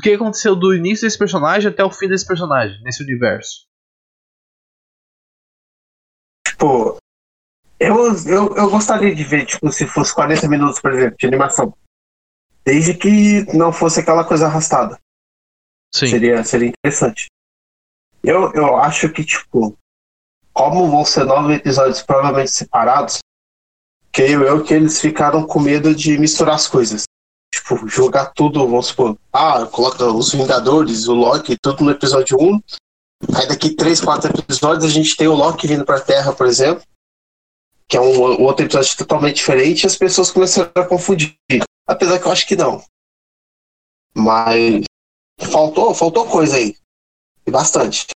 o 0.00 0.02
que 0.02 0.14
aconteceu 0.14 0.56
do 0.56 0.74
início 0.74 1.06
desse 1.06 1.18
personagem 1.18 1.70
até 1.70 1.84
o 1.84 1.90
fim 1.90 2.08
desse 2.08 2.26
personagem, 2.26 2.82
nesse 2.82 3.02
universo. 3.02 3.66
Tipo, 6.46 6.96
eu, 7.78 7.96
eu, 8.26 8.56
eu 8.56 8.70
gostaria 8.70 9.14
de 9.14 9.22
ver, 9.22 9.44
tipo, 9.44 9.70
se 9.70 9.86
fosse 9.86 10.14
40 10.14 10.48
minutos, 10.48 10.80
por 10.80 10.92
exemplo, 10.92 11.18
de 11.18 11.26
animação. 11.26 11.76
Desde 12.64 12.94
que 12.94 13.44
não 13.54 13.72
fosse 13.72 14.00
aquela 14.00 14.24
coisa 14.24 14.46
arrastada. 14.46 14.98
Sim. 15.94 16.06
Seria, 16.06 16.42
seria 16.44 16.68
interessante. 16.68 17.26
Eu, 18.22 18.52
eu 18.54 18.76
acho 18.76 19.12
que, 19.12 19.22
tipo, 19.22 19.76
como 20.50 20.90
vão 20.90 21.04
ser 21.04 21.24
nove 21.24 21.54
episódios 21.54 22.02
provavelmente 22.02 22.50
separados, 22.50 23.18
creio 24.10 24.44
eu 24.44 24.64
que 24.64 24.72
eles 24.72 24.98
ficaram 24.98 25.46
com 25.46 25.60
medo 25.60 25.94
de 25.94 26.18
misturar 26.18 26.54
as 26.54 26.66
coisas 26.66 27.04
tipo, 27.70 27.88
jogar 27.88 28.32
tudo, 28.34 28.66
vamos 28.66 28.86
supor, 28.86 29.16
ah, 29.32 29.66
coloca 29.66 30.04
os 30.04 30.32
Vingadores, 30.32 31.06
o 31.06 31.14
Loki, 31.14 31.56
tudo 31.60 31.84
no 31.84 31.90
episódio 31.90 32.36
1. 32.40 32.60
Aí 33.36 33.48
daqui 33.48 33.74
3, 33.74 34.00
4 34.00 34.30
episódios 34.38 34.84
a 34.84 34.88
gente 34.88 35.16
tem 35.16 35.28
o 35.28 35.34
Loki 35.34 35.66
vindo 35.66 35.84
pra 35.84 36.00
Terra, 36.00 36.32
por 36.32 36.46
exemplo, 36.46 36.82
que 37.86 37.96
é 37.96 38.00
um, 38.00 38.40
um 38.40 38.44
outro 38.44 38.64
episódio 38.64 38.96
totalmente 38.96 39.36
diferente, 39.36 39.84
e 39.84 39.86
as 39.86 39.96
pessoas 39.96 40.30
começaram 40.30 40.70
a 40.74 40.86
confundir. 40.86 41.34
Apesar 41.86 42.18
que 42.18 42.26
eu 42.26 42.32
acho 42.32 42.46
que 42.46 42.56
não. 42.56 42.82
Mas 44.14 44.84
faltou, 45.38 45.94
faltou 45.94 46.26
coisa 46.26 46.56
aí. 46.56 46.74
E 47.46 47.50
bastante. 47.50 48.06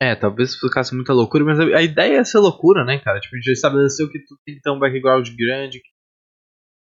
É, 0.00 0.14
talvez 0.14 0.54
ficasse 0.54 0.94
muita 0.94 1.12
loucura, 1.12 1.44
mas 1.44 1.58
a, 1.58 1.82
ideia 1.82 2.20
é 2.20 2.24
ser 2.24 2.38
loucura, 2.38 2.84
né, 2.84 3.00
cara? 3.00 3.18
Tipo, 3.18 3.36
já 3.42 3.52
estabeleceu 3.52 4.08
que 4.08 4.20
tu 4.20 4.38
tem 4.46 4.54
que 4.54 4.60
ter 4.60 4.70
um 4.70 4.78
background 4.78 5.28
grande, 5.36 5.80
que 5.80 5.88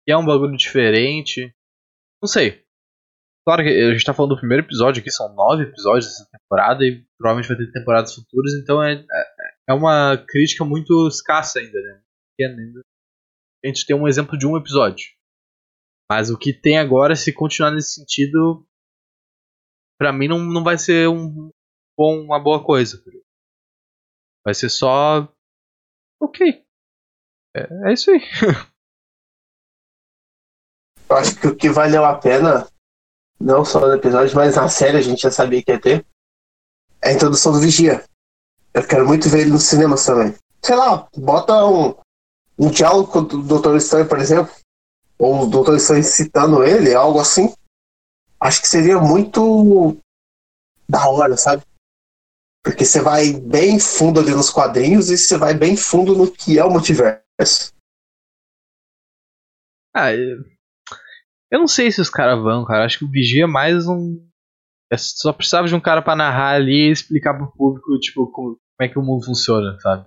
que 0.04 0.12
é 0.12 0.16
um 0.16 0.24
bagulho 0.24 0.56
diferente. 0.56 1.54
Não 2.22 2.28
sei. 2.28 2.64
Claro 3.44 3.64
que 3.64 3.68
a 3.68 3.92
gente 3.92 4.04
tá 4.04 4.14
falando 4.14 4.34
do 4.34 4.38
primeiro 4.38 4.64
episódio 4.64 5.00
aqui, 5.00 5.10
são 5.10 5.34
nove 5.34 5.64
episódios 5.64 6.06
dessa 6.06 6.28
temporada 6.30 6.84
e 6.84 7.04
provavelmente 7.18 7.48
vai 7.48 7.56
ter 7.56 7.72
temporadas 7.72 8.14
futuras, 8.14 8.52
então 8.54 8.80
é, 8.80 8.94
é, 8.94 9.24
é 9.70 9.74
uma 9.74 10.16
crítica 10.28 10.64
muito 10.64 11.08
escassa 11.08 11.58
ainda, 11.58 11.78
né? 11.80 12.02
A 13.64 13.66
gente 13.66 13.84
tem 13.84 13.96
um 13.96 14.06
exemplo 14.06 14.38
de 14.38 14.46
um 14.46 14.56
episódio. 14.56 15.08
Mas 16.10 16.30
o 16.30 16.38
que 16.38 16.52
tem 16.52 16.78
agora, 16.78 17.16
se 17.16 17.32
continuar 17.32 17.72
nesse 17.72 17.94
sentido, 17.94 18.66
pra 19.98 20.12
mim 20.12 20.28
não, 20.28 20.38
não 20.38 20.62
vai 20.62 20.78
ser 20.78 21.08
um 21.08 21.50
bom, 21.96 22.20
uma 22.20 22.38
boa 22.38 22.64
coisa. 22.64 23.02
Vai 24.44 24.54
ser 24.54 24.68
só. 24.68 25.32
Ok. 26.20 26.64
É, 27.56 27.88
é 27.88 27.92
isso 27.92 28.10
aí. 28.10 28.20
Eu 31.12 31.18
acho 31.18 31.38
que 31.38 31.46
o 31.46 31.54
que 31.54 31.68
valeu 31.68 32.06
a 32.06 32.14
pena 32.14 32.66
não 33.38 33.66
só 33.66 33.80
no 33.80 33.92
episódio, 33.92 34.34
mas 34.34 34.56
na 34.56 34.66
série 34.70 34.96
a 34.96 35.02
gente 35.02 35.20
já 35.20 35.30
sabia 35.30 35.62
que 35.62 35.70
ia 35.70 35.78
ter, 35.78 36.06
é 37.02 37.10
a 37.10 37.12
introdução 37.12 37.52
do 37.52 37.60
Vigia. 37.60 38.02
Eu 38.72 38.86
quero 38.86 39.06
muito 39.06 39.28
ver 39.28 39.42
ele 39.42 39.50
nos 39.50 39.64
cinemas 39.64 40.06
também. 40.06 40.34
Sei 40.64 40.74
lá, 40.74 41.06
bota 41.14 41.66
um, 41.66 41.94
um 42.58 42.70
diálogo 42.70 43.12
com 43.12 43.18
o 43.18 43.42
Doutor 43.42 43.76
Estranho, 43.76 44.08
por 44.08 44.18
exemplo, 44.18 44.54
ou 45.18 45.42
o 45.42 45.46
Doutor 45.46 45.76
Estranho 45.76 46.02
citando 46.02 46.64
ele, 46.64 46.94
algo 46.94 47.20
assim. 47.20 47.52
Acho 48.40 48.62
que 48.62 48.68
seria 48.68 48.98
muito 48.98 49.98
da 50.88 51.06
hora, 51.10 51.36
sabe? 51.36 51.62
Porque 52.64 52.86
você 52.86 53.02
vai 53.02 53.34
bem 53.34 53.78
fundo 53.78 54.18
ali 54.18 54.30
nos 54.30 54.48
quadrinhos 54.48 55.10
e 55.10 55.18
você 55.18 55.36
vai 55.36 55.52
bem 55.52 55.76
fundo 55.76 56.16
no 56.16 56.32
que 56.32 56.58
é 56.58 56.64
o 56.64 56.70
multiverso. 56.70 57.74
Ah, 59.94 60.10
eu, 60.14 60.51
eu 61.52 61.58
não 61.58 61.68
sei 61.68 61.92
se 61.92 62.00
os 62.00 62.08
caras 62.08 62.42
vão, 62.42 62.64
cara. 62.64 62.86
Acho 62.86 62.98
que 62.98 63.04
o 63.04 63.10
Vigia 63.10 63.44
é 63.44 63.46
mais 63.46 63.86
um. 63.86 64.18
é 64.90 64.96
só 64.96 65.34
precisava 65.34 65.68
de 65.68 65.74
um 65.74 65.80
cara 65.80 66.00
pra 66.00 66.16
narrar 66.16 66.54
ali 66.54 66.88
e 66.88 66.90
explicar 66.90 67.34
pro 67.34 67.52
público, 67.52 67.98
tipo, 67.98 68.26
como, 68.32 68.58
é 68.80 68.88
que 68.88 68.98
o 68.98 69.02
mundo 69.02 69.26
funciona, 69.26 69.78
sabe? 69.80 70.06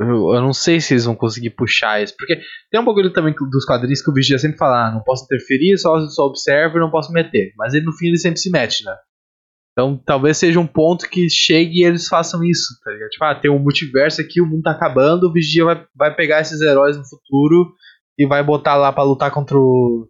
Eu, 0.00 0.34
eu 0.34 0.40
não 0.40 0.54
sei 0.54 0.80
se 0.80 0.94
eles 0.94 1.04
vão 1.04 1.14
conseguir 1.14 1.50
puxar 1.50 2.02
isso. 2.02 2.14
Porque 2.16 2.40
tem 2.70 2.80
um 2.80 2.84
bagulho 2.86 3.12
também 3.12 3.34
dos 3.34 3.66
quadrinhos 3.66 4.00
que 4.00 4.10
o 4.10 4.14
Vigia 4.14 4.38
sempre 4.38 4.56
fala: 4.56 4.88
ah, 4.88 4.92
não 4.92 5.02
posso 5.02 5.24
interferir, 5.26 5.76
só, 5.76 6.00
só 6.08 6.24
observo 6.24 6.78
e 6.78 6.80
não 6.80 6.90
posso 6.90 7.12
meter. 7.12 7.52
Mas 7.58 7.74
ele 7.74 7.84
no 7.84 7.92
fim 7.92 8.06
ele 8.06 8.16
sempre 8.16 8.40
se 8.40 8.50
mete, 8.50 8.82
né? 8.84 8.96
Então 9.72 10.02
talvez 10.06 10.38
seja 10.38 10.58
um 10.58 10.66
ponto 10.66 11.08
que 11.08 11.28
chegue 11.28 11.80
e 11.80 11.84
eles 11.84 12.08
façam 12.08 12.42
isso, 12.42 12.78
tá 12.82 12.90
ligado? 12.90 13.10
Tipo, 13.10 13.24
ah, 13.26 13.34
tem 13.34 13.50
um 13.50 13.58
multiverso 13.58 14.22
aqui, 14.22 14.40
o 14.40 14.46
mundo 14.46 14.62
tá 14.62 14.70
acabando, 14.70 15.24
o 15.24 15.32
Vigia 15.32 15.66
vai, 15.66 15.86
vai 15.94 16.14
pegar 16.14 16.40
esses 16.40 16.62
heróis 16.62 16.96
no 16.96 17.06
futuro 17.06 17.74
e 18.18 18.26
vai 18.26 18.42
botar 18.42 18.76
lá 18.76 18.92
pra 18.92 19.02
lutar 19.02 19.30
contra 19.30 19.56
o. 19.58 20.08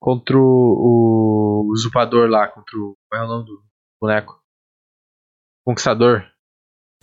Contra 0.00 0.36
o, 0.36 0.40
o 0.40 1.72
usurpador 1.72 2.28
lá, 2.28 2.48
contra 2.48 2.76
o. 2.78 2.96
Qual 3.08 3.22
é 3.22 3.24
o 3.24 3.28
nome 3.28 3.44
do 3.46 3.62
boneco? 4.00 4.40
Conquistador. 5.66 6.24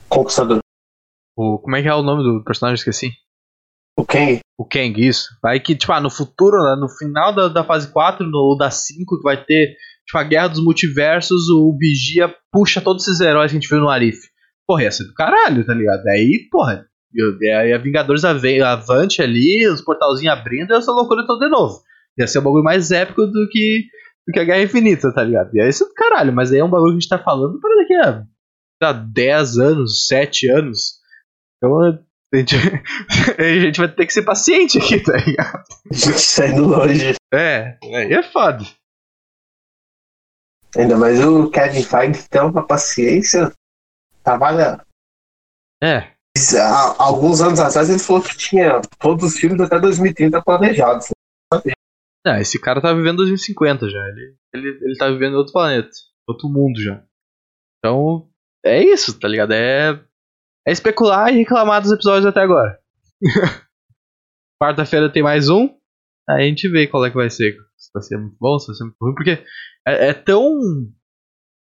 Conquistador. 0.09 0.59
O, 1.37 1.59
como 1.59 1.75
é 1.75 1.81
que 1.81 1.87
é 1.87 1.93
o 1.93 2.01
nome 2.01 2.23
do 2.23 2.43
personagem? 2.43 2.75
Esqueci. 2.75 3.11
O 3.97 4.05
Kang. 4.05 4.39
O 4.57 4.65
Kang, 4.65 4.99
isso. 4.99 5.27
Vai 5.41 5.59
que, 5.59 5.75
tipo, 5.75 5.91
ah, 5.91 6.01
no 6.01 6.09
futuro, 6.09 6.57
né, 6.63 6.75
no 6.75 6.89
final 6.89 7.33
da, 7.33 7.47
da 7.47 7.63
fase 7.63 7.91
4, 7.91 8.25
no, 8.25 8.37
ou 8.37 8.57
da 8.57 8.69
5, 8.69 9.17
que 9.17 9.23
vai 9.23 9.43
ter 9.43 9.75
tipo, 10.05 10.17
a 10.17 10.23
Guerra 10.23 10.49
dos 10.49 10.63
Multiversos, 10.63 11.49
o 11.49 11.75
Vigia 11.77 12.33
puxa 12.51 12.81
todos 12.81 13.07
esses 13.07 13.19
heróis 13.19 13.51
que 13.51 13.57
a 13.57 13.59
gente 13.59 13.69
viu 13.69 13.79
no 13.79 13.89
Arif. 13.89 14.17
Porra, 14.67 14.83
ia 14.83 14.91
ser 14.91 15.05
do 15.05 15.13
caralho, 15.13 15.65
tá 15.65 15.73
ligado? 15.73 16.05
Aí, 16.07 16.47
porra, 16.51 16.85
aí 17.59 17.73
a 17.73 17.77
Vingadores 17.77 18.23
Avante 18.23 19.21
ali, 19.21 19.67
os 19.67 19.81
portalzinhos 19.81 20.33
abrindo 20.33 20.71
e 20.71 20.77
essa 20.77 20.91
loucura 20.91 21.25
toda 21.25 21.45
de 21.45 21.51
novo. 21.51 21.81
Ia 22.17 22.27
ser 22.27 22.39
um 22.39 22.43
bagulho 22.43 22.63
mais 22.63 22.91
épico 22.91 23.25
do 23.25 23.47
que, 23.49 23.85
do 24.27 24.33
que 24.33 24.39
a 24.39 24.43
Guerra 24.43 24.63
Infinita, 24.63 25.13
tá 25.13 25.23
ligado? 25.23 25.53
E 25.53 25.61
aí 25.61 25.69
isso 25.69 25.83
é 25.83 25.87
do 25.87 25.93
caralho, 25.93 26.33
mas 26.33 26.51
aí 26.51 26.59
é 26.59 26.63
um 26.63 26.69
bagulho 26.69 26.91
que 26.91 26.97
a 26.97 26.99
gente 27.01 27.09
tá 27.09 27.19
falando 27.19 27.59
para 27.59 27.75
daqui 27.75 27.93
a, 27.95 28.23
a 28.89 28.93
10 28.93 29.57
anos, 29.57 30.07
7 30.07 30.49
anos. 30.49 30.99
Então 31.57 31.79
a 31.81 32.37
gente, 32.37 32.55
a 33.37 33.43
gente 33.43 33.79
vai 33.79 33.87
ter 33.87 34.05
que 34.05 34.13
ser 34.13 34.23
paciente 34.23 34.77
aqui, 34.77 34.99
tá 34.99 35.17
ligado? 35.17 35.63
A 35.91 35.93
gente 35.93 36.35
tá 36.35 36.47
indo 36.47 36.67
longe. 36.67 37.15
É, 37.33 37.77
aí 37.83 38.13
é 38.13 38.23
foda. 38.23 38.63
Ainda 40.77 40.97
mais 40.97 41.23
o 41.23 41.49
Kevin 41.49 41.83
Feige 41.83 42.27
tem 42.29 42.41
uma 42.41 42.65
paciência. 42.65 43.51
Trabalha. 44.23 44.85
É. 45.81 46.14
Há 46.59 47.03
alguns 47.03 47.41
anos 47.41 47.59
atrás 47.59 47.89
ele 47.89 47.99
falou 47.99 48.21
que 48.21 48.35
tinha 48.37 48.81
todos 48.99 49.23
os 49.23 49.39
filmes 49.39 49.59
até 49.61 49.79
2030 49.79 50.41
planejados. 50.41 51.07
É, 52.27 52.41
esse 52.41 52.59
cara 52.59 52.81
tá 52.81 52.93
vivendo 52.93 53.17
2050 53.17 53.89
já. 53.89 54.07
Ele, 54.09 54.35
ele, 54.53 54.69
ele 54.81 54.97
tá 54.97 55.09
vivendo 55.09 55.33
em 55.33 55.37
outro 55.37 55.53
planeta, 55.53 55.89
outro 56.27 56.49
mundo 56.49 56.81
já. 56.81 57.03
Então, 57.79 58.29
é 58.65 58.83
isso, 58.83 59.17
tá 59.19 59.27
ligado? 59.27 59.53
É, 59.53 59.91
é 60.67 60.71
especular 60.71 61.31
e 61.31 61.37
reclamar 61.37 61.81
dos 61.81 61.91
episódios 61.91 62.25
até 62.25 62.41
agora. 62.41 62.79
Quarta-feira 64.61 65.11
tem 65.11 65.21
mais 65.21 65.49
um. 65.49 65.69
Aí 66.27 66.45
a 66.45 66.47
gente 66.47 66.67
vê 66.67 66.87
qual 66.87 67.05
é 67.05 67.09
que 67.11 67.15
vai 67.15 67.29
ser. 67.29 67.55
Se 67.77 67.91
vai 67.93 68.01
ser 68.01 68.17
muito 68.17 68.35
bom, 68.39 68.57
se 68.57 68.67
vai 68.67 68.75
ser 68.75 68.83
muito 68.85 68.97
ruim. 68.99 69.13
Porque 69.13 69.43
é, 69.87 70.09
é 70.09 70.13
tão. 70.13 70.59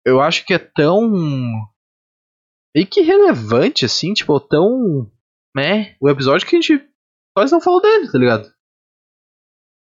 Eu 0.05 0.22
acho 0.22 0.45
que 0.45 0.53
é 0.53 0.59
tão. 0.59 1.09
Meio 2.76 2.88
que 2.88 3.01
relevante, 3.01 3.86
assim, 3.86 4.13
tipo, 4.13 4.39
tão. 4.39 5.09
né? 5.55 5.95
O 5.99 6.09
episódio 6.09 6.47
que 6.47 6.55
a 6.55 6.61
gente 6.61 6.86
quase 7.36 7.51
não 7.51 7.61
falou 7.61 7.82
dele, 7.82 8.11
tá 8.11 8.17
ligado? 8.17 8.51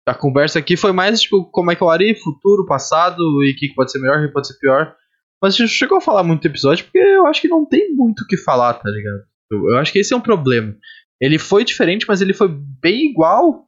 A 0.07 0.13
conversa 0.13 0.59
aqui 0.59 0.77
foi 0.77 0.91
mais, 0.91 1.21
tipo, 1.21 1.45
como 1.51 1.71
é 1.71 1.75
que 1.75 1.83
o 1.83 1.89
Ari, 1.89 2.15
futuro, 2.15 2.65
passado, 2.65 3.21
e 3.43 3.51
o 3.51 3.55
que 3.55 3.73
pode 3.73 3.91
ser 3.91 3.99
melhor, 3.99 4.19
o 4.19 4.27
que 4.27 4.33
pode 4.33 4.47
ser 4.47 4.57
pior. 4.57 4.95
Mas 5.41 5.53
a 5.53 5.57
gente 5.57 5.69
chegou 5.69 5.97
a 5.97 6.01
falar 6.01 6.23
muito 6.23 6.41
do 6.41 6.47
episódio 6.47 6.85
porque 6.85 6.97
eu 6.97 7.27
acho 7.27 7.41
que 7.41 7.47
não 7.47 7.65
tem 7.65 7.93
muito 7.93 8.21
o 8.21 8.27
que 8.27 8.37
falar, 8.37 8.73
tá 8.75 8.89
ligado? 8.89 9.23
Eu, 9.51 9.71
eu 9.71 9.77
acho 9.77 9.91
que 9.91 9.99
esse 9.99 10.13
é 10.13 10.17
um 10.17 10.21
problema. 10.21 10.75
Ele 11.19 11.37
foi 11.37 11.63
diferente, 11.63 12.05
mas 12.07 12.21
ele 12.21 12.33
foi 12.33 12.47
bem 12.47 13.09
igual. 13.09 13.67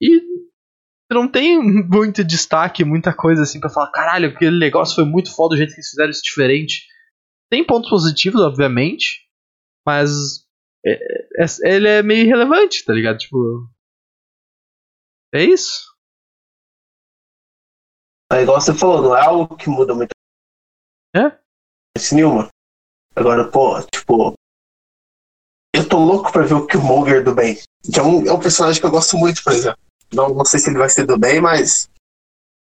E 0.00 0.20
não 1.10 1.28
tem 1.28 1.58
muito 1.62 2.24
destaque, 2.24 2.84
muita 2.84 3.12
coisa 3.12 3.42
assim 3.42 3.60
para 3.60 3.70
falar, 3.70 3.90
caralho, 3.90 4.28
aquele 4.28 4.58
negócio 4.58 4.94
foi 4.94 5.04
muito 5.04 5.34
foda 5.34 5.54
o 5.54 5.56
jeito 5.56 5.70
que 5.70 5.76
eles 5.76 5.88
fizeram 5.88 6.10
isso 6.10 6.22
diferente. 6.22 6.82
Tem 7.54 7.64
pontos 7.64 7.88
positivos, 7.88 8.40
obviamente, 8.40 9.30
mas 9.86 10.44
é, 10.84 10.90
é, 11.40 11.46
ele 11.62 11.86
é 11.86 12.02
meio 12.02 12.26
irrelevante, 12.26 12.84
tá 12.84 12.92
ligado? 12.92 13.18
Tipo. 13.18 13.70
É 15.32 15.44
isso. 15.44 15.94
É 18.32 18.42
igual 18.42 18.60
você 18.60 18.74
falou, 18.74 19.02
não 19.02 19.16
é 19.16 19.24
algo 19.24 19.56
que 19.56 19.70
muda 19.70 19.94
muito. 19.94 20.10
É? 21.14 21.38
Esse 21.96 22.16
nenhuma. 22.16 22.48
Agora, 23.14 23.48
pô, 23.48 23.80
tipo. 23.82 24.34
Eu 25.72 25.88
tô 25.88 26.04
louco 26.04 26.32
pra 26.32 26.42
ver 26.42 26.54
o 26.54 26.66
Killmonger 26.66 27.22
do 27.22 27.36
bem. 27.36 27.54
Que 27.84 28.00
é 28.00 28.02
um, 28.02 28.26
é 28.26 28.32
um 28.32 28.40
personagem 28.40 28.80
que 28.80 28.86
eu 28.88 28.90
gosto 28.90 29.16
muito, 29.16 29.44
por 29.44 29.52
exemplo. 29.52 29.78
Não, 30.12 30.30
não 30.30 30.44
sei 30.44 30.58
se 30.58 30.70
ele 30.70 30.78
vai 30.78 30.88
ser 30.88 31.06
do 31.06 31.16
bem, 31.16 31.40
mas 31.40 31.88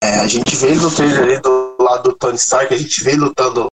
é, 0.03 0.19
a 0.19 0.27
gente 0.27 0.57
vê 0.57 0.73
ele 0.73 0.81
no 0.81 0.93
trailer 0.93 1.23
ali 1.23 1.41
do 1.41 1.77
lado 1.79 2.11
do 2.11 2.17
Tony 2.17 2.35
Stark, 2.35 2.75
a 2.75 2.77
gente 2.77 3.05
vê 3.05 3.13
ele 3.13 3.21
lutando 3.21 3.69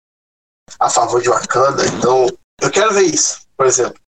a 0.80 0.88
favor 0.88 1.20
de 1.20 1.28
Wakanda, 1.28 1.82
então 1.86 2.26
eu 2.60 2.70
quero 2.70 2.94
ver 2.94 3.02
isso, 3.02 3.46
por 3.56 3.66
exemplo. 3.66 4.00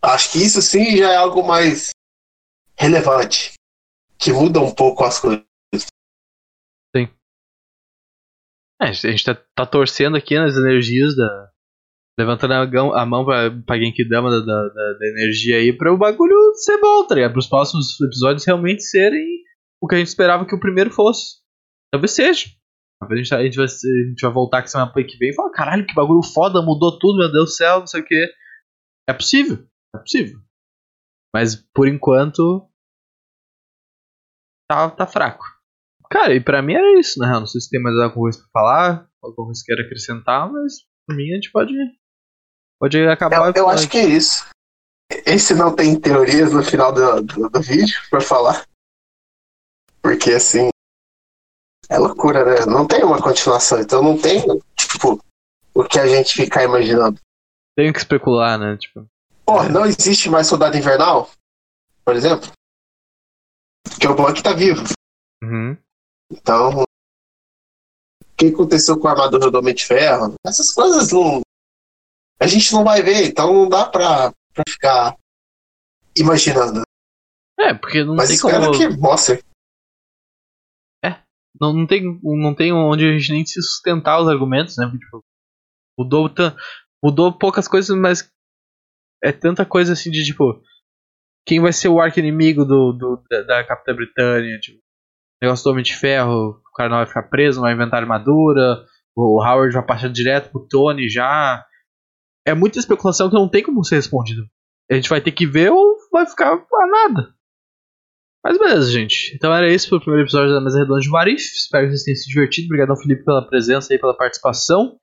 Acho 0.00 0.32
que 0.32 0.38
isso 0.38 0.62
sim 0.62 0.96
já 0.96 1.12
é 1.12 1.16
algo 1.16 1.42
mais 1.42 1.90
relevante, 2.78 3.54
que 4.18 4.32
muda 4.32 4.60
um 4.60 4.74
pouco 4.74 5.04
as 5.04 5.18
coisas. 5.18 5.44
Sim. 6.94 7.08
É, 8.80 8.88
a 8.88 8.92
gente 8.92 9.24
tá, 9.24 9.34
tá 9.56 9.66
torcendo 9.66 10.16
aqui 10.16 10.38
nas 10.38 10.56
energias 10.56 11.16
da, 11.16 11.50
levantando 12.18 12.52
a, 12.94 13.06
mão 13.06 13.24
pra, 13.24 13.50
pra 13.66 13.78
Genkidama 13.78 14.30
da, 14.30 14.40
da, 14.40 14.68
da, 14.68 15.06
energia 15.08 15.56
aí 15.56 15.72
pra 15.72 15.92
o 15.92 15.98
bagulho 15.98 16.54
ser 16.54 16.78
bom, 16.80 17.06
tá 17.06 17.14
ligado? 17.14 17.32
Para 17.32 17.40
os 17.40 17.48
próximos 17.48 18.00
episódios 18.00 18.44
realmente 18.44 18.82
serem 18.82 19.42
o 19.80 19.88
que 19.88 19.96
a 19.96 19.98
gente 19.98 20.08
esperava 20.08 20.46
que 20.46 20.54
o 20.54 20.60
primeiro 20.60 20.90
fosse. 20.90 21.42
Talvez 21.90 22.12
seja. 22.12 22.46
Talvez 23.00 23.20
a 23.20 23.22
gente, 23.22 23.34
a 23.34 23.42
gente, 23.44 23.56
vai, 23.56 23.66
a 23.66 24.08
gente 24.08 24.20
vai 24.22 24.32
voltar 24.32 24.62
com 24.62 24.68
semana 24.68 24.92
que 24.92 25.16
vem 25.18 25.30
e 25.30 25.34
falar: 25.34 25.50
caralho, 25.50 25.86
que 25.86 25.94
bagulho 25.94 26.22
foda, 26.22 26.62
mudou 26.62 26.98
tudo, 26.98 27.18
meu 27.18 27.30
Deus 27.30 27.50
do 27.50 27.56
céu, 27.56 27.80
não 27.80 27.86
sei 27.86 28.00
o 28.00 28.04
que. 28.04 28.32
É 29.08 29.12
possível, 29.12 29.66
é 29.94 29.98
possível. 29.98 30.40
Mas 31.34 31.56
por 31.74 31.88
enquanto. 31.88 32.68
Tá, 34.70 34.90
tá 34.90 35.06
fraco. 35.06 35.44
Cara, 36.10 36.34
e 36.34 36.40
pra 36.40 36.62
mim 36.62 36.74
era 36.74 36.98
isso, 36.98 37.18
né? 37.18 37.26
Não 37.28 37.46
sei 37.46 37.60
se 37.60 37.68
tem 37.68 37.82
mais 37.82 37.94
alguma 37.96 38.14
coisa 38.14 38.38
pra 38.38 38.48
falar, 38.52 39.10
alguma 39.22 39.46
coisa 39.46 39.60
que 39.60 39.66
queira 39.66 39.82
acrescentar, 39.82 40.50
mas 40.50 40.86
por 41.06 41.16
mim 41.16 41.32
a 41.32 41.34
gente 41.34 41.50
pode 41.50 41.74
Pode 42.80 42.98
acabar. 43.08 43.48
Eu, 43.48 43.62
eu 43.62 43.68
acho 43.68 43.88
que 43.88 43.96
é 43.96 44.04
isso. 44.04 44.46
Esse 45.24 45.54
não 45.54 45.74
tem 45.74 45.98
teorias 45.98 46.52
no 46.52 46.62
final 46.62 46.92
do, 46.92 47.22
do, 47.22 47.48
do 47.48 47.62
vídeo 47.62 47.96
pra 48.10 48.20
falar. 48.20 48.66
Porque 50.02 50.32
assim. 50.32 50.68
É 51.88 51.98
loucura, 51.98 52.44
né? 52.44 52.66
Não 52.66 52.86
tem 52.86 53.04
uma 53.04 53.20
continuação, 53.20 53.80
então 53.80 54.02
não 54.02 54.16
tem, 54.16 54.42
tipo, 54.76 55.20
o 55.74 55.84
que 55.84 55.98
a 55.98 56.06
gente 56.06 56.34
ficar 56.34 56.64
imaginando. 56.64 57.20
Tem 57.76 57.92
que 57.92 57.98
especular, 57.98 58.58
né? 58.58 58.76
Tipo. 58.76 59.06
Pô, 59.44 59.62
é. 59.62 59.68
não 59.68 59.84
existe 59.84 60.30
mais 60.30 60.46
soldado 60.46 60.76
invernal, 60.76 61.30
por 62.04 62.16
exemplo. 62.16 62.50
Porque 63.84 64.06
o 64.06 64.14
Buck 64.14 64.42
tá 64.42 64.52
vivo. 64.52 64.84
Uhum. 65.42 65.76
Então. 66.30 66.82
O 66.82 68.36
que 68.36 68.46
aconteceu 68.46 68.98
com 68.98 69.06
a 69.06 69.12
armadura 69.12 69.50
do 69.50 69.58
Homem 69.58 69.74
de 69.74 69.84
Ferro? 69.84 70.34
Essas 70.44 70.72
coisas 70.72 71.12
não, 71.12 71.40
a 72.40 72.46
gente 72.46 72.72
não 72.72 72.82
vai 72.82 73.02
ver, 73.02 73.26
então 73.26 73.52
não 73.52 73.68
dá 73.68 73.86
pra, 73.86 74.32
pra 74.52 74.64
ficar 74.68 75.16
imaginando. 76.16 76.82
É, 77.58 77.72
porque 77.74 78.02
não 78.02 78.16
Mas 78.16 78.28
tem 78.28 78.36
espero 78.36 78.66
como. 78.66 78.78
que 78.78 78.88
mostre. 78.88 79.43
Não, 81.60 81.72
não, 81.72 81.86
tem, 81.86 82.20
não 82.22 82.54
tem 82.54 82.72
onde 82.72 83.06
a 83.06 83.12
gente 83.16 83.32
nem 83.32 83.46
se 83.46 83.62
sustentar 83.62 84.20
os 84.20 84.28
argumentos, 84.28 84.76
né? 84.76 84.90
Tipo, 84.90 85.24
mudou, 85.98 86.30
mudou 87.02 87.38
poucas 87.38 87.68
coisas, 87.68 87.96
mas 87.96 88.28
é 89.22 89.32
tanta 89.32 89.64
coisa 89.64 89.92
assim 89.92 90.10
de 90.10 90.24
tipo. 90.24 90.62
Quem 91.46 91.60
vai 91.60 91.72
ser 91.72 91.88
o 91.88 92.00
arco 92.00 92.18
inimigo 92.18 92.64
do, 92.64 92.92
do, 92.92 93.22
da, 93.30 93.42
da 93.42 93.64
Capitã 93.64 93.94
Britânia? 93.94 94.58
Tipo, 94.58 94.80
negócio 95.42 95.64
do 95.64 95.70
Homem 95.70 95.84
de 95.84 95.94
Ferro, 95.94 96.50
o 96.50 96.72
cara 96.74 96.88
não 96.88 96.96
vai 96.96 97.06
ficar 97.06 97.24
preso, 97.24 97.56
não 97.56 97.64
vai 97.64 97.74
inventar 97.74 98.00
armadura, 98.02 98.84
o 99.16 99.42
Howard 99.44 99.74
vai 99.74 99.84
passar 99.84 100.08
direto 100.08 100.50
pro 100.50 100.66
Tony 100.66 101.08
já. 101.08 101.64
É 102.46 102.54
muita 102.54 102.78
especulação 102.78 103.28
que 103.28 103.34
não 103.34 103.48
tem 103.48 103.62
como 103.62 103.84
ser 103.84 103.96
respondido. 103.96 104.42
A 104.90 104.94
gente 104.94 105.08
vai 105.08 105.20
ter 105.20 105.32
que 105.32 105.46
ver 105.46 105.70
ou 105.70 105.96
vai 106.10 106.26
ficar 106.26 106.56
pra 106.56 106.86
nada. 106.86 107.34
Mas 108.44 108.58
beleza, 108.58 108.92
gente. 108.92 109.34
Então 109.34 109.54
era 109.54 109.72
isso 109.72 109.88
pro 109.88 110.00
primeiro 110.00 110.26
episódio 110.26 110.52
da 110.52 110.60
Mesa 110.60 110.78
Redonda 110.78 111.00
de 111.00 111.08
Marif. 111.08 111.40
Espero 111.40 111.86
que 111.86 111.92
vocês 111.92 112.02
tenham 112.02 112.16
se 112.16 112.28
divertido. 112.28 112.66
Obrigado, 112.66 112.96
Felipe, 112.96 113.24
pela 113.24 113.46
presença 113.46 113.94
e 113.94 113.98
pela 113.98 114.14
participação. 114.14 114.98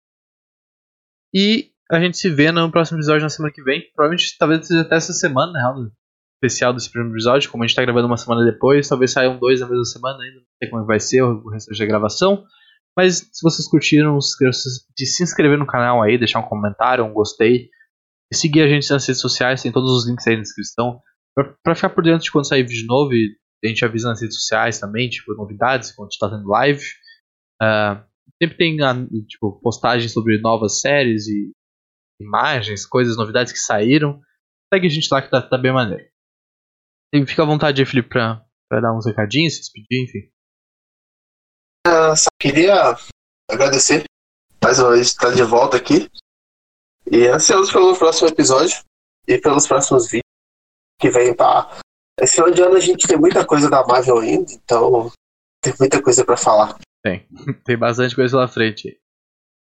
E 1.34 1.72
a 1.92 2.00
gente 2.00 2.18
se 2.18 2.30
vê 2.30 2.52
no 2.52 2.72
próximo 2.72 3.00
episódio 3.00 3.24
na 3.24 3.30
semana 3.30 3.52
que 3.52 3.64
vem. 3.64 3.82
Provavelmente, 3.96 4.38
talvez 4.38 4.68
seja 4.68 4.82
até 4.82 4.96
essa 4.96 5.14
semana, 5.14 5.54
né? 5.54 5.92
especial 6.36 6.74
desse 6.74 6.90
primeiro 6.90 7.16
episódio. 7.16 7.50
Como 7.50 7.64
a 7.64 7.68
gente 7.68 7.76
tá 7.76 7.82
gravando 7.82 8.08
uma 8.08 8.18
semana 8.18 8.46
depois, 8.46 8.88
talvez 8.88 9.12
saiam 9.12 9.40
dois 9.40 9.60
na 9.60 9.68
mesma 9.68 9.86
semana 9.86 10.24
ainda. 10.24 10.38
Não 10.38 10.46
sei 10.60 10.70
como 10.70 10.86
vai 10.86 11.00
ser 11.00 11.24
o 11.24 11.50
resto 11.50 11.76
da 11.76 11.86
gravação. 11.86 12.44
Mas 12.96 13.30
se 13.32 13.42
vocês 13.42 13.68
curtiram, 13.68 14.18
de 14.18 15.06
se 15.06 15.24
inscrever 15.24 15.58
no 15.58 15.66
canal 15.66 16.04
aí, 16.04 16.18
deixar 16.18 16.40
um 16.40 16.48
comentário, 16.48 17.06
um 17.06 17.14
gostei. 17.14 17.70
E 18.32 18.36
seguir 18.36 18.62
a 18.62 18.68
gente 18.68 18.90
nas 18.92 19.06
redes 19.06 19.22
sociais, 19.22 19.62
tem 19.62 19.72
todos 19.72 19.92
os 19.92 20.08
links 20.08 20.28
aí 20.28 20.36
na 20.36 20.42
descrição. 20.42 21.02
Pra, 21.36 21.56
pra 21.64 21.76
ficar 21.76 21.90
por 21.90 22.04
dentro 22.04 22.24
de 22.24 22.32
quando 22.32 22.48
sair 22.48 22.64
vídeo 22.64 22.86
novo, 22.88 23.14
e 23.14 23.38
a 23.64 23.68
gente 23.68 23.86
avisa 23.86 24.10
nas 24.10 24.22
redes 24.22 24.36
sociais 24.36 24.80
também, 24.80 25.10
tipo, 25.10 25.34
novidades, 25.36 25.92
quando 25.92 26.08
a 26.08 26.12
gente 26.12 26.20
tá 26.20 26.30
tendo 26.30 26.48
live. 26.48 26.84
Uh, 27.62 28.04
sempre 28.42 28.58
tem 28.58 28.82
ah, 28.82 28.96
tipo, 29.28 29.60
postagens 29.62 30.12
sobre 30.12 30.40
novas 30.42 30.82
séries 30.82 31.28
e 31.28 31.52
imagens, 32.20 32.86
coisas, 32.86 33.18
novidades 33.18 33.54
que 33.54 33.60
saíram. 33.60 34.20
Segue 34.74 34.88
a 34.88 34.90
gente 34.90 35.08
lá 35.12 35.22
que 35.22 35.30
tá, 35.30 35.42
tá 35.42 35.58
bem 35.58 35.72
maneiro. 35.72 36.10
E 37.14 37.26
fica 37.26 37.44
à 37.44 37.46
vontade 37.46 37.82
aí, 37.82 37.86
Felipe, 37.86 38.10
pra, 38.10 38.44
pra 38.70 38.80
dar 38.80 38.96
uns 38.96 39.06
recadinhos, 39.06 39.56
se 39.56 39.60
despedir, 39.62 40.04
enfim. 40.04 40.32
Uh, 41.88 42.16
só 42.16 42.30
queria 42.40 42.96
agradecer 43.50 44.04
mais 44.64 44.80
uma 44.80 44.92
vez 44.92 45.08
estar 45.08 45.34
de 45.34 45.44
volta 45.44 45.78
aqui. 45.78 46.10
E 47.12 47.28
ansioso 47.28 47.72
pelo 47.72 47.98
próximo 47.98 48.30
episódio 48.30 48.82
e 49.28 49.38
pelos 49.38 49.68
próximos 49.68 50.06
vídeos 50.06 50.21
que 51.02 51.10
vem 51.10 51.34
para 51.34 51.82
esse 52.22 52.36
final 52.36 52.52
de 52.52 52.62
ano 52.62 52.76
a 52.76 52.80
gente 52.80 53.08
tem 53.08 53.18
muita 53.18 53.46
coisa 53.46 53.68
da 53.68 53.86
Marvel 53.86 54.20
ainda, 54.20 54.52
então 54.54 55.12
tem 55.62 55.74
muita 55.80 56.02
coisa 56.02 56.24
para 56.24 56.38
falar. 56.38 56.78
Tem, 57.04 57.28
tem 57.66 57.78
bastante 57.78 58.16
coisa 58.16 58.38
lá 58.38 58.48
frente. 58.48 59.02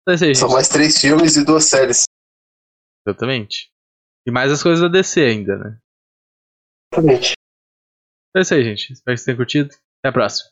Então, 0.03 0.29
aí, 0.29 0.35
São 0.35 0.51
mais 0.51 0.69
três 0.69 0.99
filmes 0.99 1.37
e 1.37 1.45
duas 1.45 1.65
séries. 1.65 2.05
Exatamente. 3.07 3.73
E 4.27 4.31
mais 4.31 4.53
as 4.53 4.63
coisas 4.63 4.81
da 4.81 4.89
DC 4.89 5.21
ainda, 5.21 5.57
né? 5.57 5.79
Exatamente. 6.93 7.33
Então 8.29 8.41
é 8.41 8.43
isso 8.43 8.55
aí, 8.55 8.65
gente. 8.65 8.93
Espero 8.93 9.15
que 9.15 9.23
vocês 9.23 9.25
tenham 9.25 9.37
curtido. 9.37 9.71
Até 10.01 10.11
a 10.11 10.13
próxima. 10.13 10.51